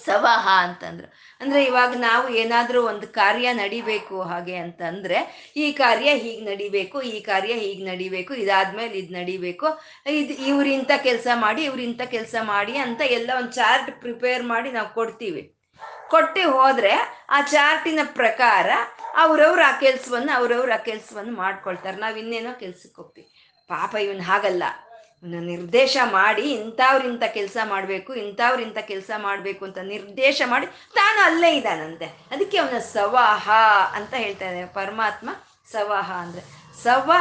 ಸವಾಹ 0.05 0.47
ಅಂತಂದ್ರು. 0.51 1.07
ಅಂದ್ರೆ 1.41 1.63
ಇವಾಗ 1.63 1.95
ನಾವು 1.97 2.29
ಏನಾದರೂ 2.29 2.87
ಒಂದು 2.87 3.07
ಕಾರ್ಯ 3.07 3.53
ನಡಿಬೇಕು 3.53 4.21
ಹಾಗೆ 4.21 4.55
ಅಂತಂದ್ರೆ, 4.55 5.51
ಈ 5.55 5.71
ಕಾರ್ಯ 5.71 6.15
ಹೀಗೆ 6.15 6.45
ನಡಿಬೇಕು, 6.45 7.01
ಈ 7.01 7.19
ಕಾರ್ಯ 7.19 7.53
ಹೀಗೆ 7.53 7.83
ನಡಿಬೇಕು, 7.85 8.33
ಇದಾದ್ಮೇಲೆ 8.33 8.97
ಇದು 8.97 9.13
ನಡಿಬೇಕು, 9.13 9.65
ಇದು 10.09 10.33
ಇವ್ರಿಂತ 10.33 10.91
ಕೆಲಸ 10.97 11.27
ಮಾಡಿ, 11.33 11.63
ಇವ್ರಿಂತ 11.63 12.01
ಕೆಲಸ 12.01 12.35
ಮಾಡಿ 12.41 12.77
ಅಂತ 12.77 13.01
ಎಲ್ಲ 13.01 13.31
ಒಂದು 13.37 13.51
ಚಾರ್ಟ್ 13.51 13.91
ಪ್ರಿಪೇರ್ 14.01 14.43
ಮಾಡಿ 14.43 14.71
ನಾವು 14.71 14.93
ಕೊಡ್ತೀವಿ. 14.93 15.51
ಕೊಟ್ಟು 16.09 16.51
ಹೋದ್ರೆ 16.51 17.25
ಆ 17.29 17.41
ಚಾರ್ಟಿನ 17.41 17.99
ಪ್ರಕಾರ 18.03 18.69
ಅವ್ರವ್ರು 19.15 19.61
ಆ 19.61 19.79
ಕೆಲಸವನ್ನು, 19.79 20.37
ಅವ್ರವ್ರು 20.37 20.73
ಆ 20.73 20.77
ಕೆಲಸವನ್ನು 20.77 21.35
ಮಾಡ್ಕೊಳ್ತಾರೆ. 21.35 21.97
ನಾವು 21.97 22.17
ಇನ್ನೇನೋ 22.17 22.59
ಕೆಲ್ಸಕ್ಕೆ 22.59 23.01
ಹೋಗ್ತೀವಿ. 23.01 23.27
ಪಾಪ 23.67 23.95
ಇವನ್ 23.95 24.21
ಹಾಗಲ್ಲ. 24.21 24.63
ನಿರ್ದೇಶ 25.25 25.97
ಮಾಡಿ 26.11 26.51
ಇಂಥವ್ರಿಂಥ 26.51 27.23
ಕೆಲಸ 27.23 27.57
ಮಾಡಬೇಕು 27.63 28.13
ಇಂಥವ್ರು 28.13 28.61
ಇಂಥ 28.61 28.77
ಕೆಲಸ 28.77 29.11
ಮಾಡಬೇಕು 29.17 29.65
ಅಂತ 29.65 29.77
ನಿರ್ದೇಶ 29.77 30.41
ಮಾಡಿ 30.45 30.65
ತಾನು 30.65 31.25
ಅಲ್ಲೇ 31.25 31.55
ಇದ್ದಾನಂತೆ. 31.55 32.05
ಅದಕ್ಕೆ 32.05 32.57
ಅವನ 32.57 32.79
ಸವಾಹ 32.79 33.49
ಅಂತ 33.93 34.13
ಹೇಳ್ತಾನೆ 34.13 34.65
ಪರಮಾತ್ಮ 34.65 35.29
ಸವಾಹ 35.71 36.11
ಅಂದರೆ 36.11 36.43
ಸವ 36.83 37.11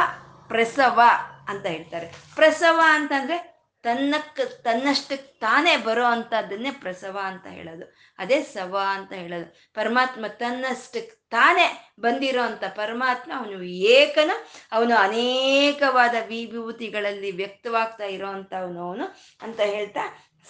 ಪ್ರಸವ 0.47 1.01
ಅಂತ 1.49 1.65
ಹೇಳ್ತಾರೆ. 1.65 2.13
ಪ್ರಸವ 2.35 2.79
ಅಂತಂದ್ರೆ 2.83 3.54
ತನ್ನಕ್ಕೆ 3.85 4.45
ತನ್ನಷ್ಟಕ್ಕೆ 4.63 5.39
ತಾನೇ 5.39 5.73
ಬರೋ 5.77 6.05
ಅಂಥದ್ದನ್ನೇ 6.05 6.71
ಪ್ರಸವ 6.71 7.17
ಅಂತ 7.23 7.47
ಹೇಳೋದು. 7.47 7.85
ಅದೇ 8.19 8.43
ಸವ 8.43 8.73
ಅಂತ 8.89 9.13
ಹೇಳೋದು. 9.13 9.47
ಪರಮಾತ್ಮ 9.73 10.27
ತನ್ನಷ್ಟಕ್ಕೆ 10.27 11.15
ತಾನೇ 11.29 11.65
ಬಂದಿರೋ 11.99 12.41
ಅಂತ 12.41 12.63
ಪರಮಾತ್ಮ 12.75 13.31
ಅವನು 13.37 13.63
ಏಕನ, 13.63 14.31
ಅವನು 14.71 14.95
ಅನೇಕವಾದ 14.95 16.15
ವಿಭೂತಿಗಳಲ್ಲಿ 16.27 17.31
ವ್ಯಕ್ತವಾಗ್ತಾ 17.31 18.05
ಇರೋ 18.05 18.27
ಅವನು 18.27 19.05
ಅಂತ 19.41 19.59
ಹೇಳ್ತಾ 19.59 20.03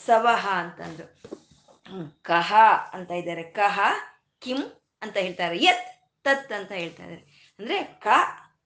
ಸವಹ 0.06 0.48
ಅಂತಂದು 0.54 1.06
ಕಹ 2.22 2.54
ಅಂತ 2.94 3.12
ಇದ್ದಾರೆ. 3.12 3.44
ಕಹ, 3.44 3.80
ಕಿಂ 4.42 4.62
ಅಂತ 5.02 5.18
ಹೇಳ್ತಾರೆ. 5.18 5.58
ಯತ್, 5.64 5.86
ತತ್ 6.24 6.52
ಅಂತ 6.52 6.72
ಹೇಳ್ತಾ 6.72 7.04
ಇದ್ದಾರೆ. 7.04 7.24
ಅಂದ್ರೆ 7.60 7.84
ಕ, 7.84 8.08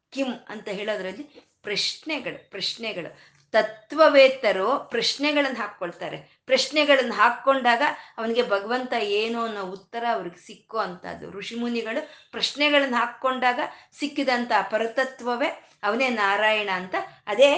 ಕಿಂ 0.09 0.29
ಅಂತ 0.49 0.67
ಹೇಳೋದ್ರಲ್ಲಿ 0.67 1.23
ಪ್ರಶ್ನೆಗಳು 1.63 2.49
ಪ್ರಶ್ನೆಗಳು. 2.49 3.38
ತತ್ವವೇತ್ತರು 3.53 4.67
ಪ್ರಶ್ನೆಗಳನ್ನು 4.89 5.59
ಹಾಕ್ಕೊಳ್ತಾರೆ. 5.61 6.17
ಪ್ರಶ್ನೆಗಳನ್ನು 6.45 7.13
ಹಾಕ್ಕೊಂಡಾಗ 7.13 7.81
ಅವನಿಗೆ 8.17 8.43
ಭಗವಂತ 8.49 8.93
ಏನು 8.93 9.39
ಅನ್ನೋ 9.41 9.61
ಉತ್ತರ 9.61 10.05
ಅವ್ರಿಗೆ 10.13 10.39
ಸಿಕ್ಕೋ 10.47 10.77
ಅಂಥದ್ದು. 10.77 11.31
ಋಷಿಮುನಿಗಳು 11.31 12.01
ಪ್ರಶ್ನೆಗಳನ್ನು 12.31 12.97
ಹಾಕ್ಕೊಂಡಾಗ 12.97 13.59
ಸಿಕ್ಕಿದಂಥ 13.99 14.51
ಪರತತ್ವವೇ 14.71 15.49
ಅವನೇ 15.83 16.09
ನಾರಾಯಣ 16.09 16.69
ಅಂತ. 16.75 16.95
ಅದೇ 17.27 17.51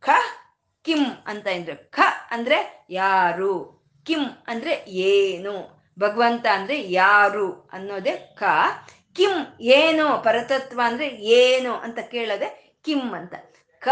ಖ, 0.00 0.08
ಕಿಂ 0.84 1.04
ಅಂತ 1.26 1.46
ಇದ್ರು 1.46 1.90
ಖ 1.90 2.00
ಅಂದ್ರೆ 2.30 2.86
ಯಾರು, 2.90 3.52
ಕಿಂ 4.06 4.24
ಅಂದ್ರೆ 4.48 4.84
ಏನು, 4.88 5.54
ಭಗವಂತ 6.00 6.46
ಅಂದ್ರೆ 6.46 6.92
ಯಾರು 6.92 7.70
ಅನ್ನೋದೇ 7.72 8.16
ಕ 8.40 8.42
ಕಿಂ 9.16 9.60
ಏನು, 9.60 10.22
ಪರತತ್ವ 10.22 10.80
ಅಂದ್ರೆ 10.84 11.08
ಏನು 11.08 11.72
ಅಂತ 11.74 11.98
ಕೇಳೋದೆ 11.98 12.48
ಕಿಂ 12.84 13.14
ಅಂತ. 13.14 13.34
ಕ 13.82 13.88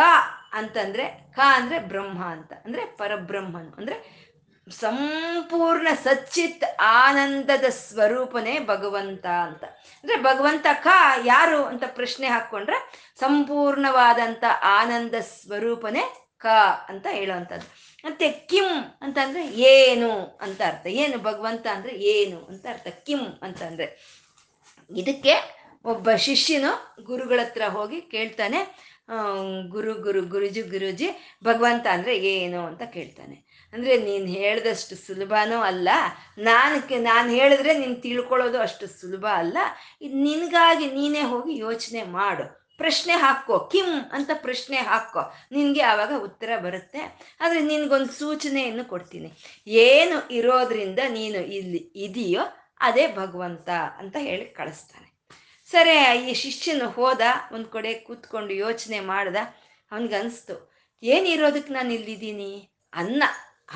ಅಂತಂದ್ರೆ 0.56 1.32
ಕ 1.36 1.38
ಅಂದ್ರೆ 1.44 1.78
ಬ್ರಹ್ಮ 1.78 2.24
ಅಂತ, 2.24 2.52
ಅಂದ್ರೆ 2.64 2.86
ಪರಬ್ರಹ್ಮನು, 2.86 3.74
ಅಂದ್ರೆ 3.78 4.26
ಸಂಪೂರ್ಣ 4.70 5.88
ಸಚ್ಚಿತ್ 6.04 6.64
ಆನಂದದ 6.80 7.64
ಸ್ವರೂಪನೇ 7.64 8.58
ಭಗವಂತ 8.58 9.26
ಅಂತ. 9.26 9.64
ಅಂದ್ರೆ 9.64 10.22
ಭಗವಂತ 10.22 10.66
ಕ 10.84 10.86
ಯಾರು 11.24 11.64
ಅಂತ 11.64 11.82
ಪ್ರಶ್ನೆ 11.86 12.28
ಹಾಕೊಂಡ್ರೆ 12.28 13.10
ಸಂಪೂರ್ಣವಾದಂತ 13.20 14.44
ಆನಂದ 14.62 15.14
ಸ್ವರೂಪನೇ 15.14 16.32
ಕ 16.38 16.46
ಅಂತ 16.88 17.06
ಹೇಳುವಂಥದ್ದು. 17.10 17.96
ಮತ್ತೆ 18.04 18.28
ಕಿಂ 18.28 18.98
ಅಂತಂದ್ರೆ 19.00 19.46
ಏನು 19.46 20.38
ಅಂತ 20.40 20.62
ಅರ್ಥ. 20.66 20.86
ಏನು 20.86 21.18
ಭಗವಂತ 21.18 21.66
ಅಂದ್ರೆ 21.66 21.94
ಏನು 21.94 22.44
ಅಂತ 22.44 22.66
ಅರ್ಥ. 22.66 22.86
ಕಿಂ 22.86 23.20
ಅಂತಂದ್ರೆ. 23.42 24.16
ಇದಕ್ಕೆ 24.96 25.56
ಒಬ್ಬ 25.84 26.12
ಶಿಷ್ಯನು 26.12 26.96
ಗುರುಗಳ 27.04 27.40
ಹತ್ರ 27.44 27.62
ಹೋಗಿ 27.68 28.00
ಕೇಳ್ತಾನೆ 28.00 28.86
ಗುರು 29.68 29.94
ಗುರು, 29.94 30.22
ಗುರುಜಿ 30.22 30.62
ಗುರುಜಿ, 30.62 31.38
ಭಗವಂತ 31.44 31.86
ಅಂದರೆ 31.92 32.18
ಏನು 32.18 32.66
ಅಂತ 32.66 32.82
ಕೇಳ್ತಾನೆ. 32.82 33.46
ಅಂದರೆ 33.72 33.96
ನೀನು 33.96 34.26
ಹೇಳ್ದಷ್ಟು 34.26 34.96
ಸುಲಭನೂ 34.96 35.60
ಅಲ್ಲ. 35.60 35.88
ನಾನು 36.38 37.02
ನಾನು 37.02 37.30
ಹೇಳಿದ್ರೆ 37.30 37.78
ನೀನು 37.78 37.96
ತಿಳ್ಕೊಳ್ಳೋದು 37.96 38.60
ಅಷ್ಟು 38.60 38.86
ಸುಲಭ 38.86 39.26
ಅಲ್ಲ. 39.32 39.58
ಇದು 40.02 40.16
ನಿನಗಾಗಿ 40.16 40.86
ನೀನೇ 40.86 41.22
ಹೋಗಿ 41.22 41.58
ಯೋಚನೆ 41.58 42.02
ಮಾಡು. 42.02 42.66
ಪ್ರಶ್ನೆ 42.78 43.12
ಹಾಕೋ, 43.12 43.58
ಕಿಮ್ 43.58 44.04
ಅಂತ 44.12 44.30
ಪ್ರಶ್ನೆ 44.34 44.76
ಹಾಕೋ. 44.76 45.34
ನಿನಗೆ 45.52 45.80
ಆವಾಗ 45.80 46.12
ಉತ್ತರ 46.22 46.50
ಬರುತ್ತೆ. 46.56 47.18
ಆದರೆ 47.40 47.60
ನಿನಗೊಂದು 47.60 48.12
ಸೂಚನೆಯನ್ನು 48.12 48.84
ಕೊಡ್ತೀನಿ. 48.84 49.32
ಏನು 49.66 50.28
ಇರೋದ್ರಿಂದ 50.28 50.98
ನೀನು 51.08 51.38
ಇಲ್ಲಿ 51.38 51.92
ಇದೆಯೋ, 51.96 52.40
ಅದೇ 52.80 53.06
ಭಗವಂತ 53.06 53.68
ಅಂತ 53.98 54.16
ಹೇಳಿ 54.20 54.44
ಕಳಿಸ್ತಾನೆ. 54.44 55.05
ಸರಿ, 55.72 55.94
ಈ 56.30 56.34
ಶಿಷ್ಯನು 56.42 56.88
ಹೋದ, 56.88 57.22
ಒಂದು 57.54 57.68
ಕಡೆ 57.68 57.92
ಕೂತ್ಕೊಂಡು 58.06 58.52
ಯೋಚನೆ 58.64 58.98
ಮಾಡ್ದ, 59.12 59.38
ಅವನಿಗನ್ಸ್ತು 59.92 60.56
ಏನಿರೋದಕ್ಕೆ 61.02 61.72
ನಾನು 61.72 61.90
ಇಲ್ಲಿದ್ದೀನಿ? 61.98 62.52
ಅನ್ನ 62.92 63.22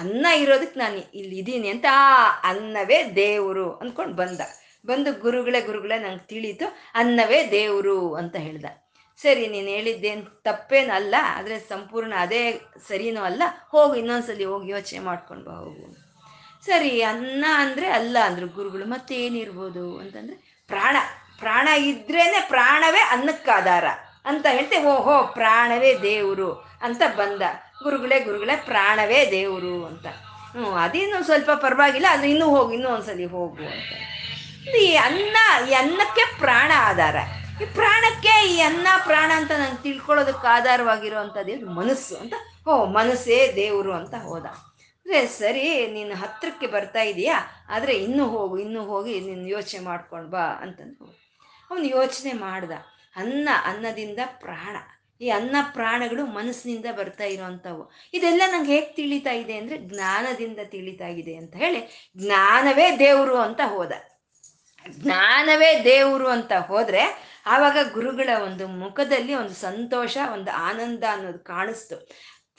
ಅನ್ನ 0.02 0.26
ಇರೋದಕ್ಕೆ 0.42 0.78
ನಾನು 0.80 0.98
ಇಲ್ಲಿದ್ದೀನಿ 1.20 1.68
ಅಂತ 1.68 1.86
ಆ 1.92 2.10
ಅನ್ನವೇ 2.50 2.98
ದೇವರು 3.14 3.66
ಅಂದ್ಕೊಂಡು 3.82 4.14
ಬಂದ. 4.14 4.40
ಬಂದು 4.84 5.10
ಗುರುಗಳೇ 5.24 5.60
ಗುರುಗಳೇ 5.60 5.96
ನಂಗೆ 5.98 6.26
ತಿಳಿತು, 6.26 6.66
ಅನ್ನವೇ 6.94 7.40
ದೇವರು 7.50 7.96
ಅಂತ 8.14 8.36
ಹೇಳ್ದ. 8.36 8.68
ಸರಿ, 9.20 9.46
ನೀನು 9.46 9.70
ಹೇಳಿದ್ದೇನು 9.76 10.24
ತಪ್ಪೇನಲ್ಲ 10.48 11.14
ಆದರೆ 11.36 11.56
ಸಂಪೂರ್ಣ 11.72 12.12
ಅದೇ 12.16 12.42
ಸರಿನೂ 12.88 13.22
ಅಲ್ಲ, 13.22 13.42
ಹೋಗು, 13.72 13.94
ಇನ್ನೊಂದ್ಸಲಿ 13.94 14.44
ಹೋಗಿ 14.44 14.68
ಯೋಚನೆ 14.76 15.00
ಮಾಡ್ಕೊಂಡು 15.08 15.44
ಬಾ, 15.44 15.56
ಹೋಗು. 15.64 15.88
ಸರಿ, 16.66 16.92
ಅನ್ನ 17.02 17.44
ಅಂದರೆ 17.58 17.88
ಅಲ್ಲ 17.98 18.16
ಅಂದರು 18.28 18.48
ಗುರುಗಳು 18.58 18.86
ಮತ್ತೇನಿರ್ಬೋದು 18.86 19.84
ಅಂತಂದರೆ 19.98 20.38
ಪ್ರಾಣ. 20.68 20.96
ಪ್ರಾಣ 21.40 21.68
ಇದ್ರೇನೆ 21.68 22.46
ಪ್ರಾಣವೇ 22.48 23.00
ಅನ್ನಕ್ಕಾಧಾರ 23.00 23.84
ಅಂತ 24.24 24.46
ಹೇಳ್ತೆ 24.50 24.82
ಓಹೋ 24.82 25.26
ಪ್ರಾಣವೇ 25.26 25.94
ದೇವರು 25.94 26.52
ಅಂತ 26.82 27.02
ಬಂದ. 27.16 27.42
ಗುರುಗಳೇ 27.82 28.20
ಗುರುಗಳೇ, 28.20 28.56
ಪ್ರಾಣವೇ 28.56 29.30
ದೇವರು 29.30 29.86
ಅಂತ. 29.86 30.06
ಹ್ಞೂ 30.06 30.70
ಅದೇನು 30.70 31.24
ಸ್ವಲ್ಪ 31.24 31.50
ಪರವಾಗಿಲ್ಲ, 31.50 32.06
ಅದು 32.10 32.26
ಇನ್ನೂ 32.26 32.46
ಹೋಗು, 32.46 32.72
ಇನ್ನೂ 32.72 32.88
ಒಂದ್ಸಲಿ 32.88 33.24
ಹೋಗು 33.24 33.62
ಅಂತ. 33.62 34.68
ಈ 34.68 34.94
ಅನ್ನ, 34.94 35.36
ಈ 35.70 35.72
ಅನ್ನಕ್ಕೆ 35.72 36.38
ಪ್ರಾಣ 36.38 36.72
ಆಧಾರ. 36.76 37.16
ಈ 37.62 37.66
ಪ್ರಾಣಕ್ಕೆ 37.66 38.48
ಈ 38.48 38.60
ಅನ್ನ, 38.60 38.86
ಪ್ರಾಣ 39.06 39.32
ಅಂತ 39.36 39.50
ನಂಗೆ 39.50 39.82
ತಿಳ್ಕೊಳ್ಳೋದಕ್ಕೆ 39.82 40.46
ಆಧಾರವಾಗಿರುವಂಥದ್ದು 40.46 41.52
ಇದು 41.52 41.70
ಮನಸ್ಸು 41.70 42.16
ಅಂತ. 42.16 42.34
ಓ, 42.68 42.84
ಮನಸ್ಸೇ 42.84 43.52
ದೇವರು 43.56 43.92
ಅಂತ 43.92 44.14
ಹೋದ. 44.14 44.44
ಅಂದರೆ, 44.44 45.26
ಸರಿ 45.26 45.86
ನೀನು 45.86 46.14
ಹತ್ತಿರಕ್ಕೆ 46.14 46.66
ಬರ್ತಾ 46.66 47.02
ಇದೀಯಾ? 47.02 47.66
ಆದರೆ 47.68 47.94
ಇನ್ನೂ 47.94 48.26
ಹೋಗು, 48.26 48.58
ಇನ್ನೂ 48.58 48.82
ಹೋಗಿ 48.82 49.20
ನೀನು 49.20 49.48
ಯೋಚನೆ 49.48 49.80
ಮಾಡ್ಕೊಂಡು 49.80 50.30
ಬಾ 50.30 50.38
ಅಂತಂದು 50.38 51.29
ಅವನು 51.70 51.84
ಯೋಚನೆ 51.84 52.32
ಮಾಡ್ದ. 52.32 52.72
ಅನ್ನ, 53.16 53.48
ಅನ್ನದಿಂದ 53.64 54.18
ಪ್ರಾಣ. 54.26 54.76
ಈ 55.20 55.28
ಅನ್ನ 55.28 55.56
ಪ್ರಾಣಗಳು 55.72 56.26
ಮನಸ್ಸಿನಿಂದ 56.26 56.86
ಬರ್ತಾ 56.96 57.24
ಇರೋವಂಥವು 57.24 57.90
ಇದೆಲ್ಲ 58.14 58.42
ನಂಗೆ 58.46 58.74
ಹೇಗೆ 58.74 58.92
ತಿಳಿತಾ 58.92 59.32
ಇದೆ 59.32 59.56
ಅಂದರೆ 59.56 59.78
ಜ್ಞಾನದಿಂದ 59.78 60.58
ತಿಳಿತಾ 60.64 61.06
ಇದೆ 61.06 61.34
ಅಂತ 61.34 61.56
ಹೇಳಿ 61.56 62.10
ಜ್ಞಾನವೇ 62.16 62.98
ದೇವರು 62.98 63.36
ಅಂತ 63.36 63.60
ಹೋದ. 63.64 63.92
ಜ್ಞಾನವೇ 64.88 65.84
ದೇವರು 65.84 66.28
ಅಂತ 66.28 66.52
ಹೋದರೆ 66.52 67.02
ಆವಾಗ 67.46 67.76
ಗುರುಗಳ 67.92 68.28
ಒಂದು 68.44 68.68
ಮುಖದಲ್ಲಿ 68.68 69.34
ಒಂದು 69.34 69.54
ಸಂತೋಷ, 69.54 70.18
ಒಂದು 70.32 70.50
ಆನಂದ 70.50 71.04
ಅನ್ನೋದು 71.12 71.38
ಕಾಣಿಸ್ತು. 71.38 72.08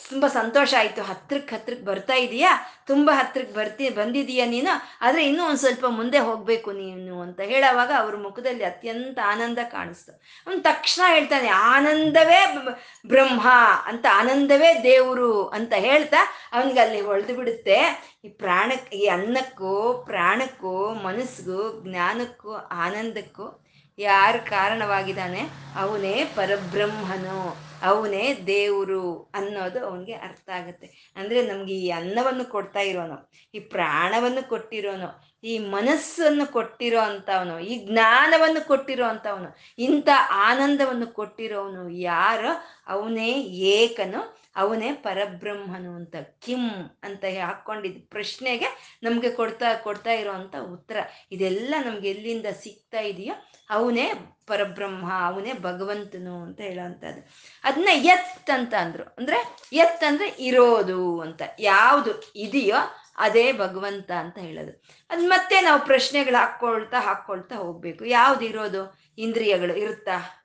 ತುಂಬ 0.09 0.27
ಸಂತೋಷ 0.27 0.73
ಆಯಿತು. 0.77 1.03
ಹತ್ರಕ್ಕೆ 1.03 1.55
ಹತ್ರಕ್ಕೆ 1.55 1.85
ಬರ್ತಾ 1.85 2.13
ಇದೀಯಾ? 2.13 2.51
ತುಂಬ 2.87 3.11
ಹತ್ರಕ್ಕೆ 3.13 3.53
ಬರ್ತಿ, 3.55 3.89
ಬಂದಿದೀಯಾ 3.89 4.45
ನೀನು? 4.45 4.97
ಆದರೆ 5.01 5.25
ಇನ್ನೂ 5.25 5.45
ಒಂದು 5.45 5.57
ಸ್ವಲ್ಪ 5.57 5.85
ಮುಂದೆ 5.85 6.19
ಹೋಗಬೇಕು 6.19 6.71
ನೀನು 6.71 7.21
ಅಂತ 7.21 7.39
ಹೇಳೋವಾಗ 7.39 7.91
ಅವ್ರ 7.97 8.15
ಮುಖದಲ್ಲಿ 8.15 8.63
ಅತ್ಯಂತ 8.63 9.19
ಆನಂದ 9.25 9.57
ಕಾಣಿಸ್ತು. 9.63 10.11
ಅವನು 10.47 10.61
ತಕ್ಷಣ 10.61 11.13
ಹೇಳ್ತಾನೆ, 11.13 11.47
ಆನಂದವೇ 11.47 12.55
ಬ್ರಹ್ಮ 13.07 13.47
ಅಂತ, 13.85 14.05
ಆನಂದವೇ 14.13 14.83
ದೇವರು 14.83 15.47
ಅಂತ 15.47 15.73
ಹೇಳ್ತಾ 15.77 16.17
ಅವನಿಗೆ 16.53 16.79
ಅಲ್ಲಿ 16.79 17.01
ಹೊಳೆದು 17.01 17.35
ಬಿಡುತ್ತೆ. 17.35 18.11
ಈ 18.25 18.29
ಪ್ರಾಣಕ್ಕೆ 18.29 18.97
ಈ 18.97 19.07
ಅನ್ನಕ್ಕೂ, 19.07 20.03
ಪ್ರಾಣಕ್ಕೂ 20.05 20.93
ಮನಸ್ಸಿಗೂ 20.93 21.81
ಜ್ಞಾನಕ್ಕೂ, 21.83 22.53
ಆನಂದಕ್ಕೂ 22.53 23.61
ಯಾರು 24.09 24.39
ಕಾರಣವಾಗಿದ್ದಾನೆ? 24.49 25.41
ಅವನೇ 25.81 26.15
ಪರಬ್ರಹ್ಮನು, 26.35 27.37
ಅವನೇ 27.89 28.25
ದೇವರು 28.47 29.03
ಅನ್ನೋದು 29.33 29.79
ಅವನಿಗೆ 29.87 30.15
ಅರ್ಥ 30.27 30.47
ಆಗುತ್ತೆ. 30.59 30.87
ಅಂದರೆ 31.17 31.39
ನಮಗೆ 31.41 31.75
ಈ 31.85 31.89
ಅನ್ನವನ್ನು 31.99 32.45
ಕೊಡ್ತಾ 32.55 32.81
ಇರೋನು, 32.91 33.17
ಈ 33.53 33.59
ಪ್ರಾಣವನ್ನು 33.75 34.43
ಕೊಟ್ಟಿರೋನು, 34.49 35.09
ಈ 35.43 35.53
ಮನಸ್ಸನ್ನು 35.75 36.45
ಕೊಟ್ಟಿರೋ 36.51 36.99
ಅಂಥವನು 37.01 37.55
ಈ 37.71 37.75
ಜ್ಞಾನವನ್ನು 37.87 38.61
ಕೊಟ್ಟಿರೋ 38.67 39.05
ಅಂಥವನು 39.05 39.49
ಇಂಥ 39.87 40.09
ಆನಂದವನ್ನು 40.49 41.07
ಕೊಟ್ಟಿರೋನು 41.19 41.83
ಯಾರೋ 42.09 42.51
ಅವನೇ 42.87 43.31
ಏಕನು 43.77 44.21
ಅವನೇ 44.55 44.93
ಪರಬ್ರಹ್ಮನು 44.93 45.95
ಅಂತ 45.95 46.15
ಕಿಂ 46.41 46.69
ಅಂತ 47.03 47.23
ಹಾಕೊಂಡಿದ್ದ 47.45 48.07
ಪ್ರಶ್ನೆಗೆ 48.09 48.99
ನಮಗೆ 49.03 49.31
ಕೊಡ್ತಾ 49.31 49.73
ಕೊಡ್ತಾ 49.73 50.11
ಇರೋವಂಥ 50.11 50.55
ಉತ್ತರ. 50.55 50.97
ಇದೆಲ್ಲ 51.31 51.75
ನಮ್ಗೆ 51.85 52.09
ಎಲ್ಲಿಂದ 52.09 52.45
ಸಿಗ್ತಾ 52.61 52.99
ಇದೆಯೋ 52.99 53.33
ಅವನೇ 53.69 54.11
ಪರಬ್ರಹ್ಮ, 54.47 55.11
ಅವನೇ 55.27 55.53
ಭಗವಂತನು 55.53 56.43
ಅಂತ 56.43 56.61
ಹೇಳೋವಂಥದ್ದು 56.61 57.29
ಅದನ್ನ 57.63 57.89
ಎತ್ 57.91 58.49
ಅಂತ 58.49 58.73
ಅಂದ್ರು. 58.73 59.03
ಅಂದ್ರೆ 59.03 59.57
ಎತ್ 59.73 60.03
ಅಂದ್ರೆ 60.03 60.35
ಇರೋದು 60.39 61.21
ಅಂತ. 61.21 61.41
ಯಾವುದು 61.59 62.33
ಇದೆಯೋ 62.35 62.75
ಅದೇ 63.17 63.51
ಭಗವಂತ 63.51 64.11
ಅಂತ 64.11 64.37
ಹೇಳೋದು. 64.37 64.83
ಅದ್ 65.09 65.29
ಮತ್ತೆ 65.29 65.61
ನಾವು 65.61 65.85
ಪ್ರಶ್ನೆಗಳು 65.85 66.39
ಹಾಕ್ಕೊಳ್ತಾ 66.39 66.99
ಹಾಕ್ಕೊಳ್ತಾ 66.99 67.55
ಹೋಗ್ಬೇಕು. 67.55 68.05
ಯಾವ್ದು 68.05 68.45
ಇರೋದು? 68.45 68.99
ಇಂದ್ರಿಯಗಳು 69.17 69.75
ಇರುತ್ತಾ? 69.75 70.40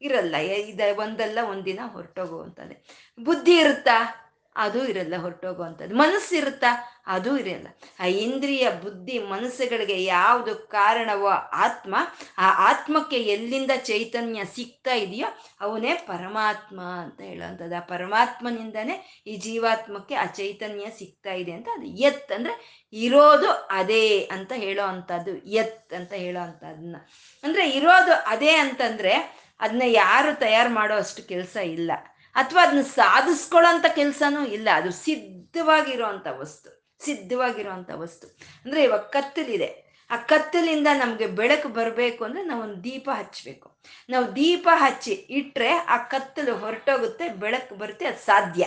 ಇರಲ್ಲ. 0.00 0.36
ಇದ 0.36 0.80
ಒಂದಲ್ಲ, 0.98 1.38
ಒಂದಿನ 1.50 1.80
ಹೊರಟೋಗುವಂಥದ್ದೇ 1.84 2.84
ಬುದ್ಧಿ 3.20 3.56
ಇರುತ್ತಾ? 3.56 4.22
ಅದು 4.58 4.88
ಇರಲ್ಲ 4.88 5.16
ಹೊರಟೋಗುವಂಥದ್ದು 5.16 5.96
ಮನಸ್ಸು 5.96 6.36
ಇರುತ್ತಾ? 6.36 7.02
ಅದು 7.06 7.38
ಇರಲ್ಲ. 7.38 7.66
ಆ 8.00 8.04
ಇಂದ್ರಿಯ 8.04 8.70
ಬುದ್ಧಿ 8.70 9.18
ಮನಸ್ಸುಗಳಿಗೆ 9.18 10.04
ಯಾವುದು 10.04 10.54
ಕಾರಣವೋ 10.54 11.28
ಆತ್ಮ, 11.52 11.96
ಆ 12.38 12.70
ಆತ್ಮಕ್ಕೆ 12.70 13.16
ಎಲ್ಲಿಂದ 13.16 13.70
ಚೈತನ್ಯ 13.76 14.44
ಸಿಗ್ತಾ 14.44 14.94
ಇದೆಯೋ 14.94 15.26
ಅವನೇ 15.60 15.94
ಪರಮಾತ್ಮ 15.94 16.80
ಅಂತ 16.80 17.20
ಹೇಳುವಂಥದ್ದು. 17.20 17.76
ಆ 17.76 17.80
ಪರಮಾತ್ಮನಿಂದನೇ 17.80 19.22
ಈ 19.26 19.36
ಜೀವಾತ್ಮಕ್ಕೆ 19.36 20.14
ಆ 20.14 20.24
ಚೈತನ್ಯ 20.24 20.86
ಸಿಗ್ತಾ 20.98 21.32
ಇದೆ 21.32 21.52
ಅಂತ 21.52 21.68
ಅದು. 21.74 21.86
ಎತ್ 21.86 22.32
ಅಂದ್ರೆ 22.32 22.86
ಇರೋದು 22.92 23.50
ಅದೇ 23.52 24.24
ಅಂತ 24.32 24.52
ಹೇಳೋ 24.56 24.86
ಅಂಥದ್ದು 24.86 25.36
ಎತ್ 25.36 25.94
ಅಂತ 25.94 26.12
ಹೇಳೋ 26.12 26.40
ಅಂಥದ್ದನ್ನ 26.40 26.96
ಅಂದ್ರೆ 27.42 27.70
ಇರೋದು 27.70 28.12
ಅದೇ 28.26 28.56
ಅಂತಂದ್ರೆ 28.56 29.45
ಅದನ್ನ 29.60 29.82
ಯಾರು 29.86 30.38
ತಯಾರು 30.38 30.70
ಮಾಡೋ 30.70 30.94
ಅಷ್ಟು 30.96 31.28
ಕೆಲಸ 31.28 31.56
ಇಲ್ಲ. 31.56 31.92
ಅಥವಾ 32.34 32.62
ಅದನ್ನ 32.62 32.80
ಸಾಧಿಸ್ಕೊಳ್ಳೋಂತ 32.80 33.86
ಕೆಲಸನೂ 33.94 34.46
ಇಲ್ಲ. 34.46 34.68
ಅದು 34.74 34.90
ಸಿದ್ಧವಾಗಿರೋವಂಥ 34.90 36.26
ವಸ್ತು. 36.38 36.98
ಸಿದ್ಧವಾಗಿರುವಂಥ 37.04 37.90
ವಸ್ತು. 37.94 38.26
ಅಂದರೆ 38.64 38.82
ಇವಾಗ 38.82 39.00
ಕತ್ತಲಿದೆ. 39.00 39.86
ಆ 40.10 40.16
ಕತ್ತಲಿಂದ 40.16 40.86
ನಮಗೆ 40.92 41.26
ಬೆಳಕು 41.26 41.68
ಬರಬೇಕು 41.68 42.24
ಅಂದರೆ 42.24 42.42
ನಾವೊಂದು 42.44 42.84
ದೀಪ 42.84 43.10
ಹಚ್ಚಬೇಕು 43.12 43.80
ನಾವು 44.10 44.36
ದೀಪ 44.36 44.68
ಹಚ್ಚಿ 44.74 45.10
ಇಟ್ಟರೆ 45.10 45.70
ಆ 45.72 45.96
ಕತ್ತಲು 45.96 46.56
ಹೊರಟೋಗುತ್ತೆ, 46.56 47.28
ಬೆಳಕು 47.28 47.74
ಬರುತ್ತೆ, 47.74 48.06
ಅದು 48.06 48.18
ಸಾಧ್ಯ. 48.18 48.64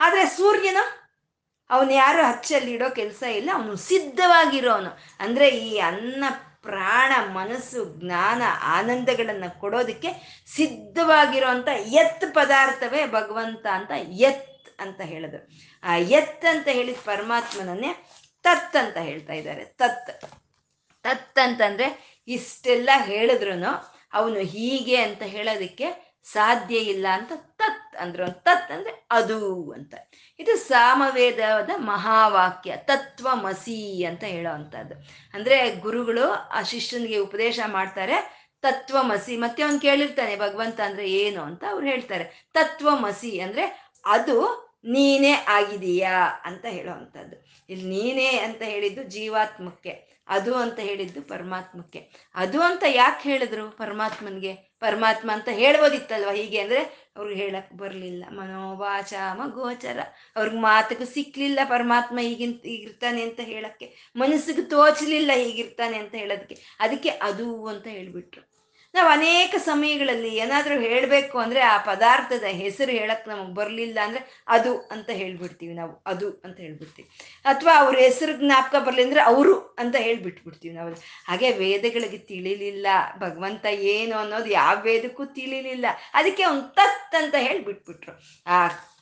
ಆದರೆ 0.00 0.26
ಸೂರ್ಯನ 0.26 0.76
ಅವನು 1.70 1.92
ಯಾರು 1.92 2.22
ಹಚ್ಚಲ್ಲಿ 2.22 2.72
ಇಡೋ 2.72 2.90
ಕೆಲಸ 2.90 3.22
ಇಲ್ಲ, 3.22 3.50
ಅವನು 3.54 3.76
ಸಿದ್ಧವಾಗಿರೋನು. 3.76 4.90
ಅಂದರೆ 5.20 5.48
ಈ 5.48 5.78
ಅನ್ನ 5.78 6.24
ಪ್ರಾಣ, 6.66 7.12
ಮನಸ್ಸು, 7.32 7.80
ಜ್ಞಾನ, 8.00 8.42
ಆನಂದಗಳನ್ನು 8.76 9.48
ಕೊಡೋದಕ್ಕೆ 9.60 10.10
ಸಿದ್ಧವಾಗಿರುವಂಥ 10.56 11.68
ಎತ್ 11.94 12.26
ಪದಾರ್ಥವೇ 12.34 13.02
ಭಗವಂತ 13.06 13.66
ಅಂತ 13.72 13.92
ಎತ್ 14.20 14.80
ಅಂತ 14.80 15.00
ಹೇಳಿದ್ರು 15.00 15.42
ಆ 15.82 15.96
ಎತ್ 15.96 16.44
ಅಂತ 16.44 16.68
ಹೇಳಿದ 16.68 16.98
ಪರಮಾತ್ಮನನ್ನೇ 17.04 17.92
ತತ್ 18.44 18.76
ಅಂತ 18.76 18.96
ಹೇಳ್ತಾ 19.08 19.32
ಇದ್ದಾರೆ. 19.32 19.64
ತತ್. 19.64 20.10
ತತ್ 21.04 21.38
ಅಂತಂದ್ರೆ 21.38 21.86
ಇಷ್ಟೆಲ್ಲ 22.28 22.90
ಹೇಳಿದ್ರು 23.04 23.54
ಅವನು 24.12 24.40
ಹೀಗೆ 24.54 24.96
ಅಂತ 24.96 25.22
ಹೇಳೋದಕ್ಕೆ 25.34 25.86
ಸಾಧ್ಯ 26.32 26.76
ಇಲ್ಲ 26.92 27.06
ಅಂತ 27.12 27.32
ತತ್ 27.58 27.85
ಅಂದ್ರು 28.00 28.26
ತತ್ 28.32 28.72
ಅಂದ್ರೆ 28.72 29.06
ಅದು 29.10 29.72
ಅಂತ. 29.72 29.94
ಇದು 30.38 30.56
ಸಾಮವೇದದ 30.56 31.70
ಮಹಾವಾಕ್ಯ, 31.76 32.76
ತತ್ವಮಸಿ 32.76 34.04
ಅಂತ 34.04 34.24
ಹೇಳೋ 34.24 34.52
ಅಂಥದ್ದು 34.54 34.94
ಅಂದ್ರೆ 35.34 35.74
ಗುರುಗಳು 35.74 36.30
ಆ 36.30 36.62
ಶಿಷ್ಯನಿಗೆ 36.62 37.18
ಉಪದೇಶ 37.18 37.60
ಮಾಡ್ತಾರೆ, 37.66 38.46
ತತ್ವಮಸಿ. 38.60 39.36
ಮತ್ತೆ 39.36 39.62
ಅವ್ನು 39.62 39.80
ಕೇಳಿರ್ತಾನೆ, 39.80 40.36
ಭಗವಂತ 40.36 40.80
ಅಂದ್ರೆ 40.80 41.12
ಏನು 41.12 41.42
ಅಂತ 41.42 41.64
ಅವ್ರು 41.70 41.86
ಹೇಳ್ತಾರೆ. 41.86 42.48
ತತ್ವಮಸಿ 42.52 43.40
ಅಂದ್ರೆ 43.40 43.94
ಅದು 44.04 44.66
ನೀನೇ 44.84 45.32
ಆಗಿದೀಯಾ 45.32 46.40
ಅಂತ 46.44 46.64
ಹೇಳೋ 46.68 46.92
ಅಂಥದ್ದು 46.92 47.36
ಇಲ್ಲಿ 47.68 47.86
ನೀನೇ 47.88 48.38
ಅಂತ 48.38 48.62
ಹೇಳಿದ್ದು 48.62 49.02
ಜೀವಾತ್ಮಕ್ಕೆ, 49.02 50.22
ಅದು 50.28 50.54
ಅಂತ 50.54 50.78
ಹೇಳಿದ್ದು 50.78 51.22
ಪರಮಾತ್ಮಕ್ಕೆ. 51.22 52.30
ಅದು 52.34 52.62
ಅಂತ 52.62 52.84
ಯಾಕೆ 52.88 53.28
ಹೇಳಿದ್ರು 53.28 53.70
ಪರಮಾತ್ಮನ್ಗೆ? 53.70 54.65
ಪರಮಾತ್ಮ 54.80 55.32
ಅಂತ 55.32 55.48
ಹೇಳ್ಬೋದಿತ್ತಲ್ವ? 55.52 56.30
ಹೀಗೆ 56.30 56.58
ಅಂದ್ರೆ 56.60 57.06
ಅವ್ರಿಗೆ 57.16 57.40
ಹೇಳಕ್ 57.40 57.72
ಬರಲಿಲ್ಲ. 57.74 58.24
ಮನೋವಾಚಾಮ 58.30 59.42
ಗೋಚರ 59.46 59.98
ಅವ್ರಿಗೆ 60.36 60.56
ಮಾತಕ್ಕೂ 60.56 61.04
ಸಿಕ್ಲಿಲ್ಲ 61.04 61.60
ಪರಮಾತ್ಮ 61.64 62.18
ಈಗಿನ್ 62.18 62.54
ಹೀಗಿರ್ತಾನೆ 62.54 63.22
ಅಂತ 63.22 63.40
ಹೇಳಕ್ಕೆ. 63.40 64.12
ಮನಸ್ಸಿಗೆ 64.16 64.62
ತೋಚಲಿಲ್ಲ 64.62 65.30
ಹೀಗಿರ್ತಾನೆ 65.34 65.96
ಅಂತ 65.98 66.14
ಹೇಳೋದಕ್ಕೆ. 66.14 66.76
ಅದಕ್ಕೆ 66.80 67.08
ಅದು 67.08 67.66
ಅಂತ 67.66 67.86
ಹೇಳ್ಬಿಟ್ರು. 67.86 68.55
ನಾವು 68.94 69.08
ಅನೇಕ 69.08 69.54
ಸಮಯಗಳಲ್ಲಿ 69.68 70.30
ಏನಾದರೂ 70.42 70.76
ಹೇಳಬೇಕು 70.84 71.36
ಅಂದರೆ 71.38 71.60
ಆ 71.72 71.76
ಪದಾರ್ಥದ 71.90 72.46
ಹೆಸರು 72.62 72.92
ಹೇಳಕ್ಕೆ 72.98 73.26
ನಮಗೆ 73.30 73.54
ಬರಲಿಲ್ಲ 73.58 73.98
ಅಂದರೆ 74.06 74.22
ಅದು 74.56 74.72
ಅಂತ 74.94 75.08
ಹೇಳ್ಬಿಡ್ತೀವಿ 75.20 75.74
ನಾವು, 75.74 75.92
ಅದು 76.06 76.28
ಅಂತ 76.44 76.56
ಹೇಳ್ಬಿಡ್ತೀವಿ. 76.66 77.08
ಅಥವಾ 77.52 77.74
ಅವ್ರ 77.82 77.94
ಹೆಸರು 78.06 78.34
ಜ್ಞಾಪಕ 78.42 78.74
ಬರಲಿ 78.86 79.02
ಅಂದರೆ 79.02 79.22
ಅವರು 79.30 79.54
ಅಂತ 79.78 79.96
ಹೇಳ್ಬಿಟ್ಬಿಡ್ತೀವಿ 80.06 80.74
ನಾವು. 80.74 80.90
ಹಾಗೆ 81.28 81.50
ವೇದಗಳಿಗೆ 81.62 82.20
ತಿಳಿಲಿಲ್ಲ, 82.32 82.86
ಭಗವಂತ 83.18 83.66
ಏನು 83.94 84.16
ಅನ್ನೋದು 84.22 84.50
ಯಾವ 84.60 84.76
ವೇದಕ್ಕೂ 84.88 85.26
ತಿಳಿಲಿಲ್ಲ. 85.38 85.86
ಅದಕ್ಕೆ 86.14 86.44
ಒಂದು 86.44 86.66
ತತ್ 86.80 87.16
ಅಂತ 87.22 87.34
ಹೇಳಿಬಿಟ್ಬಿಟ್ರು. 87.48 88.14
ಆ 88.46 88.58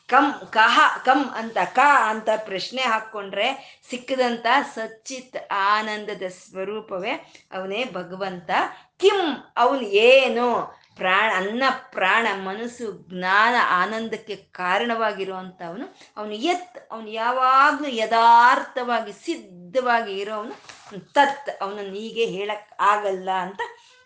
ಕಮ್ 0.09 0.33
ಕಹ, 0.55 0.79
ಕಂ 1.05 1.21
ಅಂತ, 1.41 1.59
ಕ 1.77 1.81
ಅಂತ 2.11 2.31
ಪ್ರಶ್ನೆ 2.49 2.83
ಹಾಕ್ಕೊಂಡ್ರೆ 2.93 3.47
ಸಿಕ್ಕದಂತ 3.91 4.47
ಸಚ್ಚಿತ್ 4.75 5.39
ಆನಂದದ 5.51 6.25
ಸ್ವರೂಪವೇ 6.41 7.13
ಅವನೇ 7.57 7.81
ಭಗವಂತ. 7.99 8.51
ಕಿಂ 8.99 9.53
ಅವನು 9.57 9.81
ಏನು? 9.81 10.75
ಪ್ರಾಣ, 10.97 11.33
ಅನ್ನ, 11.37 11.63
ಪ್ರಾಣ, 11.91 12.27
ಮನಸ್ಸು, 12.45 13.07
ಜ್ಞಾನ, 13.11 13.55
ಆನಂದಕ್ಕೆ 13.69 14.37
ಕಾರಣವಾಗಿರುವಂತ 14.37 15.63
ಅವನು 15.69 15.97
ಅವನು 16.17 16.33
ಎತ್, 16.33 16.89
ಅವನು 16.93 17.09
ಯಾವಾಗಲೂ 17.09 17.89
ಯಥಾರ್ಥವಾಗಿ, 17.89 19.13
ಸಿದ್ಧವಾಗಿ 19.13 20.13
ಇರೋವನು. 20.13 20.55
ತತ್, 21.13 21.63
ಅವನನ್ನು 21.63 21.95
ಹೀಗೆ 21.95 22.27
ಹೇಳಕ್ 22.27 22.73
ಆಗಲ್ಲ 22.81 23.31
ಅಂತ 23.31 23.61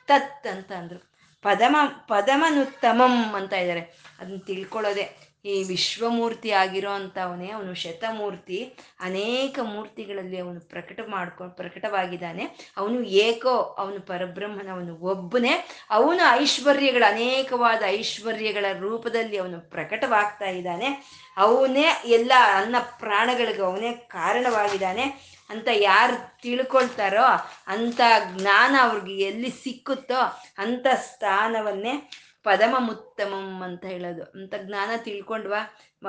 ತತ್ 0.06 0.46
ಅಂತ 0.46 0.72
ಅಂದ್ರು. 0.72 1.10
ಪದಮ, 1.42 1.76
ಪದಮನುತ್ತಮಂ 2.08 3.34
ಅಂತ 3.34 3.52
ಇದ್ದಾರೆ. 3.52 3.80
ಅದನ್ನ 4.20 4.38
ತಿಳ್ಕೊಳ್ಳೋದೆ. 4.46 5.28
ಈ 5.44 5.62
ವಿಶ್ವಮೂರ್ತಿ 5.62 6.50
ಆಗಿರೋ 6.50 6.90
ಅಂಥವನೇ 6.90 7.50
ಅವನು 7.50 7.74
ಶತಮೂರ್ತಿ. 7.74 8.78
ಅನೇಕ 9.00 9.58
ಮೂರ್ತಿಗಳಲ್ಲಿ 9.62 10.38
ಅವನು 10.38 10.60
ಪ್ರಕಟ 10.60 11.00
ಮಾಡ್ಕೊ, 11.08 11.48
ಪ್ರಕಟವಾಗಿದ್ದಾನೆ. 11.48 12.72
ಅವನು 12.76 13.02
ಏಕೋ, 13.02 13.56
ಅವನು 13.58 14.00
ಪರಬ್ರಹ್ಮನ 14.00 14.68
ಅವನು 14.72 14.96
ಒಬ್ಬನೇ. 14.96 15.68
ಅವನು 15.90 16.40
ಐಶ್ವರ್ಯಗಳ, 16.40 17.04
ಅನೇಕವಾದ 17.08 17.82
ಐಶ್ವರ್ಯಗಳ 17.86 18.64
ರೂಪದಲ್ಲಿ 18.78 19.36
ಅವನು 19.36 19.70
ಪ್ರಕಟವಾಗ್ತಾ 19.70 20.44
ಇದ್ದಾನೆ. 20.44 21.04
ಅವನೇ 21.36 22.02
ಎಲ್ಲ 22.04 22.32
ಅನ್ನ 22.54 22.76
ಪ್ರಾಣಗಳಿಗೆ 22.98 23.62
ಅವನೇ 23.62 23.92
ಕಾರಣವಾಗಿದ್ದಾನೆ. 23.92 25.38
ಅಂತ 25.50 25.68
ಯಾರು 25.72 26.42
ತಿಳ್ಕೊಳ್ತಾರೋ 26.42 27.24
ಅಂಥ 27.66 28.00
ಜ್ಞಾನ 28.36 28.76
ಅವ್ರಿಗೆ 28.80 29.24
ಎಲ್ಲಿ 29.24 29.50
ಸಿಕ್ಕುತ್ತೋ 29.50 30.42
ಅಂಥ 30.58 30.86
ಸ್ಥಾನವನ್ನೇ 30.94 32.10
ಪದಮ 32.48 32.74
ಮುತ್ತಮಂ 32.78 33.48
ಅಂತ 33.62 33.84
ಹೇಳೋದು. 33.84 34.24
ಅಂತ 34.38 34.54
ಜ್ಞಾನ 34.66 34.90
ತಿಳ್ಕೊಂಡ್ವಾ 35.04 35.60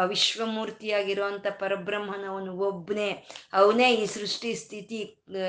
ವಿಶ್ವಮೂರ್ತಿಯಾಗಿರುವಂಥ 0.05 1.47
ಪರಬ್ರಹ್ಮನವನು 1.59 2.51
ಒಬ್ಬನೇ 2.57 3.07
ಅವನೇ 3.53 3.87
ಈ 3.95 4.05
ಸೃಷ್ಟಿ 4.05 4.51
ಸ್ಥಿತಿ 4.53 4.99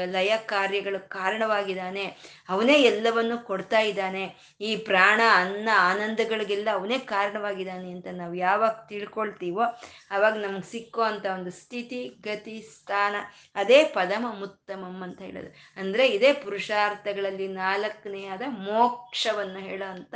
ಲಯ 0.07 0.33
ಕಾರ್ಯಗಳ 0.47 0.97
ಕಾರಣವಾಗಿದ್ದಾನೆ. 1.09 2.05
ಅವನೇ 2.49 2.77
ಎಲ್ಲವನ್ನು 2.83 3.37
ಕೊಡ್ತಾ 3.45 3.81
ಇದ್ದಾನೆ. 3.81 4.25
ಈ 4.61 4.71
ಪ್ರಾಣ, 4.77 5.21
ಅನ್ನ, 5.35 5.69
ಆನಂದಗಳಿಗೆಲ್ಲ 5.91 6.69
ಅವನೇ 6.73 6.99
ಕಾರಣವಾಗಿದ್ದಾನೆ 6.99 7.91
ಅಂತ 7.91 8.07
ನಾವು 8.13 8.35
ಯಾವಾಗ 8.35 8.75
ತಿಳ್ಕೊಳ್ತೀವೋ, 8.89 9.67
ಅವಾಗ 10.11 10.35
ನಮ್ಗೆ 10.47 10.69
ಸಿಕ್ಕೋ 10.71 11.03
ಅಂತ 11.03 11.27
ಒಂದು 11.35 11.53
ಸ್ಥಿತಿ, 11.61 12.01
ಗತಿ, 12.21 12.57
ಸ್ಥಾನ, 12.75 13.17
ಅದೇ 13.55 13.81
ಪದಮ 13.99 14.27
ಮುತ್ತಮಂ 14.41 14.99
ಅಂತ 15.03 15.21
ಹೇಳೋದು. 15.23 15.53
ಅಂದರೆ 15.77 16.07
ಇದೇ 16.09 16.33
ಪುರುಷಾರ್ಥಗಳಲ್ಲಿ 16.45 17.49
ನಾಲ್ಕನೆಯಾದ 17.63 18.45
ಮೋಕ್ಷವನ್ನು 18.65 19.63
ಹೇಳೋ 19.69 19.89
ಅಂತ 19.91 20.15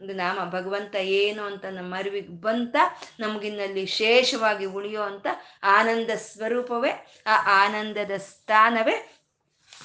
ಒಂದು 0.00 0.14
ನಾಮ 0.14 0.38
ಭಗವಂತ 0.50 0.94
ಏನು 0.96 1.42
ಅಂತ 1.42 1.64
ನಮ್ಮ 1.64 1.98
ಅರಿವಿಗೆ 1.98 2.28
ಬಂತ, 2.28 2.76
ನಮಗಿನ್ನಲ್ಲಿ 3.20 3.86
ಶೇಷವಾಗಿ 3.86 4.64
ಉಳಿಯೋ 4.64 5.02
ಅಂತ 5.02 5.26
ಆನಂದ 5.62 6.10
ಸ್ವರೂಪವೇ, 6.16 6.92
ಆ 7.26 7.64
ಆನಂದದ 7.64 8.10
ಸ್ಥಾನವೇ 8.16 8.96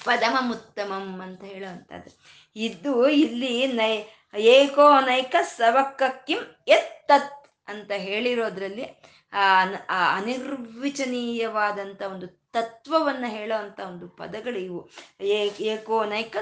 ಪದಮ 0.05 0.35
ಮುತ್ತಮಂ 0.41 1.21
ಅಂತ 1.21 1.43
ಹೇಳುವಂಥದ್ದು. 1.43 2.11
ಇದು 2.55 3.09
ಇಲ್ಲಿ 3.09 3.67
ನೈ, 3.67 3.93
ಏಕೋ 4.35 4.99
ನೈಕ 4.99 5.35
ಸವಕ್ಕಿಂ 5.41 6.41
ಎತ್ತತ್ 6.67 7.47
ಅಂತ 7.67 7.91
ಹೇಳಿರೋದ್ರಲ್ಲಿ 7.97 8.85
ಆ 9.33 10.15
ಅನಿರ್ವಿಚನೀಯವಾದಂಥ 10.15 12.01
ಒಂದು 12.01 12.40
ತತ್ವವನ್ನು 12.53 13.27
ಹೇಳೋ 13.27 13.59
ಅಂತ 13.59 13.79
ಒಂದು 13.79 14.07
ಪದಗಳು 14.07 14.59
ಇವು. 14.59 14.89
ಏಕೋ 15.19 16.05
ನೈಕ 16.05 16.37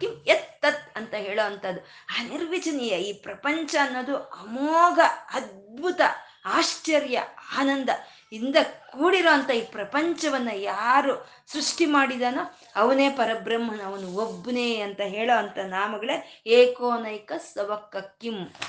ಕಿಂ 0.00 0.10
ಎತ್ತತ್ 0.10 0.96
ಅಂತ 0.96 1.14
ಹೇಳೋ 1.14 1.46
ಅಂಥದ್ದು. 1.46 1.80
ಅನಿರ್ವಚನೀಯ 2.18 2.90
ಈ 2.90 3.12
ಪ್ರಪಂಚ 3.12 3.76
ಅನ್ನೋದು 3.82 4.16
ಅಮೋಘ, 4.16 4.98
ಅದ್ಭುತ, 5.32 6.00
ಆಶ್ಚರ್ಯ, 6.44 7.22
ಆನಂದ. 7.56 7.88
ಇಂದ 8.32 8.56
ಕೂಡಿರೋ 8.92 9.52
ಈ 9.52 9.60
ಪ್ರಪಂಚವನ್ನ 9.60 10.48
ಯಾರು 10.54 11.28
ಸೃಷ್ಟಿ 11.52 11.86
ಮಾಡಿದಾನೋ 11.86 12.58
ಅವನೇ 12.76 13.10
ಪರಬ್ರಹ್ಮನ, 13.10 13.80
ಅವನು 13.84 14.14
ಒಬ್ಬನೇ 14.14 14.80
ಅಂತ 14.80 15.00
ಹೇಳೋ 15.00 15.38
ಅಂಥ 15.38 15.58
ನಾಮಗಳೇ 15.58 16.42
ಏಕೋನೈಕ 16.46 17.32
ಸವಕ್ಕ 17.32 17.96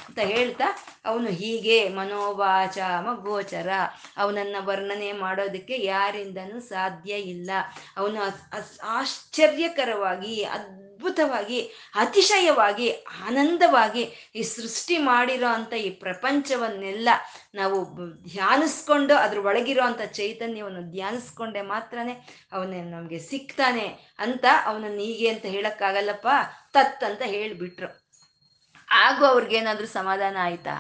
ಅಂತ 0.07 0.19
ಹೇಳ್ತಾ 0.19 0.65
ಅವನು 1.05 1.29
ಹೀಗೆ 1.29 1.89
ಮನೋವಾಚಾಮ 1.89 3.13
ಗೋಚರ. 3.13 3.69
ಅವನನ್ನ 4.17 4.55
ವರ್ಣನೆ 4.59 5.11
ಮಾಡೋದಕ್ಕೆ 5.11 5.85
ಯಾರಿಂದನೂ 5.85 6.59
ಸಾಧ್ಯ 6.59 7.13
ಇಲ್ಲ. 7.13 7.51
ಅವನು 7.97 8.19
ಆಶ್ಚರ್ಯಕರವಾಗಿ 8.83 10.43
ಅದ್ಭುತವಾಗಿ, 10.99 11.59
ಅತಿಶಯವಾಗಿ, 11.95 12.87
ಆನಂದವಾಗಿ 13.27 14.03
ಈ 14.35 14.41
ಸೃಷ್ಟಿ 14.41 14.97
ಮಾಡಿರೋ 14.97 15.47
ಅಂಥ 15.47 15.73
ಈ 15.73 15.89
ಪ್ರಪಂಚವನ್ನೆಲ್ಲ 15.89 17.09
ನಾವು 17.55 17.77
ಧ್ಯಾನಿಸ್ಕೊಂಡು 18.33 19.15
ಅದ್ರ 19.15 19.39
ಒಳಗಿರೋ 19.39 19.83
ಅಂಥ 19.83 20.01
ಚೈತನ್ಯವನ್ನು 20.11 20.83
ಧ್ಯಾನಿಸ್ಕೊಂಡೆ 20.91 21.61
ಮಾತ್ರನೇ 21.61 22.15
ಅವನೇ 22.51 22.81
ನಮಗೆ 22.83 23.19
ಸಿಗ್ತಾನೆ 23.19 23.87
ಅಂತ 24.19 24.45
ಅವನನ್ನು 24.65 25.01
ಹೀಗೆ 25.01 25.29
ಅಂತ 25.29 25.45
ಹೇಳಕ್ಕಾಗಲ್ಲಪ್ಪ, 25.45 26.27
ತತ್ 26.73 27.03
ಅಂತ 27.03 27.21
ಹೇಳಿಬಿಟ್ರು. 27.35 27.89
ಆಗು 28.89 29.25
ಅವ್ರಿಗೇನಾದ್ರೂ 29.25 29.87
ಸಮಾಧಾನ 29.99 30.37
ಆಯ್ತಾ? 30.41 30.75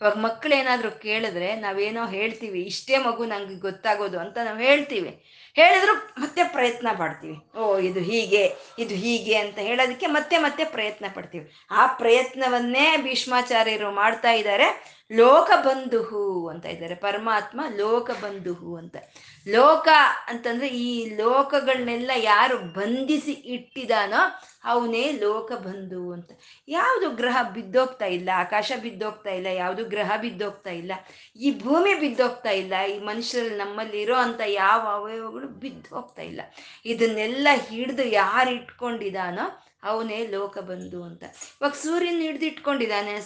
ಇವಾಗ 0.00 0.16
ಮಕ್ಕಳೇನಾದ್ರೂ 0.18 0.90
ಕೇಳಿದ್ರೆ 0.90 1.48
ನಾವೇನೋ 1.56 2.06
ಹೇಳ್ತೀವಿ, 2.06 2.60
ಇಷ್ಟೇ 2.62 2.98
ಮಗು 2.98 3.24
ನಂಗೆ 3.24 3.58
ಗೊತ್ತಾಗೋದು 3.60 4.18
ಅಂತ 4.18 4.38
ನಾವು 4.44 4.60
ಹೇಳ್ತೀವಿ. 4.68 5.12
ಹೇಳಿದ್ರು 5.54 5.94
ಮತ್ತೆ 5.94 6.44
ಪ್ರಯತ್ನ 6.44 6.88
ಪಡ್ತೀವಿ. 6.98 7.58
ಓ, 7.58 7.78
ಇದು 7.78 8.00
ಹೀಗೆ 8.00 8.54
ಇದು 8.78 8.94
ಹೀಗೆ 8.94 9.36
ಅಂತ 9.36 9.58
ಹೇಳೋದಕ್ಕೆ 9.58 10.06
ಮತ್ತೆ 10.06 10.38
ಮತ್ತೆ 10.38 10.64
ಪ್ರಯತ್ನ 10.64 11.04
ಪಡ್ತೀವಿ. 11.14 11.52
ಆ 11.70 11.86
ಪ್ರಯತ್ನವನ್ನೇ 11.86 12.96
ಭೀಷ್ಮಾಚಾರ್ಯರು 12.96 13.90
ಮಾಡ್ತಾ 13.90 14.30
ಇದ್ದಾರೆ. 14.30 14.99
ಲೋಕ 15.10 15.50
ಬಂಧುಹು 15.64 16.48
ಅಂತ 16.48 16.66
ಇದ್ದಾರೆ. 16.66 16.94
ಪರಮಾತ್ಮ 16.94 17.60
ಲೋಕ 17.76 18.10
ಬಂಧುಹು 18.10 18.76
ಅಂತ. 18.76 18.96
ಲೋಕ 19.46 19.88
ಅಂತಂದ್ರೆ 20.28 20.68
ಈ 20.68 21.16
ಲೋಕಗಳನ್ನೆಲ್ಲ 21.16 22.10
ಯಾರು 22.16 22.58
ಬಂಧಿಸಿ 22.58 23.32
ಇಟ್ಟಿದಾನೋ 23.32 24.20
ಅವನೇ 24.64 25.12
ಲೋಕ 25.12 25.52
ಬಂಧು 25.52 26.12
ಅಂತ. 26.12 26.30
ಯಾವುದು 26.68 27.10
ಗ್ರಹ 27.10 27.36
ಬಿದ್ದೋಗ್ತಾ 27.52 28.06
ಇಲ್ಲ, 28.06 28.30
ಆಕಾಶ 28.34 28.72
ಬಿದ್ದೋಗ್ತಾ 28.82 29.30
ಇಲ್ಲ, 29.30 29.46
ಯಾವುದು 29.46 29.84
ಗ್ರಹ 29.84 30.10
ಬಿದ್ದೋಗ್ತಾ 30.20 30.70
ಇಲ್ಲ, 30.70 30.92
ಈ 31.36 31.50
ಭೂಮಿ 31.58 31.94
ಬಿದ್ದೋಗ್ತಾ 31.94 32.50
ಇಲ್ಲ, 32.50 32.74
ಈ 32.86 32.98
ಮನುಷ್ಯರಲ್ಲಿ 33.00 33.56
ನಮ್ಮಲ್ಲಿ 33.56 34.00
ಇರೋ 34.02 34.16
ಅಂತ 34.16 34.40
ಯಾವ 34.46 34.82
ಅವಯವಗಳು 34.88 35.48
ಬಿದ್ದು 35.48 35.94
ಹೋಗ್ತಾ 35.96 36.22
ಇಲ್ಲ. 36.22 36.40
ಇದನ್ನೆಲ್ಲ 36.86 37.48
ಹಿಡಿದು 37.68 38.02
ಯಾರು 38.02 38.50
ಇಟ್ಕೊಂಡಿದಾನೋ 38.50 39.46
ಅವನೇ 39.82 40.26
ಲೋಕ 40.26 40.58
ಬಂಧು 40.58 41.02
ಅಂತ. 41.02 41.22
ಇವಾಗ 41.60 41.72
ಸೂರ್ಯನ 41.72 42.20
ಹಿಡ್ದು 42.20 42.46
ಇಟ್ಕೊಂಡಿದ್ದಾನೆ 42.46 43.20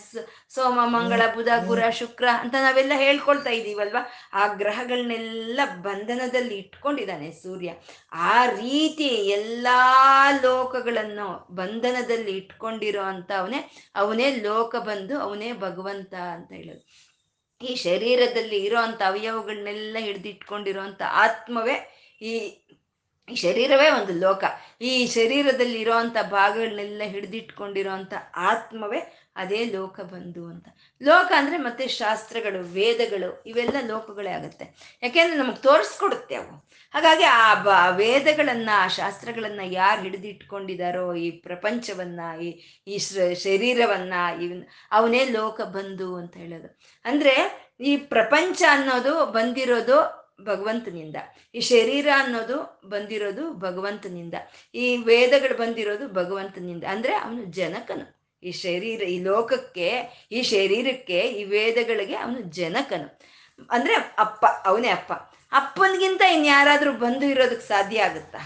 ಸೋಮ 0.55 0.81
ಮಂಗಳ 0.85 1.23
ಬುಧ 1.35 1.49
ಗುರ 1.67 1.91
ಶುಕ್ರ 1.91 2.25
ಅಂತ 2.33 2.55
ನಾವೆಲ್ಲ 2.55 2.93
ಹೇಳ್ಕೊಳ್ತಾ 2.97 3.51
ಇದ್ದೀವಲ್ವಾ? 3.51 4.03
ಆ 4.33 4.47
ಗ್ರಹಗಳನ್ನೆಲ್ಲ 4.47 5.61
ಬಂಧನದಲ್ಲಿ 5.83 6.57
ಇಟ್ಕೊಂಡಿದ್ದಾನೆ 6.57 7.31
ಸೂರ್ಯ. 7.33 7.73
ಆ 8.13 8.47
ರೀತಿ 8.47 9.05
ಎಲ್ಲ 9.05 9.67
ಲೋಕಗಳನ್ನು 10.43 11.47
ಬಂಧನದಲ್ಲಿ 11.55 12.37
ಇಟ್ಕೊಂಡಿರೋ 12.37 13.03
ಅಂತ 13.03 13.33
ಅವನೇ 13.39 13.71
ಅವನೇ 13.95 14.37
ಲೋಕ 14.37 14.77
ಬಂಧು 14.77 15.19
ಅವನೇ 15.19 15.53
ಭಗವಂತ 15.53 16.15
ಅಂತ 16.15 16.53
ಹೇಳೋದು. 16.53 17.15
ಈ 17.61 17.75
ಶರೀರದಲ್ಲಿ 17.75 18.57
ಇರೋ 18.57 18.79
ಅಂತ 18.79 19.03
ಅವಯವಗಳನ್ನೆಲ್ಲ 19.07 19.97
ಹಿಡ್ದಿಟ್ಕೊಂಡಿರೋ 20.01 20.81
ಅಂತ 20.81 21.03
ಆತ್ಮವೇ 21.07 21.77
ಈ 22.23 22.64
ಈ 23.29 23.35
ಶರೀರವೇ 23.35 23.91
ಒಂದು 23.91 24.13
ಲೋಕ. 24.21 24.45
ಈ 24.81 25.07
ಶರೀರದಲ್ಲಿ 25.07 25.81
ಇರೋವಂಥ 25.81 26.17
ಭಾಗಗಳನ್ನೆಲ್ಲ 26.31 27.03
ಹಿಡಿದಿಟ್ಕೊಂಡಿರೋವಂಥ 27.05 28.15
ಆತ್ಮವೇ 28.37 29.21
ಅದೇ 29.37 29.65
ಲೋಕ 29.65 30.01
ಬಂಧು 30.01 30.47
ಅಂತ. 30.47 30.69
ಲೋಕ 31.03 31.33
ಅಂದ್ರೆ 31.37 31.57
ಮತ್ತೆ 31.57 31.89
ಶಾಸ್ತ್ರಗಳು, 31.89 32.63
ವೇದಗಳು 32.63 33.43
ಇವೆಲ್ಲ 33.47 33.77
ಲೋಕಗಳೇ 33.87 34.31
ಆಗುತ್ತೆ. 34.31 34.99
ಯಾಕೆಂದ್ರೆ 35.03 35.39
ನಮಗೆ 35.39 35.63
ತೋರಿಸ್ಕೊಡುತ್ತೆ 35.63 36.35
ಅವು. 36.35 36.69
ಹಾಗಾಗಿ 36.95 37.25
ಆ 37.25 37.55
ಬ 37.55 37.69
ವೇದಗಳನ್ನು, 37.91 38.77
ಆ 38.79 38.89
ಶಾಸ್ತ್ರಗಳನ್ನು 38.89 39.73
ಯಾರು 39.73 40.03
ಹಿಡಿದಿಟ್ಕೊಂಡಿದಾರೋ 40.03 41.15
ಈ 41.15 41.31
ಪ್ರಪಂಚವನ್ನ, 41.31 42.21
ಈ 42.43 42.49
ಈ 42.87 42.99
ಶರೀರವನ್ನ 43.35 44.15
ಇವನ್, 44.43 44.67
ಅವನೇ 44.93 45.25
ಲೋಕ 45.25 45.61
ಬಂಧು 45.61 46.17
ಅಂತ 46.17 46.37
ಹೇಳೋದು. 46.37 46.81
ಅಂದ್ರೆ 47.05 47.65
ಈ 47.81 47.97
ಪ್ರಪಂಚ 47.97 48.63
ಅನ್ನೋದು 48.71 49.27
ಬಂದಿರೋದು 49.27 50.24
ಭಗವಂತನಿಂದ. 50.41 51.17
ಈ 51.55 51.61
ಶರೀರ 51.61 52.09
ಅನ್ನೋದು 52.17 52.81
ಬಂದಿರೋದು 52.89 53.53
ಭಗವಂತನಿಂದ. 53.53 54.35
ಈ 54.75 54.97
ವೇದಗಳು 54.97 55.59
ಬಂದಿರೋದು 55.59 56.09
ಭಗವಂತನಿಂದ. 56.09 56.85
ಅಂದ್ರೆ 56.85 57.15
ಅವನು 57.15 57.45
ಜನಕನು. 57.45 58.25
ಈ 58.43 58.53
ಶರೀರ, 58.53 59.03
ಈ 59.03 59.23
ಲೋಕಕ್ಕೆ, 59.23 59.89
ಈ 60.33 60.43
ಶರೀರಕ್ಕೆ, 60.43 61.21
ಈ 61.21 61.45
ವೇದಗಳಿಗೆ 61.45 62.17
ಅವನು 62.17 62.41
ಜನಕನು. 62.41 63.21
ಅಂದ್ರೆ 63.71 63.95
ಅಪ್ಪ, 63.95 64.47
ಅವನೇ 64.47 64.89
ಅಪ್ಪ. 64.89 65.13
ಅಪ್ಪನಿಗಿಂತ 65.53 66.23
ಇನ್ಯಾರಾದ್ರೂ 66.33 66.93
ಬಂಧು 66.93 67.27
ಇರೋದಕ್ಕೆ 67.27 67.67
ಸಾಧ್ಯ 67.67 68.03
ಆಗುತ್ತಾ? 68.03 68.39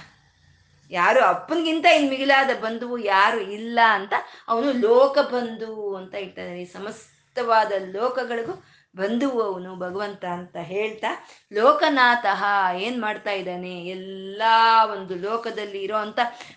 ಯಾರು 0.90 1.20
ಅಪ್ಪನಿಗಿಂತ 1.20 1.86
ಇನ್ 1.86 2.10
ಮಿಗಿಲಾದ 2.10 2.50
ಬಂಧುವು 2.60 2.98
ಯಾರು 2.98 3.40
ಇಲ್ಲ 3.40 3.78
ಅಂತ 3.84 4.12
ಅವನು 4.48 4.72
ಲೋಕ 4.72 5.18
ಬಂಧು 5.18 5.94
ಅಂತ 5.94 6.14
ಹೇಳ್ತಾನೆ 6.14 6.62
ಈ 6.62 6.64
ಸಮಸ್ತವಾದ 6.64 7.72
ಲೋಕಗಳಿಗೂ 7.92 8.52
ಬಂಧುವು 8.96 9.42
ಅವನು 9.42 9.76
ಭಗವಂತ 9.76 10.24
ಅಂತ 10.24 10.56
ಹೇಳ್ತಾ 10.56 11.26
ಲೋಕನಾಥಃ 11.52 12.44
ಏನ್ 12.74 13.02
ಮಾಡ್ತಾ 13.02 13.30
ಇದ್ದಾನೆ? 13.30 13.86
ಎಲ್ಲ 13.86 14.42
ಒಂದು 14.92 15.14
ಲೋಕದಲ್ಲಿ 15.14 15.82
ಇರೋ 15.82 15.96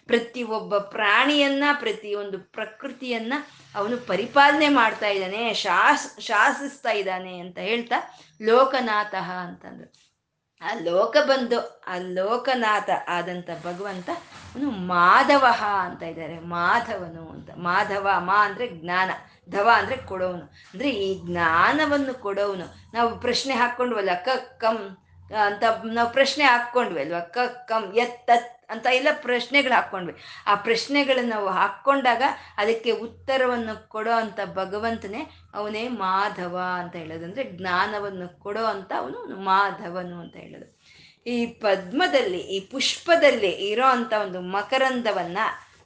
ಪ್ರತಿ 0.08 0.44
ಒಬ್ಬ 0.44 0.78
ಪ್ರಾಣಿಯನ್ನ, 0.78 1.64
ಪ್ರತಿಯೊಂದು 1.80 2.40
ಪ್ರಕೃತಿಯನ್ನ 2.40 3.34
ಅವನು 3.76 3.98
ಪರಿಪಾಲನೆ 3.98 4.70
ಮಾಡ್ತಾ 4.70 5.08
ಇದ್ದಾನೆ, 5.08 5.54
ಶಾಸ್, 5.54 6.22
ಶಾಸಿಸ್ತಾ 6.22 6.92
ಇದ್ದಾನೆ 6.92 7.40
ಅಂತ 7.40 7.58
ಹೇಳ್ತಾ 7.58 7.96
ಲೋಕನಾಥಃ 8.42 9.32
ಅಂತಂದ್ರು. 9.32 10.12
ಆ 10.62 10.74
ಲೋಕ 10.74 11.18
ಬಂದು 11.28 11.82
ಆ 11.88 11.98
ಲೋಕನಾಥ 11.98 12.90
ಆದಂಥ 13.08 13.50
ಭಗವಂತ 13.50 14.10
ಅವನು 14.10 14.72
ಮಾಧವಹ 14.72 15.64
ಅಂತ 15.64 16.04
ಇದ್ದಾರೆ. 16.04 16.40
ಮಾಧವನು 16.40 17.30
ಅಂತ. 17.30 17.50
ಮಾಧವ, 17.58 18.10
ಮಾ 18.20 18.46
ಅಂದರೆ 18.46 18.68
ಜ್ಞಾನ. 18.68 19.12
ಧವ 19.48 19.68
ಅಂದರೆ 19.78 19.98
ಕೊಡೋವನು 19.98 20.46
ಅಂದರೆ 20.74 20.90
ಈ 20.90 21.08
ಜ್ಞಾನವನ್ನು 21.26 22.14
ಕೊಡೋವನು 22.22 22.66
ನಾವು 22.94 23.20
ಪ್ರಶ್ನೆ 23.20 23.54
ಹಾಕ್ಕೊಂಡ್ವಲ್ಲ 23.54 24.14
ಕ, 24.24 24.30
ಕಂ, 24.58 24.78
ಅಂತ 25.46 25.64
ನಾವು 25.94 26.10
ಪ್ರಶ್ನೆ 26.12 26.44
ಹಾಕ್ಕೊಂಡ್ವಿ 26.44 27.02
ಅಲ್ವಾ 27.02 27.20
ಕ 27.20 27.38
ಕಂ 27.68 27.84
ಎತ್ 27.96 28.32
ಅಂತ 28.70 28.88
ಎಲ್ಲ 28.92 29.08
ಪ್ರಶ್ನೆಗಳು 29.22 29.74
ಹಾಕ್ಕೊಂಡ್ವಿ 29.74 30.14
ಆ 30.48 30.56
ಪ್ರಶ್ನೆಗಳನ್ನು 30.56 31.30
ನಾವು 31.30 31.50
ಹಾಕ್ಕೊಂಡಾಗ 31.50 32.24
ಅದಕ್ಕೆ 32.58 32.92
ಉತ್ತರವನ್ನು 32.92 33.90
ಕೊಡೋ 33.90 34.12
ಅಂತ 34.12 34.40
ಭಗವಂತನೇ 34.54 35.22
ಅವನೇ 35.54 35.88
ಮಾಧವ 35.88 36.58
ಅಂತ 36.80 36.96
ಹೇಳೋದು. 36.96 37.24
ಅಂದರೆ 37.24 37.44
ಜ್ಞಾನವನ್ನು 37.44 38.40
ಕೊಡೋ 38.40 38.64
ಅಂತ 38.66 38.92
ಅವನು 38.98 39.20
ಮಾಧವನು 39.42 40.20
ಅಂತ 40.20 40.36
ಹೇಳೋದು. 40.36 40.68
ಈ 41.26 41.46
ಪದ್ಮದಲ್ಲಿ, 41.46 42.40
ಈ 42.40 42.60
ಪುಷ್ಪದಲ್ಲಿ 42.60 43.52
ಇರೋ 43.70 43.88
ಅಂಥ 43.88 44.14
ಒಂದು 44.20 44.42
ಮಕರಂದವನ್ನ 44.42 45.38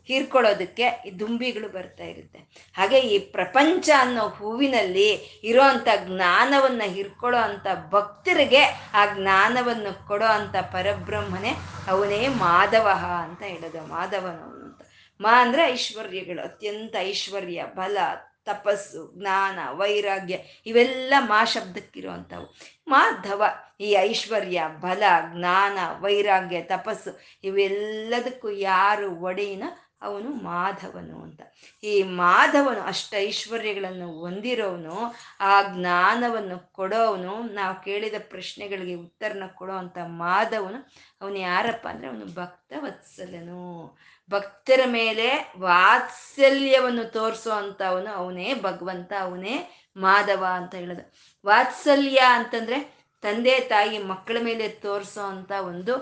ಹೀರ್ಕೊಳ್ಳೋದಕ್ಕೆ 0.07 0.83
ಈ 1.05 1.11
ದುಂಬಿಗಳು 1.19 1.69
ಬರ್ತಾ 1.69 2.03
ಇರುತ್ತೆ. 2.03 2.39
ಹಾಗೆ 2.73 2.99
ಈ 2.99 3.19
ಪ್ರಪಂಚ 3.19 3.89
ಅನ್ನೋ 3.99 4.27
ಹೂವಿನಲ್ಲಿ 4.27 5.09
ಇರೋವಂಥ 5.43 5.87
ಜ್ಞಾನವನ್ನ 6.05 6.81
ಹಿರ್ಕೊಳ್ಳೋ 6.85 7.39
ಅಂಥ 7.39 7.67
ಭಕ್ತರಿಗೆ 7.89 8.63
ಆ 8.93 9.05
ಜ್ಞಾನವನ್ನು 9.13 10.07
ಕೊಡೋ 10.07 10.25
ಅಂಥ 10.25 10.55
ಪರಬ್ರಹ್ಮನೇ 10.55 11.51
ಅವನೇ 11.87 12.27
ಮಾಧವ 12.27 12.87
ಅಂತ 13.23 13.43
ಹೇಳೋದು 13.43 13.87
ಮಾಧವನವನು 13.87 14.65
ಅಂತ. 14.65 14.81
ಮಾ 15.21 15.41
ಅಂದ್ರೆ 15.41 15.63
ಐಶ್ವರ್ಯಗಳು, 15.63 16.43
ಅತ್ಯಂತ 16.43 16.95
ಐಶ್ವರ್ಯ, 16.99 17.63
ಬಲ, 17.75 17.97
ತಪಸ್ಸು, 18.45 19.19
ಜ್ಞಾನ, 19.19 19.59
ವೈರಾಗ್ಯ 19.71 20.37
ಇವೆಲ್ಲ 20.65 21.13
ಮಾ 21.19 21.45
ಶಬ್ದಕ್ಕಿರುವಂಥವು. 21.45 22.55
ಮಾಧವ, 22.87 23.43
ಈ 23.79 23.91
ಐಶ್ವರ್ಯ, 23.91 24.63
ಬಲ, 24.79 25.03
ಜ್ಞಾನ, 25.33 25.77
ವೈರಾಗ್ಯ, 25.99 26.61
ತಪಸ್ಸು 26.61 27.19
ಇವೆಲ್ಲದಕ್ಕೂ 27.43 28.49
ಯಾರು 28.49 29.19
ಒಡೆಯಿನ 29.21 29.63
ಅವನು 30.05 30.29
ಮಾಧವನು 30.29 31.23
ಅಂತ. 31.23 31.41
ಈ 31.83 32.03
ಮಾಧವನು 32.03 32.81
ಅಷ್ಟ 32.81 33.13
ಐಶ್ವರ್ಯಗಳನ್ನು 33.17 34.07
ಹೊಂದಿರೋವನು 34.19 34.97
ಆ 35.39 35.61
ಜ್ಞಾನವನ್ನು 35.73 36.73
ಕೊಡೋವನು, 36.73 37.43
ನಾವು 37.43 37.83
ಕೇಳಿದ 37.83 38.13
ಪ್ರಶ್ನೆಗಳಿಗೆ 38.29 38.95
ಉತ್ತರನ 38.95 39.43
ಕೊಡೋ 39.53 39.73
ಅಂತ 39.73 39.97
ಮಾಧವನು 40.05 40.79
ಅವನು 41.21 41.37
ಯಾರಪ್ಪ 41.37 41.87
ಅಂದ್ರೆ 41.87 42.07
ಅವನು 42.07 42.25
ಭಕ್ತ 42.35 42.73
ವತ್ಸಲನು. 42.77 43.97
ಭಕ್ತರ 44.31 44.81
ಮೇಲೆ 44.85 45.53
ವಾತ್ಸಲ್ಯವನ್ನು 45.59 47.05
ತೋರಿಸೋ 47.05 47.51
ಅಂತವನು 47.51 48.11
ಅವನೇ 48.13 48.53
ಭಗವಂತ, 48.53 49.13
ಅವನೇ 49.19 49.55
ಮಾಧವ 49.97 50.43
ಅಂತ 50.51 50.75
ಹೇಳೋದು. 50.75 51.03
ವಾತ್ಸಲ್ಯ 51.45 52.21
ಅಂತಂದ್ರೆ 52.29 52.94
ತಂದೆ 53.25 53.59
ತಾಯಿ 53.59 53.97
ಮಕ್ಕಳ 53.97 54.37
ಮೇಲೆ 54.41 54.67
ತೋರಿಸೋ 54.67 55.21
ಅಂತ 55.21 55.51
ಒಂದು, 55.51 55.93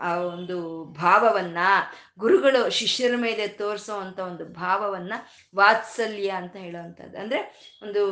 ಆ 0.00 0.10
ಒಂದು 0.16 0.84
ಭಾವವನ್ನ, 0.84 1.58
ಗುರುಗಳು 2.18 2.70
ಶಿಷ್ಯರ 2.70 3.14
ಮೇಲೆ 3.16 3.48
ತೋರಿಸೋ 3.48 3.96
ಅಂತ 4.00 4.18
ಒಂದು 4.18 4.44
ಭಾವವನ್ನ 4.44 5.12
ವಾತ್ಸಲ್ಯ 5.56 6.28
ಅಂತ 6.30 6.56
ಹೇಳುವಂಥದ್ದು. 6.56 7.18
ಅಂದ್ರೆ 7.18 7.40
ಒಂದು 7.82 8.02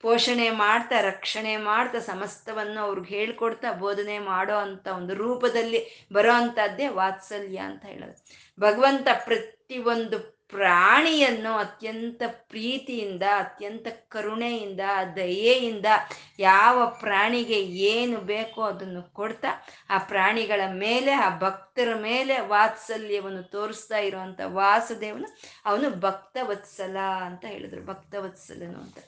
ಪೋಷಣೆ 0.00 0.50
ಮಾಡ್ತಾ, 0.50 1.00
ರಕ್ಷಣೆ 1.00 1.56
ಮಾಡ್ತಾ, 1.56 1.98
ಸಮಸ್ತವನ್ನು 1.98 2.80
ಅವ್ರಿಗೆ 2.80 3.14
ಹೇಳ್ಕೊಡ್ತಾ, 3.16 3.72
ಬೋಧನೆ 3.72 4.18
ಮಾಡೋ 4.18 4.56
ಅಂತ 4.56 4.86
ಒಂದು 4.96 5.14
ರೂಪದಲ್ಲಿ 5.14 5.80
ಬರೋ 6.12 6.32
ಅಂಥದ್ದೇ 6.32 6.88
ವಾತ್ಸಲ್ಯ 6.88 7.58
ಅಂತ 7.58 7.84
ಹೇಳೋದು. 7.84 8.18
ಭಗವಂತ 8.60 9.08
ಪ್ರತಿಯೊಂದು 9.24 10.39
ಪ್ರಾಣಿಯನ್ನು 10.50 11.56
ಅತ್ಯಂತ 11.56 12.22
ಪ್ರೀತಿಯಿಂದ, 12.26 13.22
ಅತ್ಯಂತ 13.38 13.86
ಕರುಣೆಯಿಂದ, 14.08 14.80
ದಯೆಯಿಂದ 15.16 15.86
ಯಾವ 16.38 16.96
ಪ್ರಾಣಿಗೆ 17.00 17.62
ಏನು 17.64 18.18
ಬೇಕೋ 18.18 18.62
ಅದನ್ನು 18.62 19.02
ಕೊಡ್ತಾ, 19.12 19.48
ಆ 19.90 19.98
ಪ್ರಾಣಿಗಳ 19.98 20.60
ಮೇಲೆ, 20.66 21.12
ಆ 21.12 21.38
ಭಕ್ತರ 21.38 21.94
ಮೇಲೆ 21.94 22.40
ವಾತ್ಸಲ್ಯವನ್ನು 22.40 23.42
ತೋರಿಸ್ತಾ 23.42 23.98
ಇರುವಂತ 23.98 24.40
ವಾಸುದೇವನು 24.44 25.36
ಅವನು 25.64 25.90
ಭಕ್ತ 25.90 26.36
ವತ್ಸಲ 26.42 26.96
ಅಂತ 27.24 27.44
ಹೇಳಿದ್ರು. 27.44 27.86
ಭಕ್ತ 27.86 28.14
ವತ್ಸಲನು 28.18 28.78
ಅಂತ. 28.78 28.98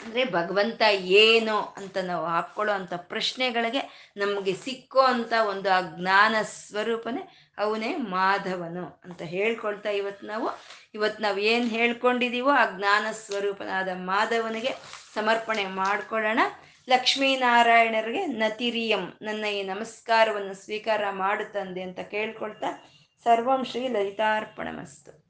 ಅಂದರೆ 0.00 0.24
ಭಗವಂತ 0.24 0.82
ಏನು 1.00 1.60
ಅಂತ 1.60 1.96
ನಾವು 1.98 2.26
ಹಾಕ್ಕೊಳ್ಳೋ 2.26 2.74
ಅಂಥ 2.74 2.94
ಪ್ರಶ್ನೆಗಳಿಗೆ 2.94 4.12
ನಮಗೆ 4.16 4.52
ಸಿಕ್ಕೋ 4.54 5.00
ಅಂಥ 5.00 5.32
ಒಂದು 5.48 5.72
ಆ 5.72 5.80
ಜ್ಞಾನ 5.80 6.36
ಸ್ವರೂಪನೇ 6.42 7.35
ಅವನೇ 7.58 7.96
ಮಾಧವನು 7.96 9.00
ಅಂತ 9.04 9.22
ಹೇಳ್ಕೊಳ್ತಾ 9.22 9.90
ಇವತ್ತು 9.90 10.26
ನಾವು. 10.26 10.50
ಇವತ್ತು 10.94 11.22
ನಾವು 11.22 11.38
ಏನು 11.38 11.66
ಹೇಳ್ಕೊಂಡಿದ್ದೀವೋ 11.66 12.50
ಆ 12.50 12.64
ಜ್ಞಾನ 12.76 13.06
ಸ್ವರೂಪನಾದ 13.12 13.88
ಮಾಧವನಿಗೆ 13.94 14.74
ಸಮರ್ಪಣೆ 15.14 15.66
ಮಾಡಿಕೊಳ್ಳೋಣ. 15.66 16.40
ಲಕ್ಷ್ಮೀನಾರಾಯಣರಿಗೆ 16.88 18.26
ನತಿರಿಯಂ 18.26 19.18
ನನ್ನ 19.22 19.44
ಈ 19.44 19.62
ನಮಸ್ಕಾರವನ್ನು 19.62 20.54
ಸ್ವೀಕಾರ 20.54 21.10
ಮಾಡುತ್ತಂದೆ 21.10 21.82
ಅಂತ 21.82 22.00
ಕೇಳ್ಕೊಳ್ತಾ 22.00 22.90
ಸರ್ವಂ 23.24 23.64
ಶ್ರೀ 23.64 23.88
ಲಲಿತಾರ್ಪಣಮಸ್ತು. 23.88 25.25